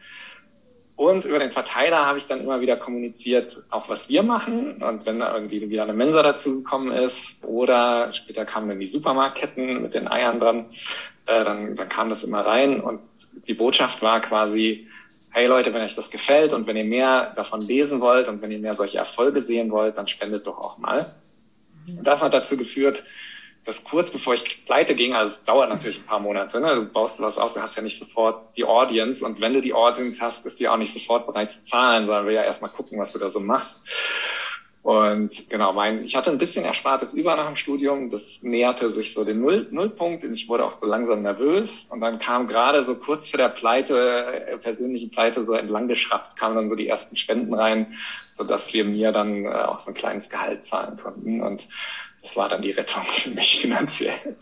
Und 0.96 1.26
über 1.26 1.40
den 1.40 1.50
Verteiler 1.50 2.06
habe 2.06 2.20
ich 2.20 2.28
dann 2.28 2.42
immer 2.42 2.62
wieder 2.62 2.78
kommuniziert, 2.78 3.64
auch 3.72 3.90
was 3.90 4.08
wir 4.08 4.22
machen. 4.22 4.84
Und 4.84 5.08
wenn 5.08 5.18
da 5.18 5.34
irgendwie 5.34 5.68
wieder 5.68 5.82
eine 5.82 5.94
Mensa 5.94 6.22
dazu 6.22 6.58
gekommen 6.58 6.92
ist 6.92 7.44
oder 7.44 8.14
später 8.14 8.46
kamen 8.46 8.70
dann 8.70 8.80
die 8.80 8.86
Supermarktketten 8.86 9.82
mit 9.82 9.96
den 9.96 10.08
Eiern 10.08 10.40
dran, 10.40 10.68
äh, 11.26 11.44
dann, 11.44 11.76
dann 11.76 11.90
kam 11.90 12.10
das 12.10 12.24
immer 12.24 12.46
rein. 12.46 12.80
Und 12.80 13.00
die 13.48 13.56
Botschaft 13.56 14.04
war 14.04 14.22
quasi, 14.22 14.88
hey 15.32 15.48
Leute, 15.48 15.74
wenn 15.74 15.82
euch 15.82 15.96
das 15.96 16.12
gefällt 16.12 16.54
und 16.54 16.68
wenn 16.68 16.78
ihr 16.78 16.84
mehr 16.84 17.34
davon 17.36 17.62
lesen 17.62 18.02
wollt 18.02 18.28
und 18.28 18.42
wenn 18.42 18.52
ihr 18.52 18.60
mehr 18.60 18.76
solche 18.76 18.98
Erfolge 18.98 19.42
sehen 19.42 19.72
wollt, 19.72 19.98
dann 19.98 20.08
spendet 20.08 20.46
doch 20.46 20.58
auch 20.58 20.78
mal. 20.78 21.16
Mhm. 21.88 22.04
Das 22.04 22.22
hat 22.22 22.34
dazu 22.34 22.58
geführt, 22.58 23.04
dass 23.66 23.84
kurz 23.84 24.10
bevor 24.10 24.34
ich 24.34 24.66
pleite 24.66 24.96
ging, 24.96 25.14
also 25.14 25.32
es 25.32 25.44
dauert 25.44 25.70
natürlich 25.70 26.00
ein 26.00 26.06
paar 26.06 26.20
Monate, 26.20 26.60
ne? 26.60 26.76
du 26.76 26.86
baust 26.86 27.22
was 27.22 27.38
auf, 27.38 27.54
du 27.54 27.62
hast 27.62 27.76
ja 27.76 27.84
nicht 27.84 28.00
sofort 28.00 28.58
die 28.58 28.66
Audience 28.66 29.24
und 29.24 29.40
wenn 29.40 29.54
du 29.54 29.62
die 29.62 29.74
Audience 29.74 30.20
hast, 30.20 30.46
ist 30.46 30.60
die 30.60 30.68
auch 30.68 30.78
nicht 30.78 30.94
sofort 30.94 31.28
bereit 31.28 31.52
zu 31.52 31.62
zahlen, 31.64 32.08
sondern 32.08 32.26
will 32.26 32.34
ja 32.34 32.44
erstmal 32.44 32.72
gucken, 32.72 33.00
was 33.00 33.14
du 33.14 33.20
da 33.20 33.30
so 33.30 33.40
machst. 33.40 33.80
Und 34.84 35.48
genau, 35.50 35.74
mein, 35.74 36.04
ich 36.04 36.16
hatte 36.16 36.32
ein 36.32 36.40
bisschen 36.40 36.66
Erspartes 36.66 37.14
über 37.14 37.36
nach 37.36 37.46
dem 37.46 37.56
Studium. 37.56 38.10
Das 38.10 38.40
näherte 38.42 38.92
sich 38.92 39.14
so 39.14 39.24
den 39.24 39.40
Null, 39.40 39.68
Nullpunkt. 39.70 40.24
Ich 40.24 40.50
wurde 40.50 40.66
auch 40.66 40.78
so 40.78 40.88
langsam 40.88 41.22
nervös. 41.22 41.86
Und 41.90 42.02
dann 42.02 42.18
kam 42.18 42.48
gerade 42.48 42.84
so 42.84 42.96
kurz 42.96 43.30
vor 43.30 43.38
der 43.38 43.50
Pleite, 43.50 44.44
äh, 44.48 44.58
persönlichen 44.58 45.12
Pleite, 45.12 45.44
so 45.44 45.54
entlang 45.54 45.88
geschraubt, 45.88 46.36
kamen 46.36 46.56
dann 46.56 46.70
so 46.70 46.76
die 46.76 46.88
ersten 46.88 47.16
Spenden 47.16 47.54
rein, 47.54 47.94
so 48.36 48.44
dass 48.44 48.74
wir 48.74 48.84
mir 48.84 49.12
dann 49.12 49.46
äh, 49.46 49.50
auch 49.50 49.82
so 49.82 49.92
ein 49.92 49.94
kleines 49.94 50.30
Gehalt 50.30 50.66
zahlen 50.66 50.98
konnten. 50.98 51.42
Und 51.42 51.68
das 52.24 52.36
war 52.36 52.50
dann 52.50 52.64
die 52.64 52.72
Rettung 52.72 53.04
für 53.04 53.30
mich 53.30 53.60
finanziell. 53.62 54.36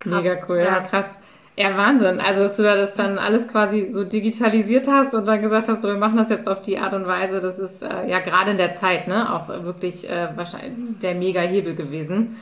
Krass, 0.00 0.22
Mega 0.22 0.44
cool, 0.46 0.58
ja, 0.58 0.80
krass. 0.80 1.18
Ja, 1.60 1.76
Wahnsinn. 1.76 2.20
Also, 2.20 2.42
dass 2.44 2.56
du 2.56 2.62
da 2.62 2.76
das 2.76 2.94
dann 2.94 3.18
alles 3.18 3.48
quasi 3.48 3.88
so 3.88 4.04
digitalisiert 4.04 4.86
hast 4.86 5.12
und 5.12 5.26
dann 5.26 5.42
gesagt 5.42 5.66
hast, 5.68 5.82
so, 5.82 5.88
wir 5.88 5.96
machen 5.96 6.16
das 6.16 6.28
jetzt 6.28 6.46
auf 6.46 6.62
die 6.62 6.78
Art 6.78 6.94
und 6.94 7.04
Weise, 7.08 7.40
das 7.40 7.58
ist 7.58 7.82
äh, 7.82 8.08
ja 8.08 8.20
gerade 8.20 8.52
in 8.52 8.58
der 8.58 8.74
Zeit, 8.74 9.08
ne, 9.08 9.34
auch 9.34 9.48
wirklich 9.64 10.08
äh, 10.08 10.28
wahrscheinlich 10.36 11.00
der 11.02 11.16
Mega-Hebel 11.16 11.74
gewesen. 11.74 12.36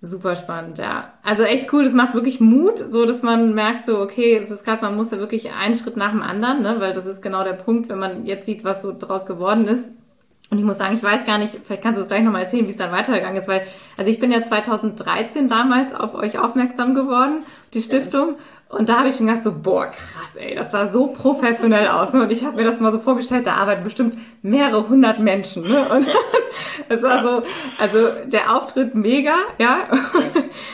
Super 0.00 0.34
spannend, 0.34 0.78
ja. 0.78 1.12
Also 1.22 1.44
echt 1.44 1.72
cool, 1.72 1.84
das 1.84 1.94
macht 1.94 2.14
wirklich 2.14 2.40
Mut, 2.40 2.78
so 2.80 3.06
dass 3.06 3.22
man 3.22 3.54
merkt, 3.54 3.84
so, 3.84 4.00
okay, 4.00 4.36
es 4.42 4.50
ist 4.50 4.64
krass, 4.64 4.82
man 4.82 4.96
muss 4.96 5.12
ja 5.12 5.18
wirklich 5.18 5.52
einen 5.52 5.76
Schritt 5.76 5.96
nach 5.96 6.10
dem 6.10 6.20
anderen, 6.20 6.62
ne, 6.62 6.80
weil 6.80 6.92
das 6.92 7.06
ist 7.06 7.22
genau 7.22 7.44
der 7.44 7.52
Punkt, 7.52 7.88
wenn 7.88 8.00
man 8.00 8.26
jetzt 8.26 8.46
sieht, 8.46 8.64
was 8.64 8.82
so 8.82 8.92
draus 8.98 9.26
geworden 9.26 9.68
ist. 9.68 9.90
Und 10.50 10.58
ich 10.58 10.64
muss 10.64 10.78
sagen, 10.78 10.94
ich 10.94 11.02
weiß 11.02 11.24
gar 11.24 11.38
nicht, 11.38 11.58
vielleicht 11.62 11.82
kannst 11.82 11.98
du 11.98 12.02
es 12.02 12.08
gleich 12.08 12.22
nochmal 12.22 12.42
erzählen, 12.42 12.66
wie 12.66 12.70
es 12.70 12.76
dann 12.76 12.92
weitergegangen 12.92 13.36
ist, 13.36 13.48
weil, 13.48 13.62
also 13.96 14.10
ich 14.10 14.20
bin 14.20 14.30
ja 14.30 14.42
2013 14.42 15.48
damals 15.48 15.94
auf 15.94 16.14
euch 16.14 16.38
aufmerksam 16.38 16.94
geworden, 16.94 17.44
die 17.72 17.80
Stiftung. 17.80 18.36
Und 18.68 18.88
da 18.88 18.98
habe 18.98 19.08
ich 19.08 19.16
schon 19.16 19.26
gedacht, 19.26 19.44
so, 19.44 19.52
boah, 19.52 19.86
krass, 19.86 20.36
ey, 20.36 20.54
das 20.54 20.70
sah 20.70 20.88
so 20.88 21.08
professionell 21.08 21.88
aus. 21.88 22.12
Ne? 22.12 22.22
Und 22.22 22.32
ich 22.32 22.44
habe 22.44 22.56
mir 22.56 22.64
das 22.64 22.80
mal 22.80 22.92
so 22.92 22.98
vorgestellt, 22.98 23.46
da 23.46 23.54
arbeiten 23.54 23.84
bestimmt 23.84 24.18
mehrere 24.42 24.88
hundert 24.88 25.18
Menschen. 25.18 25.62
Ne? 25.62 25.88
Und 25.88 26.06
es 26.88 27.02
war 27.02 27.22
so, 27.22 27.42
also 27.78 28.08
der 28.26 28.54
Auftritt 28.54 28.94
mega, 28.94 29.34
ja. 29.58 29.88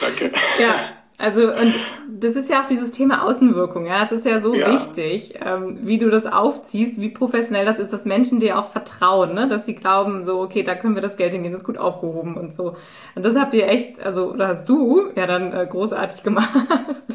Danke. 0.00 0.32
Ja, 0.58 0.76
also, 1.20 1.52
und 1.52 1.74
das 2.08 2.34
ist 2.34 2.48
ja 2.48 2.62
auch 2.62 2.66
dieses 2.66 2.90
Thema 2.92 3.26
Außenwirkung, 3.26 3.86
ja. 3.86 4.02
Es 4.02 4.10
ist 4.10 4.24
ja 4.24 4.40
so 4.40 4.54
ja. 4.54 4.72
wichtig, 4.72 5.34
ähm, 5.44 5.78
wie 5.82 5.98
du 5.98 6.08
das 6.08 6.24
aufziehst, 6.24 7.00
wie 7.00 7.10
professionell 7.10 7.66
das 7.66 7.78
ist, 7.78 7.92
dass 7.92 8.06
Menschen 8.06 8.40
dir 8.40 8.58
auch 8.58 8.70
vertrauen, 8.70 9.34
ne? 9.34 9.46
dass 9.46 9.66
sie 9.66 9.74
glauben, 9.74 10.24
so, 10.24 10.40
okay, 10.40 10.62
da 10.62 10.74
können 10.74 10.94
wir 10.94 11.02
das 11.02 11.16
Geld 11.16 11.32
hingehen, 11.32 11.52
das 11.52 11.60
ist 11.60 11.66
gut 11.66 11.76
aufgehoben 11.76 12.36
und 12.36 12.54
so. 12.54 12.74
Und 13.14 13.24
das 13.24 13.36
habt 13.36 13.52
ihr 13.52 13.68
echt, 13.68 14.00
also, 14.00 14.32
oder 14.32 14.48
hast 14.48 14.66
du 14.66 15.10
ja 15.14 15.26
dann 15.26 15.52
äh, 15.52 15.66
großartig 15.68 16.22
gemacht. 16.22 16.48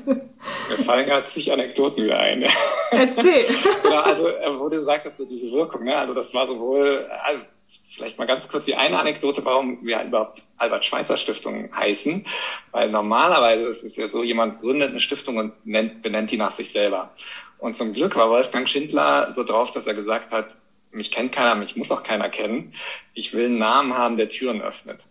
Mir 0.05 0.83
fallen 0.85 1.05
gerade 1.07 1.25
zig 1.25 1.51
Anekdoten 1.51 2.03
wieder 2.03 2.19
ein. 2.19 2.45
Erzähl. 2.91 3.45
genau, 3.83 4.01
also, 4.01 4.27
äh, 4.27 4.59
wo 4.59 4.69
du 4.69 4.83
sagtest, 4.83 5.19
diese 5.29 5.51
Wirkung, 5.51 5.83
ne? 5.83 5.97
Also, 5.97 6.13
das 6.13 6.31
war 6.33 6.45
sowohl, 6.45 7.07
also, 7.23 7.43
Vielleicht 7.89 8.17
mal 8.17 8.25
ganz 8.25 8.47
kurz 8.47 8.65
die 8.65 8.75
eine 8.75 8.99
Anekdote, 8.99 9.45
warum 9.45 9.85
wir 9.85 10.03
überhaupt 10.03 10.41
Albert-Schweitzer-Stiftung 10.57 11.73
heißen. 11.75 12.25
Weil 12.71 12.89
normalerweise 12.89 13.65
ist 13.65 13.83
es 13.83 13.95
ja 13.95 14.07
so, 14.07 14.23
jemand 14.23 14.59
gründet 14.59 14.89
eine 14.89 14.99
Stiftung 14.99 15.37
und 15.37 15.53
nennt, 15.65 16.01
benennt 16.01 16.31
die 16.31 16.37
nach 16.37 16.51
sich 16.51 16.71
selber. 16.71 17.13
Und 17.57 17.77
zum 17.77 17.93
Glück 17.93 18.15
war 18.15 18.29
Wolfgang 18.29 18.67
Schindler 18.67 19.31
so 19.31 19.43
drauf, 19.43 19.71
dass 19.71 19.87
er 19.87 19.93
gesagt 19.93 20.31
hat, 20.31 20.53
mich 20.91 21.11
kennt 21.11 21.31
keiner, 21.31 21.55
mich 21.55 21.75
muss 21.75 21.91
auch 21.91 22.03
keiner 22.03 22.29
kennen. 22.29 22.73
Ich 23.13 23.33
will 23.33 23.45
einen 23.45 23.57
Namen 23.57 23.97
haben, 23.97 24.17
der 24.17 24.29
Türen 24.29 24.61
öffnet. 24.61 25.07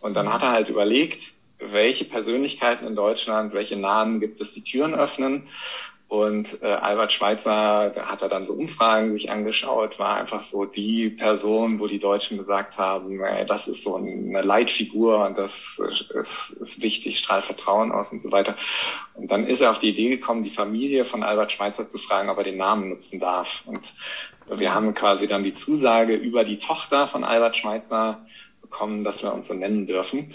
Und 0.00 0.14
dann 0.14 0.32
hat 0.32 0.42
er 0.42 0.52
halt 0.52 0.68
überlegt, 0.68 1.34
welche 1.58 2.04
Persönlichkeiten 2.04 2.86
in 2.86 2.96
Deutschland, 2.96 3.54
welche 3.54 3.76
Namen 3.76 4.20
gibt 4.20 4.40
es, 4.40 4.52
die 4.52 4.62
Türen 4.62 4.94
öffnen. 4.94 5.48
Und 6.12 6.62
äh, 6.62 6.66
Albert 6.66 7.10
Schweitzer, 7.10 7.88
da 7.88 8.10
hat 8.10 8.20
er 8.20 8.28
dann 8.28 8.44
so 8.44 8.52
Umfragen 8.52 9.12
sich 9.12 9.30
angeschaut, 9.30 9.98
war 9.98 10.16
einfach 10.16 10.42
so 10.42 10.66
die 10.66 11.08
Person, 11.08 11.80
wo 11.80 11.86
die 11.86 12.00
Deutschen 12.00 12.36
gesagt 12.36 12.76
haben, 12.76 13.18
ey, 13.22 13.46
das 13.46 13.66
ist 13.66 13.82
so 13.82 13.96
eine 13.96 14.42
Leitfigur 14.42 15.24
und 15.24 15.38
das 15.38 15.80
ist, 16.10 16.50
ist 16.50 16.82
wichtig, 16.82 17.18
strahlt 17.18 17.46
Vertrauen 17.46 17.92
aus 17.92 18.12
und 18.12 18.20
so 18.20 18.30
weiter. 18.30 18.56
Und 19.14 19.30
dann 19.30 19.46
ist 19.46 19.62
er 19.62 19.70
auf 19.70 19.78
die 19.78 19.88
Idee 19.88 20.10
gekommen, 20.10 20.44
die 20.44 20.50
Familie 20.50 21.06
von 21.06 21.22
Albert 21.22 21.52
Schweitzer 21.52 21.88
zu 21.88 21.96
fragen, 21.96 22.28
ob 22.28 22.36
er 22.36 22.44
den 22.44 22.58
Namen 22.58 22.90
nutzen 22.90 23.18
darf. 23.18 23.62
Und 23.64 23.94
wir 24.50 24.74
haben 24.74 24.92
quasi 24.92 25.26
dann 25.26 25.44
die 25.44 25.54
Zusage 25.54 26.14
über 26.14 26.44
die 26.44 26.58
Tochter 26.58 27.06
von 27.06 27.24
Albert 27.24 27.56
Schweitzer 27.56 28.26
bekommen, 28.60 29.02
dass 29.02 29.22
wir 29.22 29.32
uns 29.32 29.48
so 29.48 29.54
nennen 29.54 29.86
dürfen. 29.86 30.34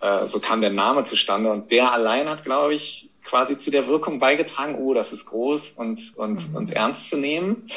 Äh, 0.00 0.28
so 0.28 0.40
kam 0.40 0.62
der 0.62 0.70
Name 0.70 1.04
zustande 1.04 1.52
und 1.52 1.70
der 1.70 1.92
allein 1.92 2.26
hat, 2.26 2.42
glaube 2.42 2.72
ich, 2.72 3.09
quasi 3.30 3.56
zu 3.56 3.70
der 3.70 3.86
Wirkung 3.86 4.18
beigetragen, 4.18 4.74
oh, 4.74 4.92
das 4.92 5.12
ist 5.12 5.26
groß 5.26 5.70
und, 5.70 6.16
und, 6.16 6.50
mhm. 6.50 6.56
und 6.56 6.72
ernst 6.72 7.08
zu 7.08 7.16
nehmen. 7.16 7.68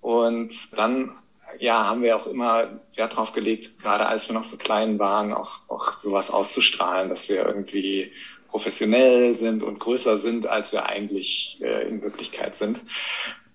Und 0.00 0.76
dann 0.76 1.12
ja, 1.58 1.84
haben 1.84 2.02
wir 2.02 2.16
auch 2.16 2.26
immer 2.26 2.80
Wert 2.94 3.14
drauf 3.14 3.32
gelegt, 3.32 3.78
gerade 3.78 4.06
als 4.06 4.28
wir 4.28 4.34
noch 4.34 4.44
so 4.44 4.56
klein 4.56 4.98
waren, 4.98 5.34
auch, 5.34 5.60
auch 5.68 5.98
sowas 5.98 6.30
auszustrahlen, 6.30 7.10
dass 7.10 7.28
wir 7.28 7.44
irgendwie 7.44 8.10
professionell 8.48 9.34
sind 9.34 9.62
und 9.62 9.78
größer 9.78 10.18
sind, 10.18 10.46
als 10.46 10.72
wir 10.72 10.86
eigentlich 10.86 11.58
äh, 11.60 11.86
in 11.86 12.00
Wirklichkeit 12.02 12.56
sind. 12.56 12.80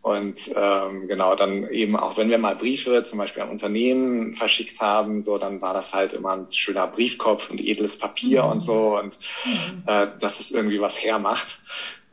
Und 0.05 0.51
ähm, 0.55 1.07
genau, 1.07 1.33
dann 1.33 1.67
eben 1.71 1.95
auch, 1.95 2.15
wenn 2.15 2.29
wir 2.29 2.37
mal 2.37 2.55
Briefe 2.55 3.03
zum 3.05 3.17
Beispiel 3.17 3.41
an 3.41 3.49
Unternehmen 3.49 4.35
verschickt 4.35 4.79
haben, 4.79 5.23
so, 5.23 5.39
dann 5.39 5.61
war 5.61 5.73
das 5.73 5.95
halt 5.95 6.13
immer 6.13 6.33
ein 6.33 6.47
schöner 6.51 6.85
Briefkopf 6.85 7.49
und 7.49 7.59
edles 7.59 7.97
Papier 7.97 8.43
mhm. 8.43 8.51
und 8.51 8.59
so 8.61 8.99
und 8.99 9.17
mhm. 9.45 9.81
äh, 9.87 10.07
dass 10.19 10.39
es 10.39 10.51
irgendwie 10.51 10.79
was 10.79 11.03
hermacht. 11.03 11.59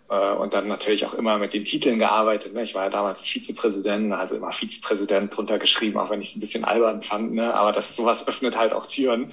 Äh, 0.09 0.33
und 0.37 0.55
dann 0.55 0.69
natürlich 0.69 1.05
auch 1.05 1.13
immer 1.13 1.37
mit 1.37 1.53
den 1.53 1.67
Titeln 1.67 1.99
gearbeitet. 1.99 2.55
Ne? 2.55 2.63
Ich 2.63 2.75
war 2.75 2.85
ja 2.85 2.89
damals 2.89 3.27
Vizepräsident, 3.27 4.11
also 4.15 4.37
immer 4.37 4.53
Vizepräsident 4.53 5.37
drunter 5.37 5.59
geschrieben, 5.59 5.99
auch 5.99 6.09
wenn 6.09 6.23
ich 6.23 6.31
es 6.31 6.37
ein 6.37 6.41
bisschen 6.41 6.65
albern 6.65 7.03
fand. 7.03 7.35
Ne? 7.35 7.53
Aber 7.53 7.73
das 7.73 7.95
sowas 7.95 8.27
öffnet 8.27 8.57
halt 8.57 8.73
auch 8.73 8.87
Türen 8.87 9.33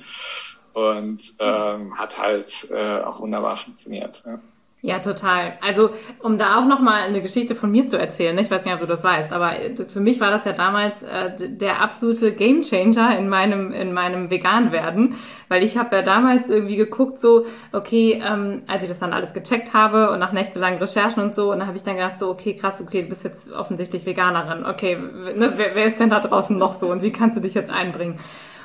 und 0.73 1.21
ähm, 1.39 1.97
hat 1.97 2.17
halt 2.17 2.67
äh, 2.71 3.03
auch 3.03 3.21
wunderbar 3.21 3.55
funktioniert. 3.55 4.21
Ja. 4.25 4.41
Ja, 4.81 4.99
total. 4.99 5.57
Also, 5.61 5.89
um 6.19 6.37
da 6.37 6.57
auch 6.57 6.65
nochmal 6.65 7.01
eine 7.01 7.21
Geschichte 7.21 7.53
von 7.53 7.69
mir 7.69 7.89
zu 7.89 7.99
erzählen, 7.99 8.33
ne? 8.33 8.41
ich 8.41 8.49
weiß 8.49 8.63
gar 8.63 8.71
nicht, 8.71 8.81
ob 8.81 8.87
du 8.87 8.93
das 8.93 9.03
weißt, 9.03 9.33
aber 9.33 9.51
für 9.85 9.99
mich 9.99 10.21
war 10.21 10.31
das 10.31 10.45
ja 10.45 10.53
damals 10.53 11.03
äh, 11.03 11.31
der 11.37 11.81
absolute 11.81 12.31
Gamechanger 12.31 13.17
in 13.17 13.27
meinem, 13.27 13.73
in 13.73 13.91
meinem 13.91 14.29
Vegan-Werden, 14.29 15.15
weil 15.49 15.63
ich 15.63 15.77
habe 15.77 15.97
ja 15.97 16.01
damals 16.01 16.47
irgendwie 16.47 16.77
geguckt, 16.77 17.19
so, 17.19 17.45
okay, 17.73 18.23
ähm, 18.25 18.61
als 18.67 18.83
ich 18.85 18.89
das 18.89 18.99
dann 18.99 19.11
alles 19.11 19.33
gecheckt 19.33 19.73
habe 19.73 20.11
und 20.11 20.19
nach 20.19 20.31
nächtelangen 20.31 20.79
Recherchen 20.79 21.21
und 21.23 21.35
so, 21.35 21.51
und 21.51 21.59
dann 21.59 21.67
habe 21.67 21.75
ich 21.75 21.83
dann 21.83 21.95
gedacht, 21.95 22.17
so, 22.17 22.29
okay, 22.29 22.55
krass, 22.55 22.79
okay, 22.79 23.01
du 23.01 23.09
bist 23.09 23.25
jetzt 23.25 23.51
offensichtlich 23.51 24.05
Veganerin, 24.05 24.65
okay, 24.65 24.95
ne, 24.95 25.51
wer, 25.57 25.75
wer 25.75 25.87
ist 25.87 25.99
denn 25.99 26.09
da 26.09 26.21
draußen 26.21 26.57
noch 26.57 26.71
so 26.71 26.87
und 26.87 27.01
wie 27.01 27.11
kannst 27.11 27.35
du 27.35 27.41
dich 27.41 27.53
jetzt 27.53 27.69
einbringen? 27.69 28.17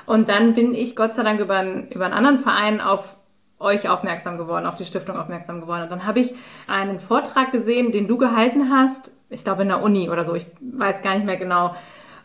Und 0.06 0.28
dann 0.28 0.52
bin 0.52 0.74
ich 0.74 0.94
Gott 0.94 1.14
sei 1.14 1.24
Dank 1.24 1.40
über, 1.40 1.56
einen, 1.56 1.88
über 1.88 2.04
einen 2.04 2.14
anderen 2.14 2.38
Verein 2.38 2.80
auf 2.80 3.16
euch 3.58 3.88
aufmerksam 3.88 4.36
geworden, 4.36 4.66
auf 4.66 4.76
die 4.76 4.84
Stiftung 4.84 5.16
aufmerksam 5.16 5.60
geworden. 5.60 5.84
Und 5.84 5.92
dann 5.92 6.06
habe 6.06 6.20
ich 6.20 6.34
einen 6.66 7.00
Vortrag 7.00 7.52
gesehen, 7.52 7.92
den 7.92 8.06
du 8.06 8.16
gehalten 8.16 8.70
hast, 8.70 9.12
ich 9.30 9.44
glaube 9.44 9.62
in 9.62 9.68
der 9.68 9.82
Uni 9.82 10.10
oder 10.10 10.24
so, 10.24 10.34
ich 10.34 10.46
weiß 10.60 11.02
gar 11.02 11.14
nicht 11.14 11.26
mehr 11.26 11.36
genau. 11.36 11.74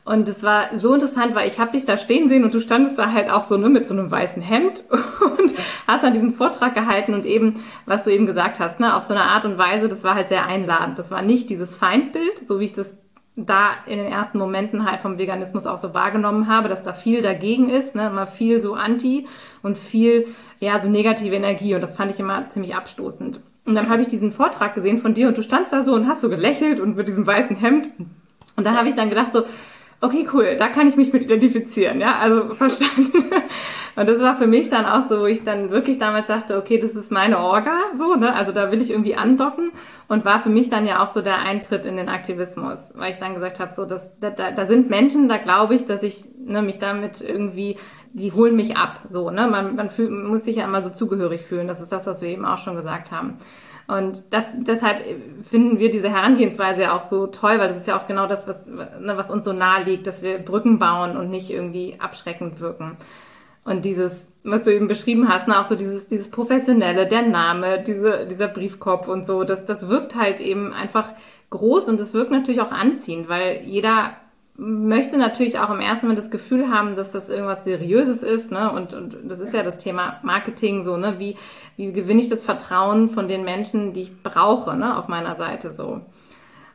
Und 0.06 0.28
es 0.28 0.42
war 0.44 0.76
so 0.76 0.94
interessant, 0.94 1.36
weil 1.36 1.48
ich 1.48 1.60
habe 1.60 1.72
dich 1.72 1.86
da 1.86 1.98
stehen 1.98 2.30
sehen 2.30 2.44
und 2.44 2.54
du 2.54 2.60
standest 2.60 2.98
da 2.98 3.12
halt 3.12 3.30
auch 3.30 3.44
so 3.44 3.58
ne, 3.58 3.70
mit 3.70 3.86
so 3.86 3.94
einem 3.94 4.10
weißen 4.10 4.42
Hemd 4.42 4.84
und 5.38 5.54
hast 5.88 6.04
dann 6.04 6.14
diesen 6.14 6.32
Vortrag 6.32 6.74
gehalten 6.74 7.14
und 7.14 7.26
eben, 7.26 7.64
was 7.86 8.06
du 8.06 8.10
eben 8.10 8.26
gesagt 8.26 8.60
hast, 8.60 8.80
ne, 8.80 8.96
auf 8.96 9.04
so 9.04 9.14
eine 9.14 9.24
Art 9.24 9.46
und 9.46 9.58
Weise, 9.58 9.88
das 9.88 10.04
war 10.04 10.16
halt 10.16 10.30
sehr 10.30 10.48
einladend. 10.48 10.98
Das 10.98 11.12
war 11.12 11.22
nicht 11.22 11.50
dieses 11.50 11.76
Feindbild, 11.76 12.48
so 12.48 12.60
wie 12.60 12.66
ich 12.66 12.74
das 12.74 12.96
da 13.36 13.70
in 13.86 13.98
den 13.98 14.08
ersten 14.08 14.38
Momenten 14.38 14.90
halt 14.90 15.02
vom 15.02 15.18
Veganismus 15.18 15.66
auch 15.66 15.78
so 15.78 15.94
wahrgenommen 15.94 16.48
habe, 16.48 16.70
dass 16.70 16.84
da 16.84 16.94
viel 16.94 17.22
dagegen 17.22 17.70
ist, 17.70 17.96
ne, 17.96 18.08
immer 18.08 18.26
viel 18.26 18.62
so 18.62 18.74
anti 18.74 19.28
und 19.62 19.78
viel, 19.78 20.28
ja, 20.60 20.80
so 20.82 20.90
negative 20.90 21.36
Energie. 21.36 21.76
Und 21.76 21.82
das 21.82 21.94
fand 21.94 22.12
ich 22.12 22.20
immer 22.20 22.50
ziemlich 22.50 22.76
abstoßend. 22.76 23.40
Und 23.66 23.76
dann 23.76 23.90
habe 23.90 24.02
ich 24.02 24.08
diesen 24.08 24.32
Vortrag 24.32 24.76
gesehen 24.76 24.98
von 24.98 25.14
dir 25.14 25.28
und 25.28 25.38
du 25.38 25.44
standst 25.44 25.72
da 25.72 25.84
so 25.84 25.94
und 25.94 26.08
hast 26.08 26.22
so 26.22 26.30
gelächelt 26.30 26.80
und 26.80 26.96
mit 26.96 27.08
diesem 27.08 27.26
weißen 27.26 27.56
Hemd. 27.56 27.90
Und 28.56 28.66
dann 28.66 28.78
habe 28.78 28.90
ich 28.90 28.96
dann 28.96 29.10
gedacht 29.10 29.32
so, 29.32 29.44
okay, 30.02 30.26
cool, 30.34 30.56
da 30.58 30.70
kann 30.70 30.88
ich 30.88 30.96
mich 30.96 31.12
mit 31.12 31.24
identifizieren, 31.24 32.00
ja, 32.00 32.16
also 32.20 32.50
verstanden. 32.56 33.26
Und 33.96 34.08
das 34.08 34.20
war 34.22 34.38
für 34.38 34.48
mich 34.48 34.70
dann 34.70 34.86
auch 34.86 35.04
so, 35.04 35.20
wo 35.20 35.26
ich 35.26 35.44
dann 35.44 35.72
wirklich 35.72 35.98
damals 35.98 36.28
sagte, 36.28 36.58
okay, 36.58 36.78
das 36.78 36.92
ist 36.96 37.12
meine 37.12 37.40
Orga, 37.40 37.74
so, 37.94 38.16
ne, 38.16 38.34
also 38.34 38.52
da 38.52 38.72
will 38.72 38.82
ich 38.82 38.92
irgendwie 38.92 39.16
andocken. 39.16 39.72
Und 40.08 40.26
war 40.26 40.40
für 40.40 40.50
mich 40.50 40.70
dann 40.70 40.88
ja 40.88 41.04
auch 41.04 41.10
so 41.10 41.22
der 41.22 41.40
Eintritt 41.40 41.86
in 41.86 41.98
den 41.98 42.10
Aktivismus, 42.10 42.92
weil 42.96 43.12
ich 43.12 43.18
dann 43.18 43.34
gesagt 43.34 43.60
habe, 43.60 43.72
so, 43.72 43.86
das, 43.86 44.10
da, 44.20 44.30
da 44.30 44.66
sind 44.66 44.90
Menschen, 44.90 45.28
da 45.28 45.38
glaube 45.38 45.76
ich, 45.76 45.86
dass 45.86 46.02
ich 46.02 46.26
ne, 46.38 46.62
mich 46.62 46.80
damit 46.80 47.22
irgendwie, 47.22 47.76
die 48.14 48.32
holen 48.32 48.56
mich 48.56 48.78
ab, 48.78 49.02
so, 49.10 49.30
ne, 49.30 49.48
man, 49.48 49.76
man 49.76 49.90
fühlt, 49.90 50.12
muss 50.12 50.46
sich 50.46 50.58
ja 50.58 50.66
immer 50.66 50.82
so 50.82 50.90
zugehörig 50.90 51.42
fühlen, 51.42 51.68
das 51.68 51.82
ist 51.82 51.92
das, 51.92 52.08
was 52.08 52.22
wir 52.22 52.30
eben 52.30 52.46
auch 52.46 52.58
schon 52.58 52.76
gesagt 52.76 53.12
haben. 53.12 53.38
Und 53.90 54.26
das, 54.30 54.46
deshalb 54.56 55.02
finden 55.42 55.80
wir 55.80 55.90
diese 55.90 56.12
Herangehensweise 56.12 56.84
ja 56.84 56.96
auch 56.96 57.02
so 57.02 57.26
toll, 57.26 57.58
weil 57.58 57.70
das 57.70 57.78
ist 57.78 57.88
ja 57.88 58.00
auch 58.00 58.06
genau 58.06 58.28
das, 58.28 58.48
was, 58.48 58.68
ne, 58.68 59.14
was 59.16 59.32
uns 59.32 59.44
so 59.44 59.52
nahe 59.52 59.84
liegt, 59.84 60.06
dass 60.06 60.22
wir 60.22 60.38
Brücken 60.38 60.78
bauen 60.78 61.18
und 61.18 61.32
nicht 61.32 61.50
irgendwie 61.50 61.96
abschreckend 61.98 62.60
wirken. 62.60 62.98
Und 63.66 63.86
dieses, 63.86 64.28
was 64.44 64.62
du 64.62 64.72
eben 64.72 64.88
beschrieben 64.88 65.28
hast, 65.28 65.48
ne, 65.48 65.60
auch 65.60 65.66
so 65.66 65.74
dieses, 65.74 66.08
dieses 66.08 66.30
Professionelle, 66.30 67.08
der 67.08 67.24
Name, 67.24 67.82
diese, 67.82 68.28
dieser 68.28 68.48
Briefkopf 68.48 69.08
und 69.08 69.26
so, 69.26 69.44
das, 69.44 69.66
das 69.66 69.90
wirkt 69.90 70.16
halt 70.16 70.40
eben 70.40 70.72
einfach 70.72 71.12
groß 71.50 71.90
und 71.90 72.00
das 72.00 72.14
wirkt 72.14 72.30
natürlich 72.30 72.62
auch 72.62 72.72
anziehend, 72.72 73.28
weil 73.28 73.62
jeder 73.66 74.12
möchte 74.60 75.18
natürlich 75.18 75.58
auch 75.58 75.70
im 75.70 75.80
ersten 75.80 76.06
Moment 76.06 76.20
das 76.20 76.30
Gefühl 76.30 76.70
haben, 76.70 76.96
dass 76.96 77.12
das 77.12 77.30
irgendwas 77.30 77.64
Seriöses 77.64 78.24
ist, 78.24 78.52
ne? 78.52 78.72
Und, 78.72 78.94
und 78.94 79.18
das 79.24 79.40
ist 79.40 79.54
ja 79.54 79.64
das 79.64 79.78
Thema 79.78 80.20
Marketing 80.22 80.84
so, 80.84 80.98
ne? 80.98 81.16
Wie, 81.18 81.38
wie 81.78 81.94
gewinne 81.94 82.20
ich 82.20 82.28
das 82.28 82.44
Vertrauen 82.44 83.08
von 83.08 83.28
den 83.30 83.46
Menschen, 83.46 83.94
die 83.94 84.02
ich 84.02 84.22
brauche, 84.22 84.76
ne? 84.76 84.98
Auf 84.98 85.08
meiner 85.08 85.36
Seite 85.36 85.72
so. 85.72 86.02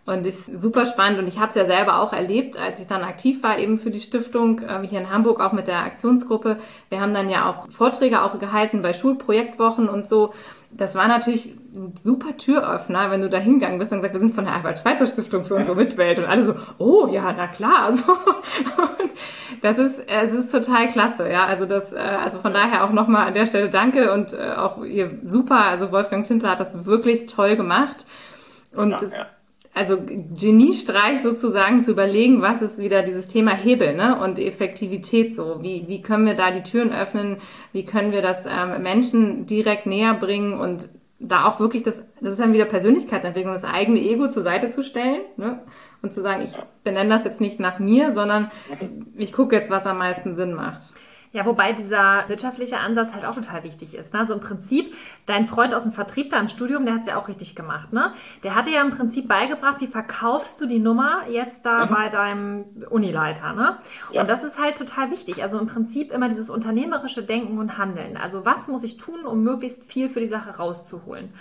Und 0.06 0.26
ist 0.26 0.60
super 0.60 0.84
spannend 0.84 1.18
und 1.18 1.26
ich 1.28 1.38
habe 1.38 1.48
es 1.48 1.54
ja 1.54 1.64
selber 1.64 2.00
auch 2.00 2.12
erlebt, 2.12 2.58
als 2.58 2.78
ich 2.78 2.86
dann 2.86 3.02
aktiv 3.02 3.42
war 3.42 3.58
eben 3.58 3.78
für 3.78 3.90
die 3.90 4.00
Stiftung 4.00 4.60
äh, 4.60 4.86
hier 4.86 5.00
in 5.00 5.10
Hamburg 5.10 5.40
auch 5.40 5.52
mit 5.52 5.66
der 5.66 5.78
Aktionsgruppe. 5.78 6.58
Wir 6.90 7.00
haben 7.00 7.14
dann 7.14 7.30
ja 7.30 7.48
auch 7.48 7.70
Vorträge 7.70 8.22
auch 8.22 8.38
gehalten 8.38 8.82
bei 8.82 8.92
Schulprojektwochen 8.92 9.88
und 9.88 10.06
so. 10.06 10.34
Das 10.76 10.94
war 10.94 11.06
natürlich 11.08 11.54
ein 11.74 11.94
super 11.96 12.36
Türöffner, 12.36 13.10
wenn 13.10 13.20
du 13.20 13.28
da 13.28 13.38
hingegangen 13.38 13.78
bist 13.78 13.92
und 13.92 13.98
gesagt, 13.98 14.14
wir 14.14 14.20
sind 14.20 14.34
von 14.34 14.44
der 14.44 14.54
Albert-Schweitzer-Stiftung 14.54 15.44
für 15.44 15.54
unsere 15.54 15.76
Mitwelt 15.76 16.18
und 16.18 16.24
alle 16.24 16.42
so, 16.42 16.54
oh 16.78 17.08
ja, 17.10 17.32
na 17.36 17.46
klar. 17.46 17.92
So. 18.04 18.16
Das 19.60 19.78
ist, 19.78 20.02
es 20.08 20.32
ist 20.32 20.50
total 20.50 20.88
klasse, 20.88 21.30
ja. 21.30 21.46
Also 21.46 21.64
das, 21.64 21.92
äh, 21.92 21.96
also 21.96 22.38
von 22.38 22.52
daher 22.52 22.84
auch 22.84 22.90
nochmal 22.90 23.28
an 23.28 23.34
der 23.34 23.46
Stelle 23.46 23.68
danke 23.68 24.12
und 24.12 24.32
äh, 24.32 24.52
auch 24.56 24.84
ihr 24.84 25.18
super, 25.22 25.64
also 25.64 25.90
Wolfgang 25.92 26.26
Schindler 26.26 26.50
hat 26.50 26.60
das 26.60 26.84
wirklich 26.84 27.26
toll 27.26 27.56
gemacht. 27.56 28.04
Und 28.74 28.90
ja, 28.90 29.08
ja 29.08 29.26
also 29.74 29.98
Geniestreich 30.06 31.20
sozusagen 31.20 31.80
zu 31.80 31.90
überlegen, 31.90 32.40
was 32.40 32.62
ist 32.62 32.78
wieder 32.78 33.02
dieses 33.02 33.26
Thema 33.26 33.50
Hebel 33.50 33.96
ne? 33.96 34.20
und 34.20 34.38
Effektivität 34.38 35.34
so. 35.34 35.58
Wie, 35.62 35.84
wie 35.88 36.00
können 36.00 36.26
wir 36.26 36.34
da 36.34 36.52
die 36.52 36.62
Türen 36.62 36.92
öffnen? 36.92 37.38
Wie 37.72 37.84
können 37.84 38.12
wir 38.12 38.22
das 38.22 38.46
ähm, 38.46 38.82
Menschen 38.82 39.46
direkt 39.46 39.86
näher 39.86 40.14
bringen 40.14 40.54
und 40.54 40.88
da 41.18 41.46
auch 41.46 41.58
wirklich 41.58 41.82
das, 41.82 42.02
das 42.20 42.32
ist 42.32 42.40
dann 42.40 42.52
wieder 42.52 42.66
Persönlichkeitsentwicklung, 42.66 43.52
das 43.52 43.64
eigene 43.64 44.00
Ego 44.00 44.28
zur 44.28 44.42
Seite 44.42 44.70
zu 44.70 44.82
stellen 44.82 45.22
ne? 45.36 45.60
und 46.02 46.12
zu 46.12 46.20
sagen, 46.20 46.42
ich 46.42 46.52
benenne 46.84 47.10
das 47.10 47.24
jetzt 47.24 47.40
nicht 47.40 47.58
nach 47.58 47.78
mir, 47.78 48.14
sondern 48.14 48.50
ich 49.16 49.32
gucke 49.32 49.56
jetzt, 49.56 49.70
was 49.70 49.86
am 49.86 49.98
meisten 49.98 50.36
Sinn 50.36 50.54
macht. 50.54 50.82
Ja, 51.34 51.44
wobei 51.46 51.72
dieser 51.72 52.28
wirtschaftliche 52.28 52.78
Ansatz 52.78 53.12
halt 53.12 53.24
auch 53.24 53.34
total 53.34 53.64
wichtig 53.64 53.96
ist. 53.96 54.14
Ne? 54.14 54.20
Also 54.20 54.34
im 54.34 54.40
Prinzip, 54.40 54.94
dein 55.26 55.46
Freund 55.46 55.74
aus 55.74 55.82
dem 55.82 55.90
Vertrieb 55.90 56.30
da 56.30 56.38
im 56.38 56.48
Studium, 56.48 56.84
der 56.84 56.94
hat 56.94 57.00
es 57.00 57.08
ja 57.08 57.18
auch 57.18 57.26
richtig 57.26 57.56
gemacht. 57.56 57.92
Ne? 57.92 58.12
Der 58.44 58.54
hat 58.54 58.68
dir 58.68 58.74
ja 58.74 58.82
im 58.82 58.92
Prinzip 58.92 59.26
beigebracht, 59.26 59.80
wie 59.80 59.88
verkaufst 59.88 60.60
du 60.60 60.66
die 60.66 60.78
Nummer 60.78 61.22
jetzt 61.28 61.66
da 61.66 61.86
mhm. 61.86 61.90
bei 61.92 62.08
deinem 62.08 62.64
Unileiter. 62.88 63.52
Ne? 63.52 63.78
Ja. 64.12 64.20
Und 64.20 64.30
das 64.30 64.44
ist 64.44 64.60
halt 64.60 64.78
total 64.78 65.10
wichtig. 65.10 65.42
Also 65.42 65.58
im 65.58 65.66
Prinzip 65.66 66.12
immer 66.12 66.28
dieses 66.28 66.50
unternehmerische 66.50 67.24
Denken 67.24 67.58
und 67.58 67.78
Handeln. 67.78 68.16
Also 68.16 68.44
was 68.44 68.68
muss 68.68 68.84
ich 68.84 68.96
tun, 68.96 69.26
um 69.26 69.42
möglichst 69.42 69.82
viel 69.82 70.08
für 70.08 70.20
die 70.20 70.28
Sache 70.28 70.58
rauszuholen? 70.58 71.34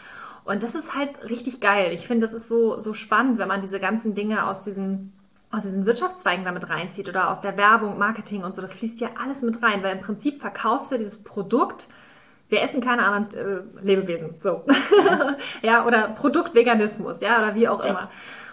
Und 0.44 0.64
das 0.64 0.74
ist 0.74 0.96
halt 0.96 1.30
richtig 1.30 1.62
geil. 1.62 1.92
Ich 1.94 2.08
finde, 2.08 2.26
das 2.26 2.34
ist 2.34 2.48
so, 2.48 2.80
so 2.80 2.96
spannend, 2.96 3.38
wenn 3.38 3.48
man 3.48 3.62
diese 3.62 3.80
ganzen 3.80 4.16
Dinge 4.16 4.48
aus 4.48 4.64
diesem 4.64 5.14
aus 5.54 5.62
diesen 5.62 5.86
Wirtschaftszweigen 5.86 6.44
damit 6.44 6.68
reinzieht 6.70 7.08
oder 7.08 7.30
aus 7.30 7.40
der 7.40 7.58
Werbung, 7.58 8.00
Marketing 8.00 8.44
und 8.44 8.56
so, 8.56 8.62
das 8.62 8.74
fließt 8.76 9.00
ja 9.02 9.10
alles 9.24 9.44
mit 9.44 9.62
rein, 9.62 9.84
weil 9.84 9.96
im 9.96 10.02
Prinzip 10.02 10.42
verkaufst 10.42 10.92
du 10.92 10.98
dieses 10.98 11.24
Produkt, 11.24 11.88
wir 12.50 12.62
essen 12.64 12.82
keine 12.82 13.06
anderen 13.06 13.78
äh, 13.80 13.82
Lebewesen, 13.82 14.36
so. 14.40 14.66
ja, 15.62 15.86
oder 15.86 16.10
Produktveganismus, 16.10 17.22
ja, 17.22 17.38
oder 17.38 17.54
wie 17.54 17.68
auch 17.68 17.84
ja. 17.84 17.90
immer. 17.90 18.10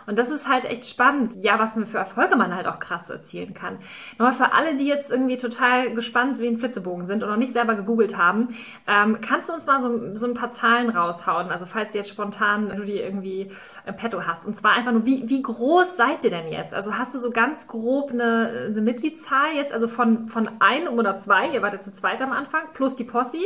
Und 0.06 0.18
das 0.18 0.30
ist 0.30 0.48
halt 0.48 0.64
echt 0.64 0.84
spannend, 0.86 1.42
ja, 1.42 1.58
was 1.58 1.76
man 1.76 1.86
für 1.86 1.98
Erfolge 1.98 2.36
man 2.36 2.54
halt 2.54 2.66
auch 2.66 2.78
krass 2.78 3.10
erzielen 3.10 3.54
kann. 3.54 3.78
Nochmal 4.18 4.32
für 4.32 4.52
alle, 4.52 4.76
die 4.76 4.86
jetzt 4.86 5.10
irgendwie 5.10 5.36
total 5.36 5.92
gespannt 5.94 6.40
wie 6.40 6.48
ein 6.48 6.58
Flitzebogen 6.58 7.06
sind 7.06 7.22
und 7.22 7.28
noch 7.28 7.36
nicht 7.36 7.52
selber 7.52 7.74
gegoogelt 7.74 8.16
haben, 8.16 8.48
ähm, 8.86 9.18
kannst 9.20 9.48
du 9.48 9.52
uns 9.52 9.66
mal 9.66 9.80
so, 9.80 10.14
so 10.14 10.26
ein 10.26 10.34
paar 10.34 10.50
Zahlen 10.50 10.90
raushauen? 10.90 11.50
Also 11.50 11.66
falls 11.66 11.94
jetzt 11.94 12.08
spontan 12.10 12.70
du 12.76 12.84
die 12.84 12.98
irgendwie 12.98 13.48
im 13.86 13.96
Petto 13.96 14.26
hast. 14.26 14.46
Und 14.46 14.54
zwar 14.54 14.72
einfach 14.72 14.92
nur, 14.92 15.06
wie, 15.06 15.28
wie 15.28 15.42
groß 15.42 15.96
seid 15.96 16.24
ihr 16.24 16.30
denn 16.30 16.48
jetzt? 16.48 16.74
Also 16.74 16.96
hast 16.96 17.14
du 17.14 17.18
so 17.18 17.30
ganz 17.30 17.66
grob 17.66 18.10
eine, 18.10 18.68
eine 18.70 18.80
Mitgliedszahl 18.80 19.54
jetzt, 19.54 19.72
also 19.72 19.88
von, 19.88 20.26
von 20.26 20.50
einem 20.60 20.98
oder 20.98 21.16
zwei, 21.16 21.48
ihr 21.50 21.62
wartet 21.62 21.82
zu 21.82 21.92
zweit 21.92 22.22
am 22.22 22.32
Anfang, 22.32 22.62
plus 22.72 22.96
die 22.96 23.04
Posse. 23.04 23.38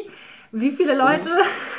Wie 0.57 0.71
viele 0.71 0.97
Leute 0.97 1.29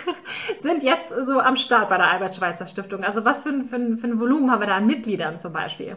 sind 0.58 0.84
jetzt 0.84 1.08
so 1.26 1.40
am 1.40 1.56
Start 1.56 1.88
bei 1.88 1.96
der 1.96 2.12
Albert-Schweitzer 2.12 2.66
Stiftung? 2.66 3.06
Also 3.06 3.24
was 3.24 3.44
für 3.44 3.50
ein, 3.50 3.64
für, 3.64 3.78
ein, 3.78 3.98
für 3.98 4.08
ein 4.08 4.20
Volumen 4.20 4.52
haben 4.52 4.60
wir 4.60 4.68
da 4.68 4.76
an 4.76 4.86
Mitgliedern 4.86 5.40
zum 5.40 5.54
Beispiel? 5.54 5.96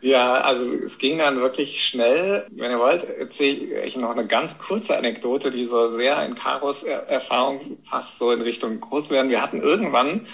Ja, 0.00 0.34
also 0.34 0.72
es 0.72 0.98
ging 0.98 1.18
dann 1.18 1.40
wirklich 1.40 1.84
schnell. 1.84 2.46
Wenn 2.52 2.70
ihr 2.70 2.78
wollt, 2.78 3.02
erzähle 3.02 3.82
ich 3.82 3.96
noch 3.96 4.10
eine 4.10 4.28
ganz 4.28 4.56
kurze 4.56 4.96
Anekdote, 4.96 5.50
die 5.50 5.66
so 5.66 5.90
sehr 5.90 6.24
in 6.24 6.36
Karos 6.36 6.84
Erfahrung 6.84 7.78
passt, 7.90 8.20
so 8.20 8.30
in 8.30 8.40
Richtung 8.40 8.78
Großwerden. 8.78 9.28
Wir 9.28 9.42
hatten 9.42 9.60
irgendwann 9.60 10.28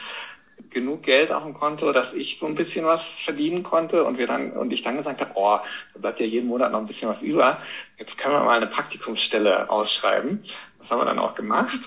genug 0.71 1.03
Geld 1.03 1.33
auf 1.33 1.43
dem 1.45 1.55
Konto, 1.55 1.93
dass 1.93 2.15
ich 2.15 2.39
so 2.39 2.47
ein 2.47 2.55
bisschen 2.55 2.85
was 2.85 3.19
verdienen 3.19 3.63
konnte 3.63 4.05
und 4.05 4.19
wir 4.19 4.27
dann 4.27 4.53
und 4.53 4.73
ich 4.73 4.83
dann 4.83 4.97
gesagt 4.97 5.21
habe, 5.21 5.33
oh, 5.35 5.59
da 5.95 6.01
bleibt 6.01 6.21
ja 6.21 6.27
jeden 6.27 6.49
Monat 6.49 6.73
noch 6.73 6.81
ein 6.81 6.87
bisschen 6.87 7.09
was 7.09 7.23
über. 7.23 7.59
Jetzt 7.99 8.19
können 8.19 8.35
wir 8.35 8.45
mal 8.45 8.57
eine 8.57 8.67
Praktikumsstelle 8.67 9.71
ausschreiben. 9.71 10.43
Das 10.83 10.91
haben 10.91 10.99
wir 10.99 11.05
dann 11.05 11.21
auch 11.21 11.37
gemacht. 11.37 11.79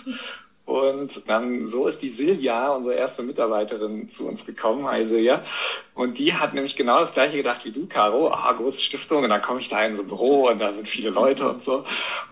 Und 0.65 1.29
dann 1.29 1.67
so 1.67 1.87
ist 1.87 2.01
die 2.01 2.09
Silja, 2.09 2.69
unsere 2.69 2.95
erste 2.95 3.21
Mitarbeiterin, 3.21 4.09
zu 4.09 4.27
uns 4.27 4.45
gekommen, 4.45 4.87
hi 4.87 5.05
Silja. 5.05 5.43
Und 5.93 6.17
die 6.17 6.33
hat 6.33 6.55
nämlich 6.55 6.75
genau 6.75 6.99
das 6.99 7.13
gleiche 7.13 7.37
gedacht 7.37 7.63
wie 7.65 7.71
du, 7.71 7.85
Caro. 7.85 8.31
Ah, 8.31 8.51
große 8.51 8.81
Stiftung. 8.81 9.23
Und 9.23 9.29
dann 9.29 9.43
komme 9.43 9.59
ich 9.59 9.69
da 9.69 9.85
in 9.85 9.95
so 9.95 10.01
ein 10.01 10.07
Büro 10.07 10.49
und 10.49 10.59
da 10.59 10.73
sind 10.73 10.89
viele 10.89 11.11
Leute 11.11 11.47
und 11.47 11.61
so. 11.61 11.83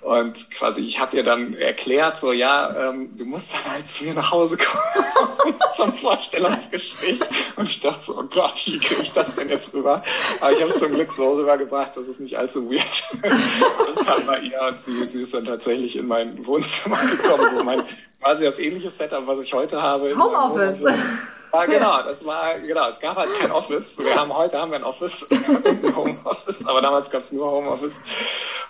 Und 0.01 0.49
quasi, 0.49 0.81
ich 0.81 0.99
habe 0.99 1.15
ihr 1.15 1.23
dann 1.23 1.53
erklärt, 1.53 2.19
so, 2.19 2.31
ja, 2.31 2.89
ähm, 2.89 3.15
du 3.15 3.23
musst 3.23 3.53
dann 3.53 3.71
halt 3.71 3.87
zu 3.87 4.03
mir 4.03 4.15
nach 4.15 4.31
Hause 4.31 4.57
kommen 4.57 5.55
zum 5.75 5.93
Vorstellungsgespräch. 5.93 7.19
Und 7.55 7.69
ich 7.69 7.81
dachte 7.81 8.03
so, 8.03 8.17
oh 8.17 8.23
Gott, 8.23 8.59
wie 8.65 8.79
kriege 8.79 9.03
ich 9.03 9.13
das 9.13 9.35
denn 9.35 9.49
jetzt 9.49 9.73
rüber? 9.75 10.01
Aber 10.41 10.51
ich 10.51 10.59
habe 10.59 10.71
es 10.71 10.79
zum 10.79 10.91
Glück 10.91 11.13
so 11.13 11.35
rübergebracht, 11.35 11.95
dass 11.95 12.07
es 12.07 12.19
nicht 12.19 12.35
allzu 12.35 12.69
weird 12.69 13.03
Ich 13.23 14.05
kam 14.07 14.25
bei 14.25 14.39
ihr 14.39 14.59
und 14.61 14.81
sie, 14.81 15.07
sie 15.09 15.21
ist 15.21 15.35
dann 15.35 15.45
tatsächlich 15.45 15.95
in 15.95 16.07
mein 16.07 16.45
Wohnzimmer 16.45 16.97
gekommen, 17.05 17.47
wo 17.53 17.63
mein 17.63 17.83
quasi 18.23 18.45
das 18.45 18.57
ähnliche 18.57 18.89
Setup, 18.89 19.27
was 19.27 19.43
ich 19.43 19.53
heute 19.53 19.81
habe. 19.81 20.17
Homeoffice. 20.17 20.83
Ja, 21.55 21.65
genau, 21.65 22.01
das 22.01 22.25
war, 22.25 22.57
genau, 22.57 22.89
es 22.89 22.99
gab 22.99 23.15
halt 23.15 23.29
kein 23.37 23.51
Office. 23.51 23.95
Wir 23.99 24.15
haben 24.15 24.35
heute 24.35 24.59
haben 24.59 24.71
wir 24.71 24.79
ein 24.79 24.83
Office, 24.83 25.23
ein 25.29 25.95
Homeoffice, 25.95 26.65
aber 26.65 26.81
damals 26.81 27.11
gab 27.11 27.21
es 27.21 27.31
nur 27.31 27.45
Homeoffice. 27.51 28.01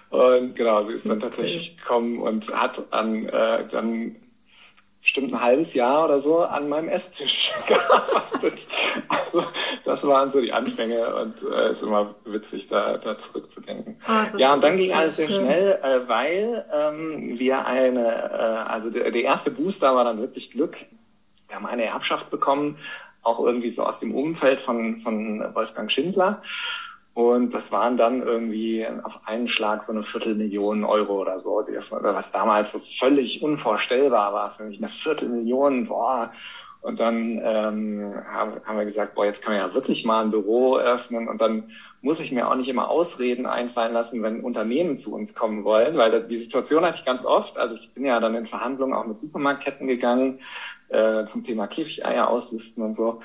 Und 0.09 0.53
genau, 0.53 0.83
sie 0.83 0.91
ist 0.91 1.07
dann 1.07 1.21
tatsächlich 1.21 1.77
gekommen 1.77 2.19
und 2.19 2.53
hat 2.53 2.83
an 2.91 3.25
äh, 3.29 3.65
dann 3.71 4.17
bestimmt 5.03 5.33
ein 5.33 5.41
halbes 5.41 5.73
Jahr 5.73 6.05
oder 6.05 6.21
so 6.21 6.39
an 6.39 6.69
meinem 6.69 6.87
Esstisch 6.87 7.53
gearbeitet. 7.67 8.67
Also 9.09 9.43
das 9.83 10.07
waren 10.07 10.31
so 10.31 10.39
die 10.39 10.53
Anfänge 10.53 11.13
und 11.15 11.43
es 11.43 11.43
äh, 11.43 11.71
ist 11.73 11.83
immer 11.83 12.15
witzig, 12.23 12.69
da, 12.69 12.97
da 12.97 13.17
zurückzudenken. 13.17 13.97
Oh, 14.07 14.37
ja, 14.37 14.53
und 14.53 14.63
dann 14.63 14.77
ging 14.77 14.93
alles 14.93 15.17
sehr 15.17 15.27
schön. 15.27 15.41
schnell, 15.41 15.79
äh, 15.83 16.07
weil 16.07 16.65
ähm, 16.73 17.37
wir 17.37 17.65
eine, 17.65 18.07
äh, 18.07 18.71
also 18.71 18.89
der, 18.89 19.11
der 19.11 19.23
erste 19.23 19.51
Booster 19.51 19.93
war 19.93 20.05
dann 20.05 20.19
wirklich 20.19 20.51
Glück. 20.51 20.77
Wir 21.47 21.57
haben 21.57 21.65
eine 21.65 21.83
Erbschaft 21.83 22.31
bekommen, 22.31 22.77
auch 23.23 23.39
irgendwie 23.39 23.69
so 23.69 23.83
aus 23.83 23.99
dem 23.99 24.15
Umfeld 24.15 24.61
von, 24.61 25.01
von 25.01 25.53
Wolfgang 25.53 25.91
Schindler. 25.91 26.41
Und 27.13 27.53
das 27.53 27.71
waren 27.71 27.95
dann 27.95 28.23
irgendwie 28.23 28.87
auf 29.03 29.21
einen 29.25 29.47
Schlag 29.47 29.83
so 29.83 29.91
eine 29.91 30.03
Viertelmillion 30.03 30.83
Euro 30.83 31.21
oder 31.21 31.39
so, 31.39 31.63
was 32.01 32.31
damals 32.31 32.71
so 32.71 32.79
völlig 32.79 33.43
unvorstellbar 33.43 34.33
war 34.33 34.49
für 34.49 34.63
mich. 34.63 34.79
Eine 34.79 34.87
Viertelmillion, 34.87 35.85
boah. 35.85 36.31
Und 36.81 36.99
dann 36.99 37.39
ähm, 37.43 38.13
haben, 38.25 38.59
haben 38.65 38.77
wir 38.77 38.85
gesagt, 38.85 39.15
boah, 39.15 39.25
jetzt 39.25 39.41
kann 39.41 39.53
man 39.53 39.69
ja 39.69 39.73
wirklich 39.73 40.03
mal 40.05 40.21
ein 40.21 40.31
Büro 40.31 40.77
öffnen 40.77 41.29
und 41.29 41.39
dann 41.39 41.71
muss 42.01 42.19
ich 42.19 42.33
mir 42.33 42.49
auch 42.49 42.55
nicht 42.55 42.67
immer 42.67 42.89
Ausreden 42.89 43.45
einfallen 43.45 43.93
lassen, 43.93 44.21
wenn 44.21 44.41
Unternehmen 44.41 44.97
zu 44.97 45.15
uns 45.15 45.33
kommen 45.33 45.63
wollen, 45.63 45.95
weil 45.95 46.27
die 46.27 46.37
Situation 46.37 46.83
hatte 46.83 46.97
ich 46.97 47.05
ganz 47.05 47.23
oft. 47.23 47.57
Also 47.57 47.75
ich 47.75 47.93
bin 47.93 48.03
ja 48.03 48.19
dann 48.19 48.35
in 48.35 48.45
Verhandlungen 48.45 48.93
auch 48.93 49.05
mit 49.05 49.19
Supermarktketten 49.19 49.87
gegangen 49.87 50.39
äh, 50.89 51.23
zum 51.23 51.43
Thema 51.43 51.67
Käfigeier 51.67 52.27
auslisten 52.27 52.83
und 52.83 52.95
so. 52.95 53.21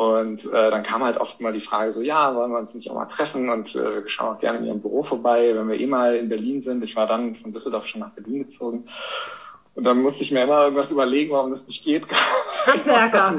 Und 0.00 0.46
äh, 0.46 0.70
dann 0.70 0.82
kam 0.82 1.04
halt 1.04 1.18
oft 1.18 1.42
mal 1.42 1.52
die 1.52 1.60
Frage 1.60 1.92
so, 1.92 2.00
ja, 2.00 2.34
wollen 2.34 2.50
wir 2.50 2.58
uns 2.58 2.72
nicht 2.72 2.90
auch 2.90 2.94
mal 2.94 3.04
treffen 3.04 3.50
und 3.50 3.76
äh, 3.76 3.96
wir 4.02 4.08
schauen 4.08 4.34
auch 4.34 4.40
gerne 4.40 4.56
in 4.56 4.64
Ihrem 4.64 4.80
Büro 4.80 5.02
vorbei, 5.02 5.52
wenn 5.54 5.68
wir 5.68 5.78
eh 5.78 5.86
mal 5.86 6.16
in 6.16 6.30
Berlin 6.30 6.62
sind. 6.62 6.82
Ich 6.82 6.96
war 6.96 7.06
dann 7.06 7.34
von 7.34 7.52
Düsseldorf 7.52 7.86
schon 7.86 8.00
nach 8.00 8.12
Berlin 8.12 8.44
gezogen. 8.44 8.86
Und 9.74 9.84
dann 9.84 10.00
musste 10.00 10.22
ich 10.22 10.32
mir 10.32 10.44
immer 10.44 10.62
irgendwas 10.62 10.90
überlegen, 10.90 11.32
warum 11.32 11.50
das 11.50 11.66
nicht 11.66 11.84
geht. 11.84 12.06
Handwerker. 12.66 13.34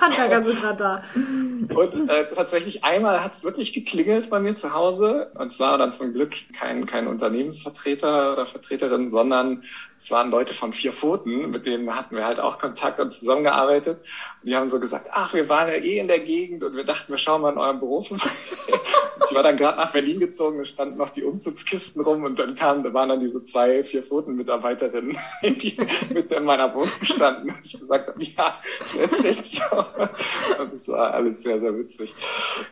Handwerker 0.00 0.42
sind 0.42 0.60
gerade 0.60 0.76
da. 0.76 1.02
Und 1.14 2.10
äh, 2.10 2.34
tatsächlich 2.34 2.82
einmal 2.82 3.22
hat 3.22 3.34
es 3.34 3.44
wirklich 3.44 3.72
geklingelt 3.72 4.30
bei 4.30 4.40
mir 4.40 4.56
zu 4.56 4.74
Hause. 4.74 5.30
Und 5.34 5.52
zwar 5.52 5.78
dann 5.78 5.94
zum 5.94 6.12
Glück 6.12 6.34
kein, 6.58 6.86
kein 6.86 7.06
Unternehmensvertreter 7.06 8.32
oder 8.32 8.46
Vertreterin, 8.46 9.10
sondern 9.10 9.62
es 9.98 10.10
waren 10.10 10.30
Leute 10.30 10.52
von 10.52 10.72
vier 10.72 10.92
Pfoten, 10.92 11.50
mit 11.50 11.66
denen 11.66 11.94
hatten 11.94 12.16
wir 12.16 12.24
halt 12.26 12.38
auch 12.38 12.58
Kontakt 12.58 13.00
und 13.00 13.12
zusammengearbeitet. 13.12 13.98
Und 14.42 14.48
die 14.48 14.54
haben 14.54 14.68
so 14.68 14.78
gesagt, 14.78 15.08
ach, 15.10 15.32
wir 15.32 15.48
waren 15.48 15.68
ja 15.68 15.74
eh 15.74 15.98
in 15.98 16.06
der 16.06 16.20
Gegend 16.20 16.62
und 16.62 16.76
wir 16.76 16.84
dachten, 16.84 17.12
wir 17.12 17.18
schauen 17.18 17.42
mal 17.42 17.52
in 17.52 17.58
eurem 17.58 17.80
Beruf 17.80 18.10
ich 18.10 19.34
war 19.34 19.42
dann 19.42 19.56
gerade 19.56 19.78
nach 19.78 19.92
Berlin 19.92 20.20
gezogen, 20.20 20.60
es 20.60 20.68
standen 20.68 20.98
noch 20.98 21.10
die 21.10 21.24
Umzugskisten 21.24 22.02
rum 22.02 22.24
und 22.24 22.38
dann 22.38 22.54
kamen, 22.54 22.84
da 22.84 22.92
waren 22.92 23.08
dann 23.08 23.20
diese 23.20 23.42
zwei 23.44 23.82
vier 23.84 24.02
Pfoten 24.02 24.36
Mitarbeiterinnen, 24.36 25.16
die 25.42 25.76
mit 26.12 26.30
in 26.30 26.44
meiner 26.44 26.74
Wohnung 26.74 26.90
standen. 27.02 27.50
Und 27.50 27.64
ich 27.64 27.72
gesagt 27.72 28.08
habe, 28.08 28.22
ja, 28.22 28.60
jetzt 28.94 29.24
ist 29.24 29.56
so. 29.56 29.78
Und 30.60 30.72
das 30.72 30.88
war 30.88 31.14
alles 31.14 31.42
sehr, 31.42 31.58
sehr 31.58 31.76
witzig. 31.76 32.14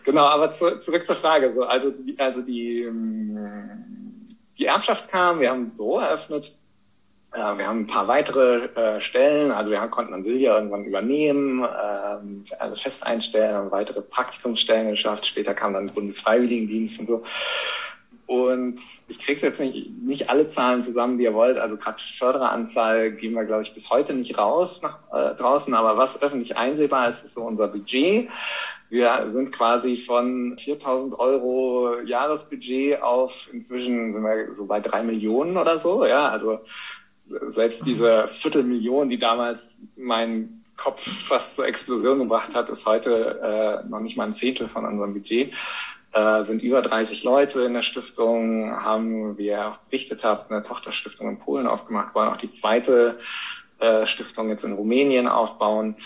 Genau, 0.05 0.25
aber 0.25 0.53
zu, 0.53 0.79
zurück 0.79 1.07
zur 1.07 1.17
Frage. 1.17 1.53
So, 1.53 1.65
also 1.65 1.91
die, 1.91 2.19
also 2.19 2.43
die, 2.43 2.83
ähm, 2.83 4.37
die 4.59 4.67
Erbschaft 4.67 5.09
kam, 5.09 5.41
wir 5.41 5.51
haben 5.51 5.63
ein 5.63 5.77
Büro 5.77 5.99
eröffnet 5.99 6.55
äh, 7.35 7.59
wir 7.59 7.67
haben 7.67 7.81
ein 7.81 7.87
paar 7.87 8.09
weitere 8.09 8.67
äh, 8.77 9.01
Stellen, 9.01 9.51
also 9.51 9.71
wir 9.71 9.81
konnten 9.89 10.13
dann 10.13 10.23
Silja 10.23 10.57
irgendwann 10.57 10.85
übernehmen, 10.85 11.65
ähm, 11.65 12.45
also 12.59 12.77
fest 12.77 13.05
einstellen, 13.05 13.57
haben 13.57 13.71
weitere 13.71 14.03
Praktikumsstellen 14.03 14.91
geschafft, 14.91 15.27
später 15.27 15.55
kam 15.55 15.75
dann 15.75 15.87
Bundesfreiwilligendienst 15.87 17.01
und 17.01 17.07
so. 17.09 17.25
Und 18.27 18.81
ich 19.09 19.19
kriege 19.19 19.47
jetzt 19.47 19.61
nicht, 19.61 19.91
nicht 19.91 20.31
alle 20.31 20.49
Zahlen 20.49 20.81
zusammen, 20.81 21.19
die 21.19 21.25
ihr 21.25 21.35
wollt. 21.35 21.59
Also 21.59 21.77
gerade 21.77 21.99
Fördereranzahl 22.01 23.13
gehen 23.13 23.35
wir, 23.35 23.45
glaube 23.45 23.65
ich, 23.65 23.75
bis 23.75 23.91
heute 23.91 24.15
nicht 24.15 24.39
raus 24.39 24.81
nach, 24.81 24.99
äh, 25.13 25.35
draußen. 25.35 25.75
Aber 25.75 25.99
was 25.99 26.23
öffentlich 26.23 26.57
einsehbar 26.57 27.09
ist, 27.11 27.23
ist 27.25 27.35
so 27.35 27.43
unser 27.43 27.69
Budget. 27.69 28.31
Wir 28.89 29.25
sind 29.27 29.53
quasi 29.53 29.99
von 29.99 30.57
4.000 30.57 31.19
Euro 31.19 32.01
Jahresbudget 32.01 33.03
auf 33.03 33.49
inzwischen 33.53 34.15
sind 34.15 34.23
wir 34.23 34.55
so 34.55 34.67
bei 34.67 34.81
drei 34.81 35.03
Millionen 35.03 35.59
oder 35.59 35.79
so. 35.79 36.07
Ja, 36.07 36.29
also 36.29 36.61
selbst 37.27 37.87
diese 37.87 38.29
Viertelmillion, 38.29 39.09
die 39.09 39.19
damals 39.19 39.75
meinen 39.97 40.65
Kopf 40.77 41.01
fast 41.01 41.57
zur 41.57 41.67
Explosion 41.67 42.19
gebracht 42.19 42.55
hat, 42.55 42.69
ist 42.69 42.87
heute 42.87 43.83
äh, 43.85 43.89
noch 43.89 44.01
nicht 44.01 44.17
mal 44.17 44.25
ein 44.25 44.35
Zehntel 44.35 44.69
von 44.69 44.85
unserem 44.85 45.15
Budget. 45.15 45.55
Äh, 46.13 46.45
sind 46.45 46.63
über 46.63 46.83
30 46.83 47.25
Leute 47.25 47.63
in 47.63 47.75
der 47.75 47.83
Stiftung, 47.83 48.71
haben, 48.71 49.37
wie 49.39 49.47
ihr 49.47 49.69
auch 49.69 49.79
berichtet 49.79 50.25
habt, 50.25 50.51
eine 50.51 50.63
Tochterstiftung 50.63 51.29
in 51.29 51.39
Polen 51.39 51.67
aufgemacht, 51.67 52.15
wollen 52.15 52.29
auch 52.29 52.37
die 52.37 52.51
zweite 52.51 53.19
äh, 53.81 54.07
Stiftung 54.07 54.49
jetzt 54.49 54.65
in 54.65 54.75
Rumänien 54.75 55.27
aufbauen. 55.27 55.97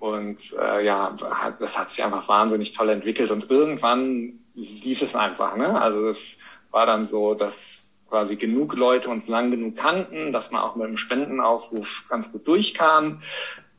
Und 0.00 0.54
äh, 0.60 0.84
ja, 0.84 1.16
das 1.58 1.78
hat 1.78 1.90
sich 1.90 2.04
einfach 2.04 2.28
wahnsinnig 2.28 2.74
toll 2.74 2.90
entwickelt 2.90 3.30
und 3.30 3.50
irgendwann 3.50 4.40
lief 4.54 5.00
es 5.00 5.16
einfach. 5.16 5.56
Ne? 5.56 5.80
Also 5.80 6.08
es 6.08 6.36
war 6.70 6.84
dann 6.84 7.06
so, 7.06 7.34
dass 7.34 7.87
quasi 8.08 8.36
genug 8.36 8.74
Leute 8.74 9.08
uns 9.08 9.28
lang 9.28 9.50
genug 9.50 9.76
kannten, 9.76 10.32
dass 10.32 10.50
man 10.50 10.62
auch 10.62 10.76
mit 10.76 10.86
dem 10.86 10.96
Spendenaufruf 10.96 12.04
ganz 12.08 12.30
gut 12.32 12.46
durchkam. 12.46 13.20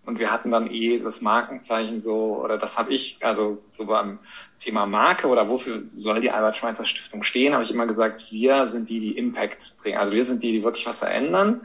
Und 0.05 0.19
wir 0.19 0.32
hatten 0.32 0.51
dann 0.51 0.71
eh 0.71 0.99
das 0.99 1.21
Markenzeichen 1.21 2.01
so, 2.01 2.41
oder 2.43 2.57
das 2.57 2.77
habe 2.77 2.91
ich, 2.91 3.17
also 3.21 3.61
so 3.69 3.86
beim 3.86 4.19
Thema 4.59 4.86
Marke 4.86 5.27
oder 5.27 5.49
wofür 5.49 5.84
soll 5.95 6.21
die 6.21 6.32
Albert-Schweitzer 6.32 6.86
Stiftung 6.86 7.23
stehen, 7.23 7.53
habe 7.53 7.63
ich 7.63 7.71
immer 7.71 7.86
gesagt, 7.86 8.32
wir 8.32 8.65
sind 8.67 8.89
die, 8.89 8.99
die 8.99 9.17
Impact 9.17 9.77
bringen. 9.82 9.97
Also 9.97 10.13
wir 10.13 10.25
sind 10.25 10.41
die, 10.41 10.51
die 10.51 10.63
wirklich 10.63 10.86
was 10.86 10.99
verändern. 10.99 11.61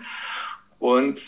Und 0.79 1.21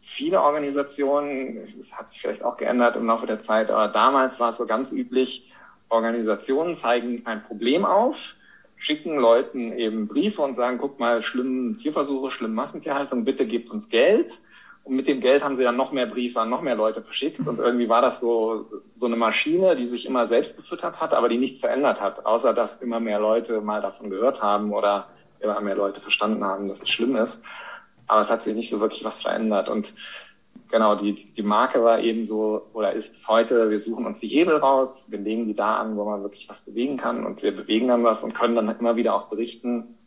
viele 0.00 0.40
Organisationen, 0.40 1.74
das 1.78 1.92
hat 1.92 2.08
sich 2.08 2.20
vielleicht 2.20 2.44
auch 2.44 2.56
geändert 2.56 2.96
im 2.96 3.06
Laufe 3.06 3.26
der 3.26 3.40
Zeit, 3.40 3.70
aber 3.70 3.88
damals 3.88 4.40
war 4.40 4.50
es 4.50 4.56
so 4.56 4.66
ganz 4.66 4.92
üblich, 4.92 5.50
Organisationen 5.88 6.76
zeigen 6.76 7.26
ein 7.26 7.42
Problem 7.42 7.84
auf, 7.84 8.34
schicken 8.82 9.16
Leuten 9.16 9.72
eben 9.72 10.08
Briefe 10.08 10.42
und 10.42 10.54
sagen, 10.54 10.78
guck 10.78 10.98
mal, 10.98 11.22
schlimme 11.22 11.76
Tierversuche, 11.76 12.32
schlimme 12.32 12.54
Massentierhaltung, 12.54 13.24
bitte 13.24 13.46
gebt 13.46 13.70
uns 13.70 13.88
Geld. 13.88 14.40
Und 14.82 14.96
mit 14.96 15.06
dem 15.06 15.20
Geld 15.20 15.44
haben 15.44 15.54
sie 15.54 15.62
dann 15.62 15.76
noch 15.76 15.92
mehr 15.92 16.06
Briefe 16.06 16.40
an 16.40 16.50
noch 16.50 16.62
mehr 16.62 16.74
Leute 16.74 17.00
verschickt. 17.00 17.46
Und 17.46 17.60
irgendwie 17.60 17.88
war 17.88 18.02
das 18.02 18.18
so, 18.18 18.66
so 18.94 19.06
eine 19.06 19.14
Maschine, 19.14 19.76
die 19.76 19.86
sich 19.86 20.04
immer 20.04 20.26
selbst 20.26 20.56
gefüttert 20.56 21.00
hat, 21.00 21.14
aber 21.14 21.28
die 21.28 21.38
nichts 21.38 21.60
verändert 21.60 22.00
hat, 22.00 22.26
außer 22.26 22.52
dass 22.52 22.82
immer 22.82 22.98
mehr 22.98 23.20
Leute 23.20 23.60
mal 23.60 23.80
davon 23.80 24.10
gehört 24.10 24.42
haben 24.42 24.72
oder 24.72 25.06
immer 25.38 25.60
mehr 25.60 25.76
Leute 25.76 26.00
verstanden 26.00 26.44
haben, 26.44 26.66
dass 26.66 26.82
es 26.82 26.88
schlimm 26.88 27.14
ist. 27.14 27.40
Aber 28.08 28.22
es 28.22 28.30
hat 28.30 28.42
sich 28.42 28.56
nicht 28.56 28.70
so 28.70 28.80
wirklich 28.80 29.04
was 29.04 29.22
verändert. 29.22 29.68
Und 29.68 29.94
genau, 30.72 30.96
die, 30.96 31.32
die 31.32 31.42
Marke 31.42 31.84
war 31.84 32.00
eben 32.00 32.26
so 32.26 32.66
oder 32.72 32.92
ist 32.92 33.12
bis 33.12 33.28
heute, 33.28 33.70
wir 33.70 33.78
suchen 33.78 34.06
uns 34.06 34.18
die 34.18 34.26
Hebel 34.26 34.56
raus, 34.56 35.04
wir 35.08 35.20
legen 35.20 35.46
die 35.46 35.54
da 35.54 35.76
an, 35.76 35.96
wo 35.96 36.04
man 36.04 36.22
wirklich 36.22 36.48
was 36.48 36.62
bewegen 36.62 36.96
kann 36.96 37.24
und 37.24 37.42
wir 37.44 37.54
bewegen 37.54 37.88
dann 37.88 38.02
was 38.02 38.24
und 38.24 38.34
können 38.34 38.56
dann 38.56 38.68
immer 38.76 38.96
wieder 38.96 39.14
auch 39.14 39.28
berichten, 39.28 39.98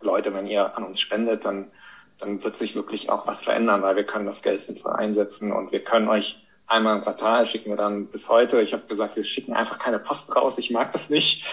Leute, 0.00 0.34
wenn 0.34 0.46
ihr 0.46 0.76
an 0.76 0.84
uns 0.84 1.00
spendet, 1.00 1.44
dann, 1.44 1.70
dann 2.18 2.42
wird 2.42 2.56
sich 2.56 2.74
wirklich 2.74 3.10
auch 3.10 3.26
was 3.26 3.44
verändern, 3.44 3.82
weil 3.82 3.96
wir 3.96 4.04
können 4.04 4.26
das 4.26 4.42
Geld 4.42 4.62
sinnvoll 4.62 4.94
einsetzen 4.94 5.52
und 5.52 5.70
wir 5.70 5.84
können 5.84 6.08
euch 6.08 6.45
einmal 6.66 6.96
im 6.96 7.02
Quartal 7.02 7.46
schicken 7.46 7.70
wir 7.70 7.76
dann 7.76 8.06
bis 8.06 8.28
heute. 8.28 8.60
Ich 8.60 8.72
habe 8.72 8.86
gesagt, 8.86 9.16
wir 9.16 9.24
schicken 9.24 9.54
einfach 9.54 9.78
keine 9.78 9.98
Post 9.98 10.34
raus. 10.34 10.58
Ich 10.58 10.70
mag 10.70 10.92
das 10.92 11.10
nicht. 11.10 11.46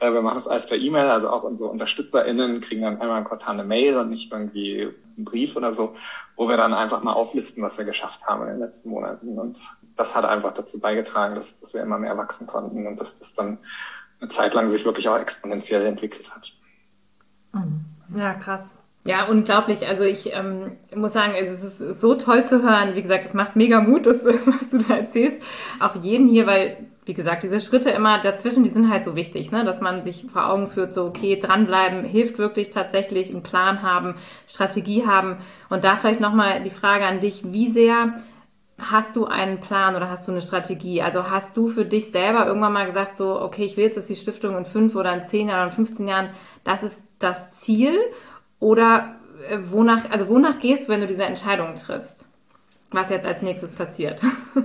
Äh, 0.00 0.12
wir 0.12 0.22
machen 0.22 0.36
das 0.36 0.48
alles 0.48 0.66
per 0.66 0.76
E-Mail. 0.76 1.08
Also 1.08 1.30
auch 1.30 1.42
unsere 1.42 1.70
UnterstützerInnen 1.70 2.60
kriegen 2.60 2.82
dann 2.82 3.00
einmal 3.00 3.18
im 3.18 3.26
Quartal 3.26 3.54
eine 3.54 3.64
Mail 3.64 3.96
und 3.96 4.10
nicht 4.10 4.30
irgendwie 4.30 4.94
einen 5.16 5.24
Brief 5.24 5.56
oder 5.56 5.72
so, 5.72 5.94
wo 6.36 6.48
wir 6.48 6.56
dann 6.56 6.74
einfach 6.74 7.02
mal 7.02 7.14
auflisten, 7.14 7.62
was 7.62 7.78
wir 7.78 7.84
geschafft 7.84 8.26
haben 8.26 8.42
in 8.42 8.48
den 8.48 8.58
letzten 8.58 8.90
Monaten. 8.90 9.38
Und 9.38 9.56
das 9.96 10.14
hat 10.14 10.24
einfach 10.24 10.52
dazu 10.52 10.78
beigetragen, 10.78 11.34
dass, 11.34 11.58
dass 11.60 11.74
wir 11.74 11.82
immer 11.82 11.98
mehr 11.98 12.16
wachsen 12.16 12.46
konnten 12.46 12.86
und 12.86 13.00
dass 13.00 13.18
das 13.18 13.34
dann 13.34 13.58
eine 14.20 14.30
Zeit 14.30 14.54
lang 14.54 14.68
sich 14.68 14.84
wirklich 14.84 15.08
auch 15.08 15.18
exponentiell 15.18 15.86
entwickelt 15.86 16.34
hat. 16.34 16.52
Mhm. 17.52 17.84
Ja, 18.16 18.34
krass. 18.34 18.74
Ja, 19.04 19.24
unglaublich. 19.24 19.86
Also 19.86 20.04
ich 20.04 20.34
ähm, 20.34 20.72
muss 20.94 21.14
sagen, 21.14 21.32
es 21.34 21.50
ist 21.50 22.00
so 22.00 22.14
toll 22.14 22.44
zu 22.44 22.62
hören. 22.62 22.94
Wie 22.94 23.02
gesagt, 23.02 23.24
es 23.24 23.32
macht 23.32 23.56
mega 23.56 23.80
Mut, 23.80 24.06
das, 24.06 24.24
was 24.24 24.68
du 24.70 24.78
da 24.78 24.96
erzählst. 24.96 25.42
Auch 25.80 25.94
jeden 25.94 26.26
hier, 26.26 26.46
weil, 26.46 26.76
wie 27.06 27.14
gesagt, 27.14 27.42
diese 27.42 27.60
Schritte 27.60 27.90
immer 27.90 28.18
dazwischen, 28.20 28.64
die 28.64 28.70
sind 28.70 28.90
halt 28.90 29.04
so 29.04 29.16
wichtig, 29.16 29.50
ne? 29.50 29.64
dass 29.64 29.80
man 29.80 30.02
sich 30.04 30.26
vor 30.30 30.50
Augen 30.50 30.66
führt, 30.66 30.92
so, 30.92 31.04
okay, 31.04 31.38
dranbleiben, 31.40 32.04
hilft 32.04 32.38
wirklich 32.38 32.70
tatsächlich, 32.70 33.30
einen 33.30 33.42
Plan 33.42 33.82
haben, 33.82 34.14
Strategie 34.46 35.06
haben. 35.06 35.38
Und 35.70 35.84
da 35.84 35.96
vielleicht 35.96 36.20
nochmal 36.20 36.62
die 36.62 36.70
Frage 36.70 37.06
an 37.06 37.20
dich, 37.20 37.44
wie 37.52 37.70
sehr 37.70 38.12
hast 38.78 39.16
du 39.16 39.26
einen 39.26 39.58
Plan 39.58 39.96
oder 39.96 40.08
hast 40.08 40.28
du 40.28 40.32
eine 40.32 40.40
Strategie? 40.40 41.02
Also 41.02 41.30
hast 41.30 41.56
du 41.56 41.68
für 41.68 41.84
dich 41.84 42.10
selber 42.10 42.46
irgendwann 42.46 42.72
mal 42.72 42.86
gesagt, 42.86 43.16
so, 43.16 43.40
okay, 43.40 43.64
ich 43.64 43.76
will 43.76 43.84
jetzt, 43.84 43.96
dass 43.96 44.06
die 44.06 44.16
Stiftung 44.16 44.56
in 44.56 44.64
fünf 44.64 44.94
oder 44.94 45.12
in 45.12 45.22
zehn 45.22 45.48
Jahren 45.48 45.60
oder 45.60 45.70
in 45.70 45.86
15 45.86 46.06
Jahren, 46.06 46.30
das 46.62 46.82
ist 46.82 47.02
das 47.18 47.60
Ziel? 47.60 47.98
Oder 48.60 49.16
äh, 49.48 49.58
wonach, 49.62 50.10
also 50.10 50.28
wonach 50.28 50.58
gehst 50.58 50.88
du, 50.88 50.92
wenn 50.92 51.00
du 51.00 51.06
diese 51.06 51.24
Entscheidung 51.24 51.74
triffst? 51.74 52.28
Was 52.90 53.10
jetzt 53.10 53.26
als 53.26 53.42
nächstes 53.42 53.72
passiert? 53.72 54.20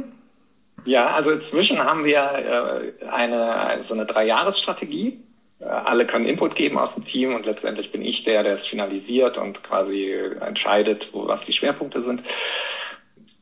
Ja, 0.85 1.11
also 1.11 1.31
inzwischen 1.31 1.79
haben 1.79 2.03
wir 2.03 2.93
äh, 2.99 3.05
eine, 3.05 3.81
so 3.83 3.93
eine 3.93 4.05
Dreijahresstrategie. 4.05 5.23
Äh, 5.59 5.65
alle 5.65 6.05
können 6.05 6.25
Input 6.25 6.55
geben 6.55 6.77
aus 6.77 6.95
dem 6.95 7.05
Team 7.05 7.33
und 7.33 7.45
letztendlich 7.45 7.91
bin 7.93 8.01
ich 8.01 8.25
der, 8.25 8.43
der 8.43 8.53
es 8.53 8.65
finalisiert 8.65 9.37
und 9.37 9.63
quasi 9.63 10.11
entscheidet, 10.41 11.13
wo 11.13 11.25
was 11.25 11.45
die 11.45 11.53
Schwerpunkte 11.53 12.01
sind. 12.01 12.23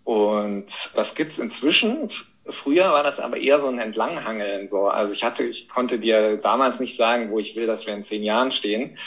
Und 0.04 0.68
das 0.94 1.16
gibt's 1.16 1.40
inzwischen. 1.40 2.12
Früher 2.48 2.92
war 2.92 3.02
das 3.04 3.20
aber 3.20 3.38
eher 3.38 3.60
so 3.60 3.70
ein 3.70 3.80
Entlanghangeln. 3.80 4.68
So. 4.68 4.88
Also 4.88 5.14
ich 5.14 5.24
hatte, 5.24 5.44
ich 5.44 5.68
konnte 5.68 5.98
dir 5.98 6.38
damals 6.38 6.80
nicht 6.80 6.98
sagen, 6.98 7.32
wo 7.32 7.40
ich 7.40 7.56
will, 7.56 7.66
dass 7.66 7.88
wir 7.88 7.94
in 7.96 8.04
zehn 8.04 8.24
Jahren 8.24 8.52
stehen 8.52 8.98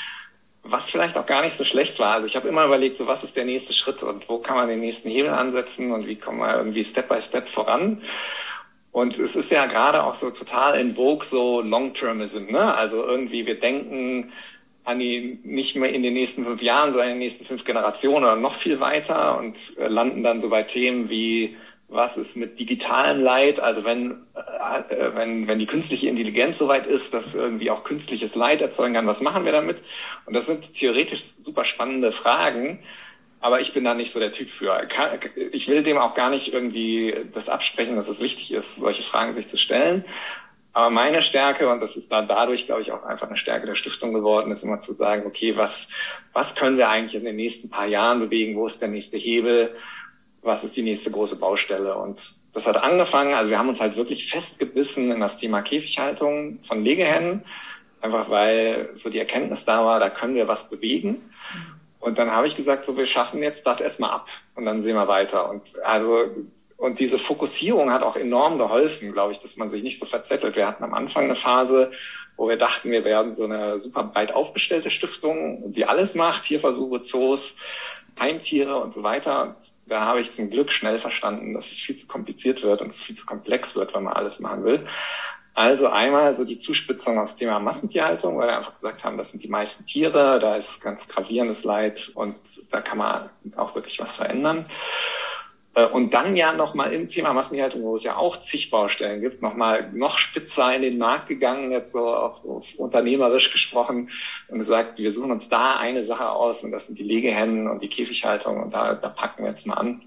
was 0.64 0.90
vielleicht 0.90 1.16
auch 1.18 1.26
gar 1.26 1.42
nicht 1.42 1.56
so 1.56 1.64
schlecht 1.64 1.98
war. 1.98 2.14
Also 2.14 2.26
ich 2.26 2.36
habe 2.36 2.48
immer 2.48 2.64
überlegt, 2.64 2.96
so 2.96 3.06
was 3.06 3.22
ist 3.22 3.36
der 3.36 3.44
nächste 3.44 3.74
Schritt 3.74 4.02
und 4.02 4.28
wo 4.28 4.38
kann 4.38 4.56
man 4.56 4.68
den 4.68 4.80
nächsten 4.80 5.10
Hebel 5.10 5.30
ansetzen 5.30 5.92
und 5.92 6.06
wie 6.06 6.16
kommen 6.16 6.40
wir 6.40 6.56
irgendwie 6.56 6.84
Step 6.84 7.08
by 7.08 7.20
Step 7.20 7.48
voran. 7.48 8.02
Und 8.90 9.18
es 9.18 9.36
ist 9.36 9.50
ja 9.50 9.66
gerade 9.66 10.04
auch 10.04 10.14
so 10.14 10.30
total 10.30 10.80
in 10.80 10.94
Vogue 10.94 11.24
so 11.24 11.60
Long-Termism, 11.60 12.50
ne? 12.50 12.74
Also 12.74 13.04
irgendwie 13.04 13.44
wir 13.44 13.58
denken 13.58 14.32
an 14.84 14.98
die 14.98 15.40
nicht 15.42 15.76
mehr 15.76 15.92
in 15.92 16.02
den 16.02 16.14
nächsten 16.14 16.44
fünf 16.44 16.62
Jahren, 16.62 16.92
sondern 16.92 17.10
in 17.10 17.14
den 17.16 17.26
nächsten 17.26 17.44
fünf 17.44 17.64
Generationen 17.64 18.24
oder 18.24 18.36
noch 18.36 18.54
viel 18.54 18.80
weiter 18.80 19.38
und 19.38 19.56
äh, 19.78 19.88
landen 19.88 20.22
dann 20.22 20.40
so 20.40 20.48
bei 20.48 20.62
Themen 20.62 21.10
wie 21.10 21.56
was 21.88 22.16
ist 22.16 22.36
mit 22.36 22.58
digitalem 22.58 23.20
Leid, 23.20 23.60
also 23.60 23.84
wenn, 23.84 24.22
äh, 24.34 24.94
äh, 24.94 25.14
wenn, 25.14 25.46
wenn 25.46 25.58
die 25.58 25.66
künstliche 25.66 26.08
Intelligenz 26.08 26.58
soweit 26.58 26.86
ist, 26.86 27.14
dass 27.14 27.34
irgendwie 27.34 27.70
auch 27.70 27.84
künstliches 27.84 28.34
Leid 28.34 28.62
erzeugen 28.62 28.94
kann, 28.94 29.06
was 29.06 29.20
machen 29.20 29.44
wir 29.44 29.52
damit? 29.52 29.82
Und 30.26 30.34
das 30.34 30.46
sind 30.46 30.74
theoretisch 30.74 31.22
super 31.42 31.64
spannende 31.64 32.10
Fragen, 32.10 32.80
aber 33.40 33.60
ich 33.60 33.74
bin 33.74 33.84
da 33.84 33.94
nicht 33.94 34.12
so 34.12 34.20
der 34.20 34.32
Typ 34.32 34.48
für. 34.48 34.88
Ich 35.52 35.68
will 35.68 35.82
dem 35.82 35.98
auch 35.98 36.14
gar 36.14 36.30
nicht 36.30 36.52
irgendwie 36.52 37.14
das 37.34 37.50
absprechen, 37.50 37.96
dass 37.96 38.08
es 38.08 38.20
wichtig 38.20 38.52
ist, 38.52 38.76
solche 38.76 39.02
Fragen 39.02 39.34
sich 39.34 39.48
zu 39.48 39.58
stellen. 39.58 40.04
Aber 40.72 40.90
meine 40.90 41.22
Stärke, 41.22 41.68
und 41.68 41.80
das 41.80 41.94
ist 41.94 42.10
da 42.10 42.22
dadurch, 42.22 42.66
glaube 42.66 42.82
ich, 42.82 42.90
auch 42.90 43.04
einfach 43.04 43.28
eine 43.28 43.36
Stärke 43.36 43.66
der 43.66 43.76
Stiftung 43.76 44.12
geworden, 44.12 44.50
ist 44.50 44.64
immer 44.64 44.80
zu 44.80 44.92
sagen, 44.92 45.24
okay, 45.24 45.56
was, 45.56 45.88
was 46.32 46.56
können 46.56 46.78
wir 46.78 46.88
eigentlich 46.88 47.14
in 47.14 47.24
den 47.24 47.36
nächsten 47.36 47.70
paar 47.70 47.86
Jahren 47.86 48.18
bewegen? 48.18 48.56
Wo 48.56 48.66
ist 48.66 48.82
der 48.82 48.88
nächste 48.88 49.16
Hebel? 49.16 49.76
Was 50.44 50.62
ist 50.62 50.76
die 50.76 50.82
nächste 50.82 51.10
große 51.10 51.36
Baustelle. 51.36 51.96
Und 51.96 52.34
das 52.52 52.66
hat 52.66 52.76
angefangen, 52.76 53.34
also 53.34 53.50
wir 53.50 53.58
haben 53.58 53.68
uns 53.68 53.80
halt 53.80 53.96
wirklich 53.96 54.30
festgebissen 54.30 55.10
in 55.10 55.20
das 55.20 55.36
Thema 55.36 55.62
Käfighaltung 55.62 56.60
von 56.62 56.84
Legehennen, 56.84 57.42
einfach 58.00 58.30
weil 58.30 58.90
so 58.94 59.10
die 59.10 59.18
Erkenntnis 59.18 59.64
da 59.64 59.84
war, 59.84 59.98
da 59.98 60.10
können 60.10 60.34
wir 60.34 60.46
was 60.46 60.68
bewegen. 60.68 61.22
Und 61.98 62.18
dann 62.18 62.30
habe 62.30 62.46
ich 62.46 62.54
gesagt, 62.54 62.84
so 62.84 62.96
wir 62.96 63.06
schaffen 63.06 63.42
jetzt 63.42 63.66
das 63.66 63.80
erstmal 63.80 64.10
ab 64.10 64.28
und 64.54 64.66
dann 64.66 64.82
sehen 64.82 64.94
wir 64.94 65.08
weiter. 65.08 65.48
Und 65.48 65.62
also 65.82 66.28
und 66.76 66.98
diese 66.98 67.18
Fokussierung 67.18 67.92
hat 67.92 68.02
auch 68.02 68.16
enorm 68.16 68.58
geholfen, 68.58 69.12
glaube 69.12 69.32
ich, 69.32 69.38
dass 69.38 69.56
man 69.56 69.70
sich 69.70 69.82
nicht 69.82 70.00
so 70.00 70.06
verzettelt. 70.06 70.56
Wir 70.56 70.66
hatten 70.66 70.84
am 70.84 70.92
Anfang 70.92 71.24
eine 71.24 71.36
Phase, 71.36 71.92
wo 72.36 72.48
wir 72.48 72.56
dachten, 72.58 72.90
wir 72.90 73.04
werden 73.04 73.34
so 73.34 73.44
eine 73.44 73.78
super 73.78 74.04
breit 74.04 74.34
aufgestellte 74.34 74.90
Stiftung, 74.90 75.72
die 75.72 75.86
alles 75.86 76.14
macht, 76.14 76.44
Tierversuche, 76.44 77.02
Zoos, 77.02 77.54
Heimtiere 78.18 78.76
und 78.76 78.92
so 78.92 79.02
weiter. 79.02 79.56
Da 79.86 80.00
habe 80.00 80.20
ich 80.20 80.32
zum 80.32 80.50
Glück 80.50 80.72
schnell 80.72 80.98
verstanden, 80.98 81.52
dass 81.52 81.70
es 81.70 81.78
viel 81.78 81.96
zu 81.96 82.06
kompliziert 82.06 82.62
wird 82.62 82.80
und 82.80 82.88
es 82.88 83.00
viel 83.00 83.16
zu 83.16 83.26
komplex 83.26 83.76
wird, 83.76 83.94
wenn 83.94 84.04
man 84.04 84.14
alles 84.14 84.40
machen 84.40 84.64
will. 84.64 84.86
Also 85.54 85.88
einmal 85.88 86.34
so 86.34 86.44
die 86.44 86.58
Zuspitzung 86.58 87.18
aufs 87.18 87.36
Thema 87.36 87.60
Massentierhaltung, 87.60 88.36
weil 88.36 88.48
wir 88.48 88.56
einfach 88.56 88.74
gesagt 88.74 89.04
haben, 89.04 89.16
das 89.16 89.30
sind 89.30 89.42
die 89.42 89.48
meisten 89.48 89.86
Tiere, 89.86 90.40
da 90.40 90.56
ist 90.56 90.80
ganz 90.80 91.06
gravierendes 91.06 91.62
Leid 91.62 92.10
und 92.14 92.34
da 92.70 92.80
kann 92.80 92.98
man 92.98 93.30
auch 93.54 93.76
wirklich 93.76 94.00
was 94.00 94.16
verändern. 94.16 94.66
Äh, 95.74 95.86
und 95.86 96.14
dann 96.14 96.36
ja 96.36 96.52
nochmal 96.52 96.92
im 96.92 97.08
Thema 97.08 97.32
Massentierhaltung, 97.32 97.82
wo 97.82 97.96
es 97.96 98.04
ja 98.04 98.16
auch 98.16 98.40
zig 98.40 98.70
Baustellen 98.70 99.20
gibt, 99.20 99.42
nochmal 99.42 99.90
noch 99.92 100.18
spitzer 100.18 100.74
in 100.74 100.82
den 100.82 100.98
Markt 100.98 101.28
gegangen, 101.28 101.72
jetzt 101.72 101.92
so 101.92 102.14
auf, 102.14 102.44
auf 102.44 102.74
unternehmerisch 102.76 103.52
gesprochen 103.52 104.10
und 104.48 104.58
gesagt, 104.58 104.98
wir 104.98 105.12
suchen 105.12 105.32
uns 105.32 105.48
da 105.48 105.76
eine 105.76 106.04
Sache 106.04 106.30
aus 106.30 106.62
und 106.62 106.70
das 106.70 106.86
sind 106.86 106.98
die 106.98 107.04
Legehennen 107.04 107.68
und 107.68 107.82
die 107.82 107.88
Käfighaltung 107.88 108.62
und 108.62 108.74
da, 108.74 108.94
da 108.94 109.08
packen 109.08 109.42
wir 109.42 109.50
jetzt 109.50 109.66
mal 109.66 109.74
an. 109.74 110.02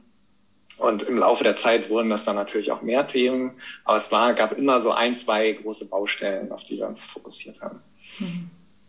Und 0.78 1.04
im 1.04 1.18
Laufe 1.18 1.44
der 1.44 1.56
Zeit 1.56 1.90
wurden 1.90 2.12
das 2.12 2.24
dann 2.24 2.36
natürlich 2.36 2.72
auch 2.72 2.84
mehr 2.84 3.08
Themen, 3.08 3.54
aber 3.84 3.98
es 3.98 4.12
war, 4.12 4.34
gab 4.36 4.52
immer 4.52 4.80
so 4.80 4.92
ein, 4.92 5.16
zwei 5.16 5.54
große 5.54 5.90
Baustellen, 5.90 6.52
auf 6.52 6.64
die 6.64 6.78
wir 6.78 6.88
uns 6.88 7.04
fokussiert 7.04 7.60
haben. 7.62 7.82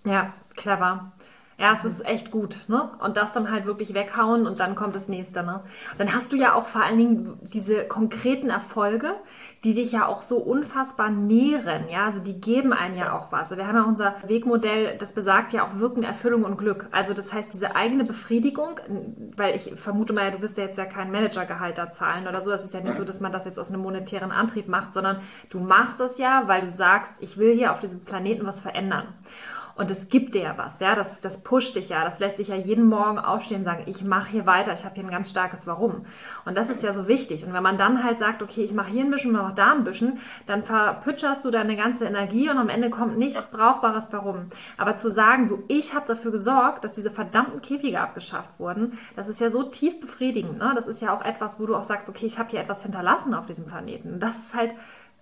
Ja, 0.04 0.34
clever. 0.54 1.12
Ja, 1.60 1.72
es 1.72 1.84
ist 1.84 2.06
echt 2.06 2.30
gut, 2.30 2.66
ne? 2.68 2.88
Und 3.00 3.16
das 3.16 3.32
dann 3.32 3.50
halt 3.50 3.66
wirklich 3.66 3.92
weghauen 3.92 4.46
und 4.46 4.60
dann 4.60 4.76
kommt 4.76 4.94
das 4.94 5.08
nächste, 5.08 5.42
ne? 5.42 5.60
dann 5.98 6.14
hast 6.14 6.32
du 6.32 6.36
ja 6.36 6.54
auch 6.54 6.66
vor 6.66 6.84
allen 6.84 6.98
Dingen 6.98 7.38
diese 7.52 7.84
konkreten 7.84 8.48
Erfolge, 8.48 9.16
die 9.64 9.74
dich 9.74 9.90
ja 9.90 10.06
auch 10.06 10.22
so 10.22 10.36
unfassbar 10.36 11.10
nähren, 11.10 11.88
ja? 11.90 12.04
Also 12.04 12.20
die 12.20 12.40
geben 12.40 12.72
einem 12.72 12.94
ja 12.94 13.12
auch 13.12 13.32
was. 13.32 13.56
Wir 13.56 13.66
haben 13.66 13.74
ja 13.74 13.82
unser 13.82 14.14
Wegmodell, 14.28 14.96
das 14.98 15.14
besagt 15.14 15.52
ja 15.52 15.66
auch 15.66 15.80
Wirken, 15.80 16.04
Erfüllung 16.04 16.44
und 16.44 16.58
Glück. 16.58 16.86
Also 16.92 17.12
das 17.12 17.32
heißt, 17.32 17.52
diese 17.52 17.74
eigene 17.74 18.04
Befriedigung, 18.04 18.78
weil 19.36 19.56
ich 19.56 19.72
vermute 19.74 20.12
mal, 20.12 20.30
du 20.30 20.40
wirst 20.40 20.58
ja 20.58 20.64
jetzt 20.64 20.78
ja 20.78 20.84
kein 20.84 21.10
Managergehalt 21.10 21.76
da 21.76 21.90
zahlen 21.90 22.28
oder 22.28 22.40
so. 22.40 22.52
Es 22.52 22.62
ist 22.62 22.72
ja 22.72 22.80
nicht 22.80 22.94
so, 22.94 23.02
dass 23.02 23.20
man 23.20 23.32
das 23.32 23.46
jetzt 23.46 23.58
aus 23.58 23.72
einem 23.72 23.82
monetären 23.82 24.30
Antrieb 24.30 24.68
macht, 24.68 24.94
sondern 24.94 25.16
du 25.50 25.58
machst 25.58 25.98
das 25.98 26.18
ja, 26.18 26.44
weil 26.46 26.60
du 26.60 26.70
sagst, 26.70 27.14
ich 27.18 27.36
will 27.36 27.52
hier 27.52 27.72
auf 27.72 27.80
diesem 27.80 28.04
Planeten 28.04 28.46
was 28.46 28.60
verändern. 28.60 29.08
Und 29.78 29.92
es 29.92 30.08
gibt 30.08 30.34
dir 30.34 30.42
ja 30.42 30.58
was, 30.58 30.80
ja, 30.80 30.96
das, 30.96 31.20
das 31.20 31.44
pusht 31.44 31.76
dich 31.76 31.88
ja, 31.90 32.02
das 32.02 32.18
lässt 32.18 32.40
dich 32.40 32.48
ja 32.48 32.56
jeden 32.56 32.86
Morgen 32.86 33.20
aufstehen 33.20 33.58
und 33.58 33.64
sagen, 33.64 33.84
ich 33.86 34.02
mache 34.02 34.28
hier 34.32 34.44
weiter, 34.44 34.72
ich 34.72 34.84
habe 34.84 34.96
hier 34.96 35.04
ein 35.04 35.10
ganz 35.10 35.30
starkes 35.30 35.68
Warum. 35.68 36.04
Und 36.44 36.58
das 36.58 36.68
ist 36.68 36.82
ja 36.82 36.92
so 36.92 37.06
wichtig. 37.06 37.44
Und 37.44 37.52
wenn 37.52 37.62
man 37.62 37.78
dann 37.78 38.02
halt 38.02 38.18
sagt, 38.18 38.42
okay, 38.42 38.64
ich 38.64 38.74
mache 38.74 38.90
hier 38.90 39.04
ein 39.04 39.10
bisschen, 39.12 39.30
mache 39.30 39.54
da 39.54 39.72
ein 39.72 39.84
bisschen, 39.84 40.18
dann 40.46 40.64
verpütscherst 40.64 41.44
du 41.44 41.52
deine 41.52 41.76
ganze 41.76 42.06
Energie 42.06 42.50
und 42.50 42.58
am 42.58 42.68
Ende 42.68 42.90
kommt 42.90 43.18
nichts 43.18 43.46
Brauchbares 43.46 44.08
warum. 44.10 44.48
Aber 44.76 44.96
zu 44.96 45.08
sagen, 45.08 45.46
so, 45.46 45.62
ich 45.68 45.94
habe 45.94 46.08
dafür 46.08 46.32
gesorgt, 46.32 46.82
dass 46.82 46.94
diese 46.94 47.12
verdammten 47.12 47.62
Käfige 47.62 48.00
abgeschafft 48.00 48.58
wurden, 48.58 48.98
das 49.14 49.28
ist 49.28 49.40
ja 49.40 49.48
so 49.48 49.62
tief 49.62 50.00
befriedigend. 50.00 50.58
Ne? 50.58 50.72
Das 50.74 50.88
ist 50.88 51.00
ja 51.00 51.14
auch 51.14 51.24
etwas, 51.24 51.60
wo 51.60 51.66
du 51.66 51.76
auch 51.76 51.84
sagst, 51.84 52.08
okay, 52.08 52.26
ich 52.26 52.40
habe 52.40 52.50
hier 52.50 52.58
etwas 52.58 52.82
hinterlassen 52.82 53.32
auf 53.32 53.46
diesem 53.46 53.66
Planeten. 53.66 54.14
Und 54.14 54.22
das 54.24 54.38
ist 54.38 54.54
halt 54.54 54.74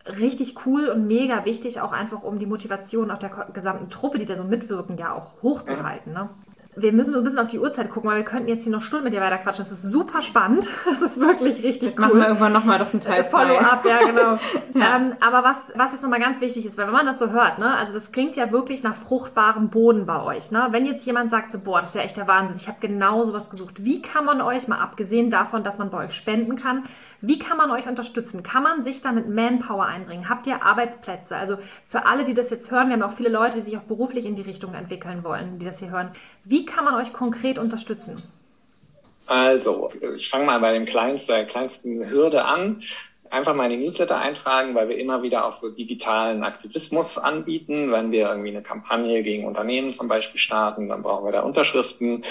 richtig 0.06 0.66
cool 0.66 0.88
und 0.88 1.06
mega 1.06 1.44
wichtig, 1.44 1.80
auch 1.80 1.92
einfach 1.92 2.22
um 2.22 2.38
die 2.38 2.46
Motivation 2.46 3.10
auch 3.10 3.18
der 3.18 3.30
gesamten 3.52 3.88
Truppe, 3.88 4.18
die 4.18 4.24
da 4.24 4.36
so 4.36 4.44
mitwirken, 4.44 4.96
ja 4.96 5.12
auch 5.12 5.42
hochzuhalten. 5.42 6.12
Ne? 6.12 6.30
Wir 6.78 6.92
müssen 6.92 7.14
ein 7.14 7.24
bisschen 7.24 7.38
auf 7.38 7.46
die 7.46 7.58
Uhrzeit 7.58 7.90
gucken, 7.90 8.10
weil 8.10 8.18
wir 8.18 8.24
könnten 8.24 8.48
jetzt 8.48 8.64
hier 8.64 8.72
noch 8.72 8.82
Stunden 8.82 9.04
mit 9.04 9.14
dir 9.14 9.20
weiter 9.22 9.38
quatschen. 9.38 9.64
Das 9.64 9.72
ist 9.72 9.82
super 9.82 10.22
spannend. 10.22 10.70
Das 10.86 11.02
ist 11.02 11.20
wirklich 11.20 11.62
richtig 11.62 11.94
cool. 11.98 12.06
Machen 12.06 12.18
wir 12.18 12.26
irgendwann 12.28 12.52
nochmal 12.52 12.80
auf 12.80 12.90
den 12.90 13.00
Teil 13.00 13.24
Follow-up, 13.24 13.84
ja, 13.84 13.98
genau. 13.98 14.38
ja. 14.74 14.96
Ähm, 14.96 15.14
aber 15.20 15.42
was, 15.42 15.72
was 15.74 15.92
jetzt 15.92 16.02
nochmal 16.02 16.20
ganz 16.20 16.40
wichtig 16.40 16.64
ist, 16.64 16.78
weil 16.78 16.86
wenn 16.86 16.92
man 16.92 17.04
das 17.04 17.18
so 17.18 17.30
hört, 17.30 17.58
ne, 17.58 17.74
also 17.76 17.92
das 17.92 18.12
klingt 18.12 18.34
ja 18.36 18.50
wirklich 18.50 18.82
nach 18.82 18.94
fruchtbarem 18.94 19.68
Boden 19.68 20.06
bei 20.06 20.22
euch, 20.22 20.52
ne? 20.52 20.68
Wenn 20.70 20.86
jetzt 20.86 21.04
jemand 21.04 21.28
sagt 21.28 21.52
so, 21.52 21.58
boah, 21.58 21.80
das 21.80 21.90
ist 21.90 21.96
ja 21.96 22.02
echt 22.02 22.16
der 22.16 22.28
Wahnsinn, 22.28 22.56
ich 22.56 22.68
habe 22.68 22.78
genau 22.80 23.24
sowas 23.24 23.50
gesucht. 23.50 23.84
Wie 23.84 24.00
kann 24.00 24.24
man 24.24 24.40
euch, 24.40 24.68
mal 24.68 24.78
abgesehen 24.78 25.28
davon, 25.28 25.62
dass 25.62 25.78
man 25.78 25.90
bei 25.90 26.06
euch 26.06 26.14
spenden 26.14 26.56
kann, 26.56 26.84
wie 27.20 27.38
kann 27.38 27.56
man 27.56 27.70
euch 27.70 27.88
unterstützen? 27.88 28.42
Kann 28.42 28.62
man 28.62 28.82
sich 28.82 29.00
da 29.00 29.12
mit 29.12 29.28
Manpower 29.28 29.86
einbringen? 29.86 30.28
Habt 30.28 30.46
ihr 30.46 30.62
Arbeitsplätze? 30.62 31.36
Also 31.36 31.56
für 31.84 32.06
alle, 32.06 32.24
die 32.24 32.34
das 32.34 32.50
jetzt 32.50 32.70
hören, 32.70 32.88
wir 32.88 32.94
haben 32.94 33.02
auch 33.02 33.12
viele 33.12 33.30
Leute, 33.30 33.56
die 33.56 33.62
sich 33.62 33.76
auch 33.76 33.82
beruflich 33.82 34.26
in 34.26 34.36
die 34.36 34.42
Richtung 34.42 34.74
entwickeln 34.74 35.24
wollen, 35.24 35.58
die 35.58 35.64
das 35.64 35.78
hier 35.78 35.90
hören. 35.90 36.10
Wie 36.44 36.65
kann 36.66 36.84
man 36.84 36.94
euch 36.96 37.12
konkret 37.12 37.58
unterstützen? 37.58 38.22
Also, 39.26 39.90
ich 40.16 40.28
fange 40.28 40.44
mal 40.44 40.60
bei 40.60 40.72
dem 40.72 40.86
kleinsten, 40.86 41.32
der 41.32 41.46
kleinsten 41.46 42.08
Hürde 42.08 42.44
an. 42.44 42.82
einfach 43.30 43.54
mal 43.54 43.70
in 43.70 43.80
die 43.80 43.84
Newsletter 43.86 44.18
eintragen, 44.18 44.74
weil 44.74 44.88
wir 44.88 44.98
immer 44.98 45.22
wieder 45.22 45.46
auch 45.46 45.54
so 45.54 45.68
digitalen 45.70 46.44
Aktivismus 46.44 47.18
anbieten. 47.18 47.90
Wenn 47.90 48.12
wir 48.12 48.28
irgendwie 48.28 48.50
eine 48.50 48.62
Kampagne 48.62 49.22
gegen 49.22 49.46
Unternehmen 49.46 49.92
zum 49.92 50.06
Beispiel 50.06 50.38
starten, 50.38 50.88
dann 50.88 51.02
brauchen 51.02 51.24
wir 51.24 51.32
da 51.32 51.40
Unterschriften. 51.40 52.24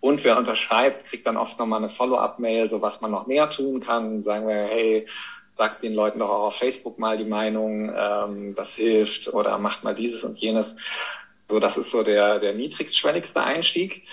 Und 0.00 0.24
wer 0.24 0.38
unterschreibt, 0.38 1.04
kriegt 1.04 1.26
dann 1.26 1.36
oft 1.36 1.58
nochmal 1.58 1.78
eine 1.78 1.88
Follow-up-Mail, 1.88 2.68
so 2.68 2.82
was 2.82 3.00
man 3.00 3.10
noch 3.10 3.26
mehr 3.26 3.50
tun 3.50 3.80
kann. 3.80 4.22
Sagen 4.22 4.48
wir, 4.48 4.54
hey, 4.54 5.06
sagt 5.50 5.82
den 5.82 5.94
Leuten 5.94 6.20
doch 6.20 6.30
auch 6.30 6.46
auf 6.46 6.56
Facebook 6.56 6.98
mal 6.98 7.18
die 7.18 7.24
Meinung, 7.24 7.92
ähm, 7.94 8.54
das 8.54 8.74
hilft 8.74 9.32
oder 9.32 9.58
macht 9.58 9.84
mal 9.84 9.94
dieses 9.94 10.24
und 10.24 10.38
jenes. 10.38 10.76
So, 11.50 11.58
das 11.58 11.76
ist 11.76 11.90
so 11.90 12.04
der, 12.04 12.38
der 12.38 12.54
niedrigschwelligste 12.54 13.42
Einstieg. 13.42 14.04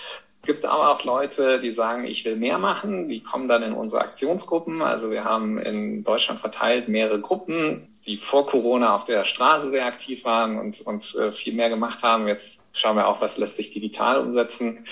Es 0.42 0.46
gibt 0.46 0.64
aber 0.64 0.90
auch 0.90 1.04
Leute, 1.04 1.60
die 1.60 1.70
sagen, 1.70 2.04
ich 2.04 2.24
will 2.24 2.36
mehr 2.36 2.58
machen. 2.58 3.08
Die 3.08 3.22
kommen 3.22 3.48
dann 3.48 3.62
in 3.62 3.72
unsere 3.72 4.02
Aktionsgruppen. 4.02 4.82
Also 4.82 5.10
wir 5.12 5.24
haben 5.24 5.58
in 5.58 6.02
Deutschland 6.02 6.40
verteilt 6.40 6.88
mehrere 6.88 7.20
Gruppen, 7.20 7.86
die 8.08 8.16
vor 8.16 8.46
Corona 8.46 8.94
auf 8.94 9.04
der 9.04 9.24
Straße 9.24 9.68
sehr 9.70 9.84
aktiv 9.84 10.24
waren 10.24 10.58
und, 10.58 10.80
und 10.80 11.14
äh, 11.14 11.30
viel 11.30 11.52
mehr 11.52 11.68
gemacht 11.68 12.02
haben. 12.02 12.26
Jetzt 12.26 12.58
schauen 12.72 12.96
wir 12.96 13.06
auch, 13.06 13.20
was 13.20 13.36
lässt 13.36 13.56
sich 13.56 13.70
digital 13.70 14.18
umsetzen. 14.18 14.86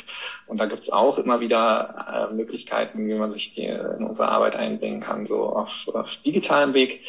Und 0.47 0.59
da 0.59 0.67
gibt 0.67 0.83
es 0.83 0.93
auch 0.93 1.17
immer 1.17 1.41
wieder 1.41 2.29
äh, 2.31 2.35
Möglichkeiten, 2.35 3.09
wie 3.09 3.15
man 3.15 3.33
sich 3.33 3.55
die 3.55 3.65
in 3.65 4.05
unsere 4.05 4.29
Arbeit 4.29 4.55
einbringen 4.55 5.01
kann, 5.01 5.27
so 5.27 5.45
auf, 5.45 5.89
auf 5.95 6.15
digitalem 6.17 6.75
Weg. 6.75 7.01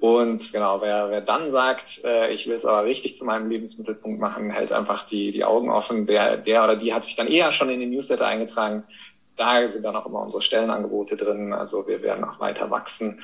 Und 0.00 0.50
genau, 0.50 0.80
wer, 0.80 1.10
wer 1.10 1.20
dann 1.20 1.50
sagt, 1.50 2.02
äh, 2.04 2.32
ich 2.32 2.46
will 2.46 2.56
es 2.56 2.64
aber 2.64 2.84
richtig 2.84 3.16
zu 3.16 3.26
meinem 3.26 3.50
Lebensmittelpunkt 3.50 4.18
machen, 4.18 4.50
hält 4.50 4.72
einfach 4.72 5.06
die, 5.06 5.30
die 5.30 5.44
Augen 5.44 5.68
offen. 5.70 6.06
Der, 6.06 6.38
der 6.38 6.64
oder 6.64 6.76
die 6.76 6.94
hat 6.94 7.04
sich 7.04 7.16
dann 7.16 7.28
eher 7.28 7.52
schon 7.52 7.68
in 7.68 7.80
den 7.80 7.90
Newsletter 7.90 8.26
eingetragen. 8.26 8.84
Da 9.36 9.68
sind 9.68 9.84
dann 9.84 9.96
auch 9.96 10.06
immer 10.06 10.20
unsere 10.20 10.42
Stellenangebote 10.42 11.16
drin. 11.16 11.52
Also 11.52 11.86
wir 11.86 12.02
werden 12.02 12.24
auch 12.24 12.40
weiter 12.40 12.70
wachsen 12.70 13.20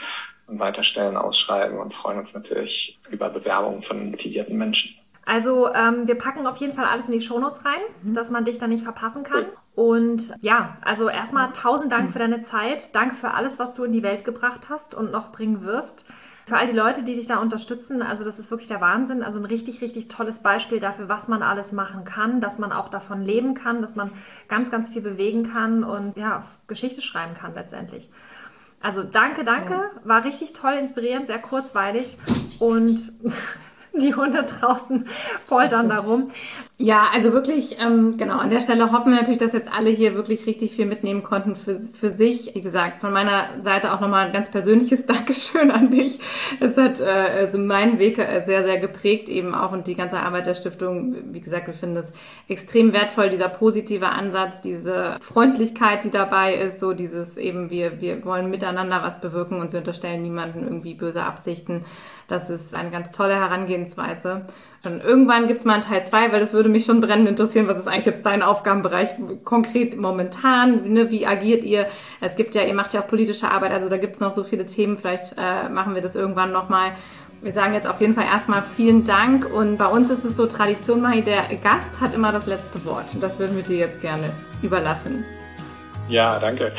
und 0.51 0.59
weiter 0.59 0.82
Stellen 0.82 1.16
ausschreiben 1.16 1.78
und 1.78 1.94
freuen 1.94 2.18
uns 2.18 2.34
natürlich 2.34 2.98
über 3.11 3.30
Bewerbungen 3.30 3.82
von 3.82 4.11
motivierten 4.11 4.57
Menschen. 4.57 4.96
Also 5.24 5.72
ähm, 5.72 6.09
wir 6.09 6.16
packen 6.16 6.46
auf 6.46 6.57
jeden 6.57 6.72
Fall 6.72 6.86
alles 6.86 7.07
in 7.07 7.12
die 7.12 7.20
Shownotes 7.20 7.64
rein, 7.64 7.80
mhm. 8.03 8.14
dass 8.14 8.30
man 8.30 8.44
dich 8.44 8.59
da 8.59 8.66
nicht 8.66 8.82
verpassen 8.82 9.22
kann. 9.22 9.46
Und 9.74 10.34
ja, 10.40 10.78
also 10.82 11.09
erstmal 11.09 11.53
tausend 11.53 11.92
Dank 11.92 12.11
für 12.11 12.18
deine 12.18 12.40
Zeit. 12.40 12.94
Danke 12.94 13.14
für 13.14 13.32
alles, 13.32 13.59
was 13.59 13.74
du 13.74 13.84
in 13.84 13.92
die 13.92 14.03
Welt 14.03 14.24
gebracht 14.24 14.68
hast 14.68 14.94
und 14.94 15.12
noch 15.12 15.30
bringen 15.30 15.62
wirst 15.62 16.07
für 16.51 16.57
all 16.57 16.66
die 16.66 16.76
Leute, 16.76 17.05
die 17.05 17.14
dich 17.14 17.26
da 17.26 17.38
unterstützen, 17.38 18.03
also 18.03 18.24
das 18.24 18.40
ist 18.40 18.51
wirklich 18.51 18.66
der 18.66 18.80
Wahnsinn. 18.80 19.22
Also 19.22 19.38
ein 19.38 19.44
richtig, 19.44 19.80
richtig 19.80 20.09
tolles 20.09 20.40
Beispiel 20.40 20.80
dafür, 20.80 21.09
was 21.09 21.28
man 21.28 21.42
alles 21.42 21.70
machen 21.70 22.05
kann, 22.05 22.40
dass 22.40 22.59
man 22.59 22.72
auch 22.72 22.88
davon 22.88 23.22
leben 23.22 23.55
kann, 23.55 23.80
dass 23.80 23.94
man 23.94 24.11
ganz, 24.48 24.68
ganz 24.68 24.88
viel 24.88 25.01
bewegen 25.01 25.44
kann 25.44 25.84
und 25.84 26.16
ja, 26.16 26.42
Geschichte 26.66 27.03
schreiben 27.03 27.34
kann 27.34 27.55
letztendlich. 27.55 28.11
Also 28.81 29.03
danke, 29.03 29.45
danke. 29.45 29.91
War 30.05 30.24
richtig 30.24 30.55
toll, 30.55 30.72
inspirierend, 30.74 31.26
sehr 31.26 31.39
kurzweilig 31.39 32.16
und 32.59 33.12
die 33.93 34.14
Hunde 34.14 34.45
draußen 34.45 35.07
poltern 35.49 35.88
darum. 35.88 36.28
Ja, 36.82 37.09
also 37.12 37.34
wirklich, 37.34 37.76
ähm, 37.78 38.16
genau, 38.16 38.38
an 38.38 38.49
der 38.49 38.62
Stelle 38.62 38.91
hoffen 38.91 39.12
wir 39.12 39.18
natürlich, 39.18 39.38
dass 39.38 39.53
jetzt 39.53 39.70
alle 39.70 39.91
hier 39.91 40.14
wirklich 40.14 40.47
richtig 40.47 40.72
viel 40.72 40.86
mitnehmen 40.86 41.22
konnten 41.22 41.55
für, 41.55 41.78
für 41.78 42.09
sich. 42.09 42.55
Wie 42.55 42.62
gesagt, 42.62 43.01
von 43.01 43.12
meiner 43.12 43.62
Seite 43.62 43.93
auch 43.93 44.01
nochmal 44.01 44.26
ein 44.26 44.32
ganz 44.32 44.51
persönliches 44.51 45.05
Dankeschön 45.11 45.70
an 45.70 45.91
dich. 45.91 46.20
Es 46.59 46.78
hat 46.78 47.01
äh, 47.01 47.05
also 47.05 47.59
meinen 47.59 47.99
Weg 47.99 48.18
äh, 48.18 48.43
sehr, 48.45 48.64
sehr 48.64 48.78
geprägt 48.78 49.28
eben 49.28 49.55
auch 49.55 49.72
und 49.72 49.88
die 49.88 49.95
ganze 49.95 50.20
Arbeit 50.20 50.47
der 50.47 50.55
Stiftung. 50.55 51.16
Wie 51.32 51.41
gesagt, 51.43 51.66
wir 51.66 51.74
finden 51.74 51.99
es 51.99 52.14
extrem 52.49 52.95
wertvoll, 52.95 53.28
dieser 53.28 53.51
positive 53.51 54.09
Ansatz, 54.09 54.62
diese 54.62 55.18
Freundlichkeit, 55.20 56.05
die 56.05 56.11
dabei 56.11 56.55
ist, 56.55 56.80
so 56.80 56.95
dieses 56.95 57.36
eben, 57.36 57.68
wir, 57.68 58.01
wir 58.01 58.24
wollen 58.24 58.49
miteinander 58.49 59.03
was 59.03 59.20
bewirken 59.20 59.61
und 59.61 59.72
wir 59.72 59.80
unterstellen 59.80 60.22
niemanden 60.22 60.62
irgendwie 60.62 60.95
böse 60.95 61.24
Absichten. 61.24 61.84
Das 62.31 62.49
ist 62.49 62.74
eine 62.76 62.91
ganz 62.91 63.11
tolle 63.11 63.35
Herangehensweise. 63.35 64.43
Und 64.85 65.03
irgendwann 65.03 65.49
gibt's 65.49 65.64
mal 65.64 65.74
einen 65.74 65.83
Teil 65.83 66.05
zwei, 66.05 66.31
weil 66.31 66.39
das 66.39 66.55
würde 66.55 66.68
mich 66.68 66.85
schon 66.85 67.01
brennend 67.01 67.28
interessieren. 67.28 67.66
Was 67.66 67.76
ist 67.76 67.89
eigentlich 67.89 68.07
jetzt 68.07 68.24
dein 68.24 68.43
Aufgabenbereich 68.43 69.11
konkret 69.45 69.97
momentan? 69.97 70.93
Ne, 70.93 71.11
wie 71.11 71.26
agiert 71.26 71.64
ihr? 71.64 71.89
Es 72.20 72.37
gibt 72.37 72.55
ja, 72.55 72.62
ihr 72.62 72.72
macht 72.72 72.95
ja 72.95 73.03
auch 73.03 73.09
politische 73.09 73.51
Arbeit, 73.51 73.72
also 73.72 73.89
da 73.89 73.97
gibt's 73.97 74.20
noch 74.20 74.31
so 74.31 74.45
viele 74.45 74.64
Themen. 74.64 74.97
Vielleicht 74.97 75.35
äh, 75.37 75.68
machen 75.68 75.97
wir 75.97 76.03
das 76.03 76.14
irgendwann 76.14 76.53
nochmal. 76.53 76.93
Wir 77.43 77.53
sagen 77.53 77.74
jetzt 77.74 77.89
auf 77.89 78.01
jeden 78.01 78.14
Fall 78.14 78.26
erstmal 78.26 78.62
vielen 78.62 79.03
Dank 79.03 79.53
und 79.53 79.78
bei 79.78 79.87
uns 79.87 80.09
ist 80.11 80.24
es 80.24 80.37
so 80.37 80.47
Tradition, 80.47 81.01
Mahi, 81.01 81.22
der 81.22 81.43
Gast 81.64 82.01
hat 82.01 82.14
immer 82.14 82.33
das 82.33 82.47
letzte 82.47 82.85
Wort 82.85 83.07
das 83.18 83.39
würden 83.39 83.57
wir 83.57 83.62
dir 83.62 83.78
jetzt 83.78 84.03
gerne 84.03 84.31
überlassen. 84.62 85.24
Ja, 86.11 86.39
danke. 86.39 86.72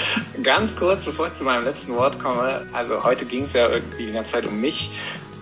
Ganz 0.43 0.75
kurz, 0.75 1.05
bevor 1.05 1.27
ich 1.27 1.35
zu 1.37 1.45
meinem 1.45 1.63
letzten 1.63 1.95
Wort 1.97 2.21
komme. 2.21 2.61
Also 2.73 3.03
heute 3.03 3.25
ging 3.25 3.45
es 3.45 3.53
ja 3.53 3.69
irgendwie 3.69 4.07
die 4.07 4.11
ganze 4.11 4.33
Zeit 4.33 4.45
um 4.45 4.59
mich. 4.59 4.91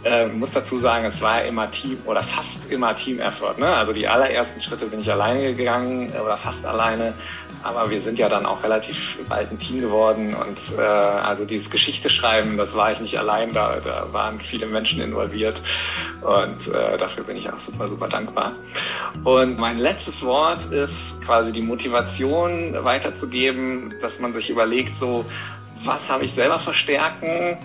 Äh, 0.04 0.28
muss 0.28 0.52
dazu 0.54 0.80
sagen, 0.80 1.06
es 1.06 1.22
war 1.22 1.44
immer 1.44 1.70
Team 1.72 1.98
oder 2.06 2.22
fast 2.22 2.72
immer 2.72 2.96
Team-Effort. 2.96 3.58
Ne? 3.58 3.68
Also 3.68 3.92
die 3.92 4.08
allerersten 4.08 4.62
Schritte 4.62 4.86
bin 4.86 5.02
ich 5.02 5.12
alleine 5.12 5.54
gegangen 5.54 6.10
oder 6.24 6.38
fast 6.38 6.66
alleine. 6.66 7.14
Aber 7.64 7.90
wir 7.90 8.02
sind 8.02 8.18
ja 8.18 8.30
dann 8.30 8.46
auch 8.46 8.64
relativ 8.64 9.18
bald 9.28 9.52
ein 9.52 9.60
Team 9.60 9.82
geworden 9.82 10.34
und 10.34 10.78
äh, 10.78 10.82
also 10.82 11.44
dieses 11.44 11.70
Geschichte 11.70 12.10
schreiben, 12.10 12.56
das 12.56 12.74
war 12.74 12.94
ich 12.94 13.02
nicht 13.02 13.20
allein, 13.20 13.54
da, 13.54 13.80
da 13.84 14.08
waren 14.14 14.40
viele 14.40 14.66
Menschen 14.66 15.02
involviert 15.02 15.62
und 16.22 16.74
äh, 16.74 16.98
dafür 16.98 17.26
bin 17.26 17.36
ich 17.36 17.52
auch 17.52 17.60
super, 17.60 17.90
super 17.90 18.08
dankbar. 18.08 18.54
Und 19.26 19.60
mein 19.60 19.78
letztes 19.78 20.24
Wort 20.24 20.72
ist 20.72 21.20
quasi 21.26 21.52
die 21.52 21.62
Motivation 21.62 22.74
weiterzugeben, 22.86 23.94
dass 24.02 24.20
man 24.20 24.32
sich 24.32 24.50
überlegt, 24.50 24.96
so 24.96 25.26
was 25.84 26.10
habe 26.10 26.26
ich 26.26 26.34
selber 26.34 26.60
verstärken, 26.60 27.58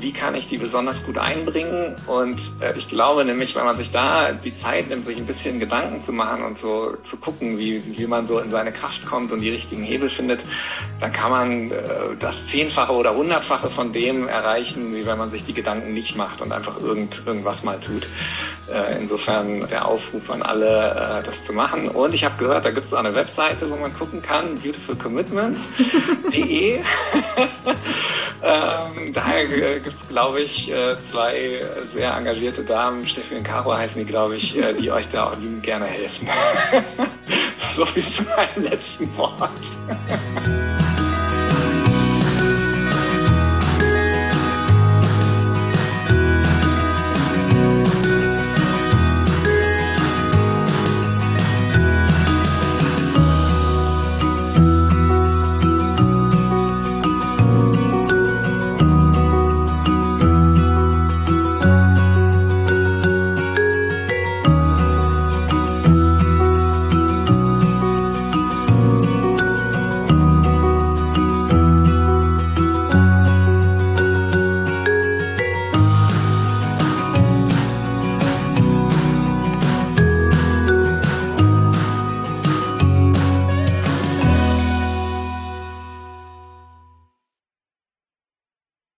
wie 0.00 0.12
kann 0.12 0.34
ich 0.34 0.48
die 0.48 0.56
besonders 0.56 1.04
gut 1.04 1.18
einbringen. 1.18 1.94
Und 2.06 2.38
äh, 2.60 2.76
ich 2.76 2.88
glaube 2.88 3.24
nämlich, 3.24 3.56
wenn 3.56 3.64
man 3.64 3.76
sich 3.76 3.90
da 3.90 4.32
die 4.32 4.54
Zeit 4.54 4.88
nimmt, 4.88 5.06
sich 5.06 5.16
ein 5.16 5.26
bisschen 5.26 5.58
Gedanken 5.58 6.02
zu 6.02 6.12
machen 6.12 6.42
und 6.42 6.58
so 6.58 6.96
zu 7.08 7.16
gucken, 7.16 7.58
wie, 7.58 7.98
wie 7.98 8.06
man 8.06 8.26
so 8.26 8.38
in 8.38 8.50
seine 8.50 8.72
Kraft 8.72 9.06
kommt 9.06 9.32
und 9.32 9.40
die 9.40 9.50
richtigen 9.50 9.82
Hebel 9.82 10.08
findet, 10.08 10.42
dann 11.00 11.12
kann 11.12 11.30
man 11.30 11.70
äh, 11.70 11.84
das 12.18 12.46
Zehnfache 12.46 12.92
oder 12.92 13.14
Hundertfache 13.14 13.70
von 13.70 13.92
dem 13.92 14.28
erreichen, 14.28 14.94
wie 14.94 15.06
wenn 15.06 15.18
man 15.18 15.30
sich 15.30 15.44
die 15.44 15.54
Gedanken 15.54 15.94
nicht 15.94 16.16
macht 16.16 16.40
und 16.40 16.52
einfach 16.52 16.80
irgend, 16.80 17.22
irgendwas 17.26 17.64
mal 17.64 17.78
tut. 17.80 18.06
Äh, 18.72 18.98
insofern 19.00 19.66
der 19.68 19.86
Aufruf 19.86 20.30
an 20.30 20.42
alle, 20.42 20.90
äh, 20.90 21.22
das 21.24 21.44
zu 21.44 21.52
machen. 21.52 21.88
Und 21.88 22.14
ich 22.14 22.24
habe 22.24 22.42
gehört, 22.42 22.64
da 22.64 22.70
gibt 22.70 22.86
es 22.86 22.94
auch 22.94 22.98
eine 22.98 23.14
Webseite, 23.14 23.70
wo 23.70 23.76
man 23.76 23.94
gucken 23.94 24.22
kann, 24.22 24.54
beautifulcommitments.de. 24.54 26.80
ähm, 28.42 29.12
daher 29.12 29.42
äh, 29.42 29.80
gibt 29.88 30.02
es, 30.02 30.08
glaube 30.08 30.40
ich, 30.42 30.70
äh, 30.70 30.96
zwei 31.10 31.60
sehr 31.94 32.14
engagierte 32.14 32.62
Damen, 32.62 33.06
Steffi 33.08 33.36
und 33.36 33.44
Caro 33.44 33.74
heißen 33.74 33.98
die, 33.98 34.10
glaube 34.10 34.36
ich, 34.36 34.56
äh, 34.58 34.74
die 34.74 34.90
euch 34.90 35.08
da 35.08 35.28
auch 35.28 35.36
liebend 35.38 35.62
gerne 35.62 35.86
helfen. 35.86 36.28
so 37.74 37.86
viel 37.86 38.06
zu 38.06 38.22
meinem 38.24 38.64
letzten 38.64 39.16
Wort. 39.16 39.40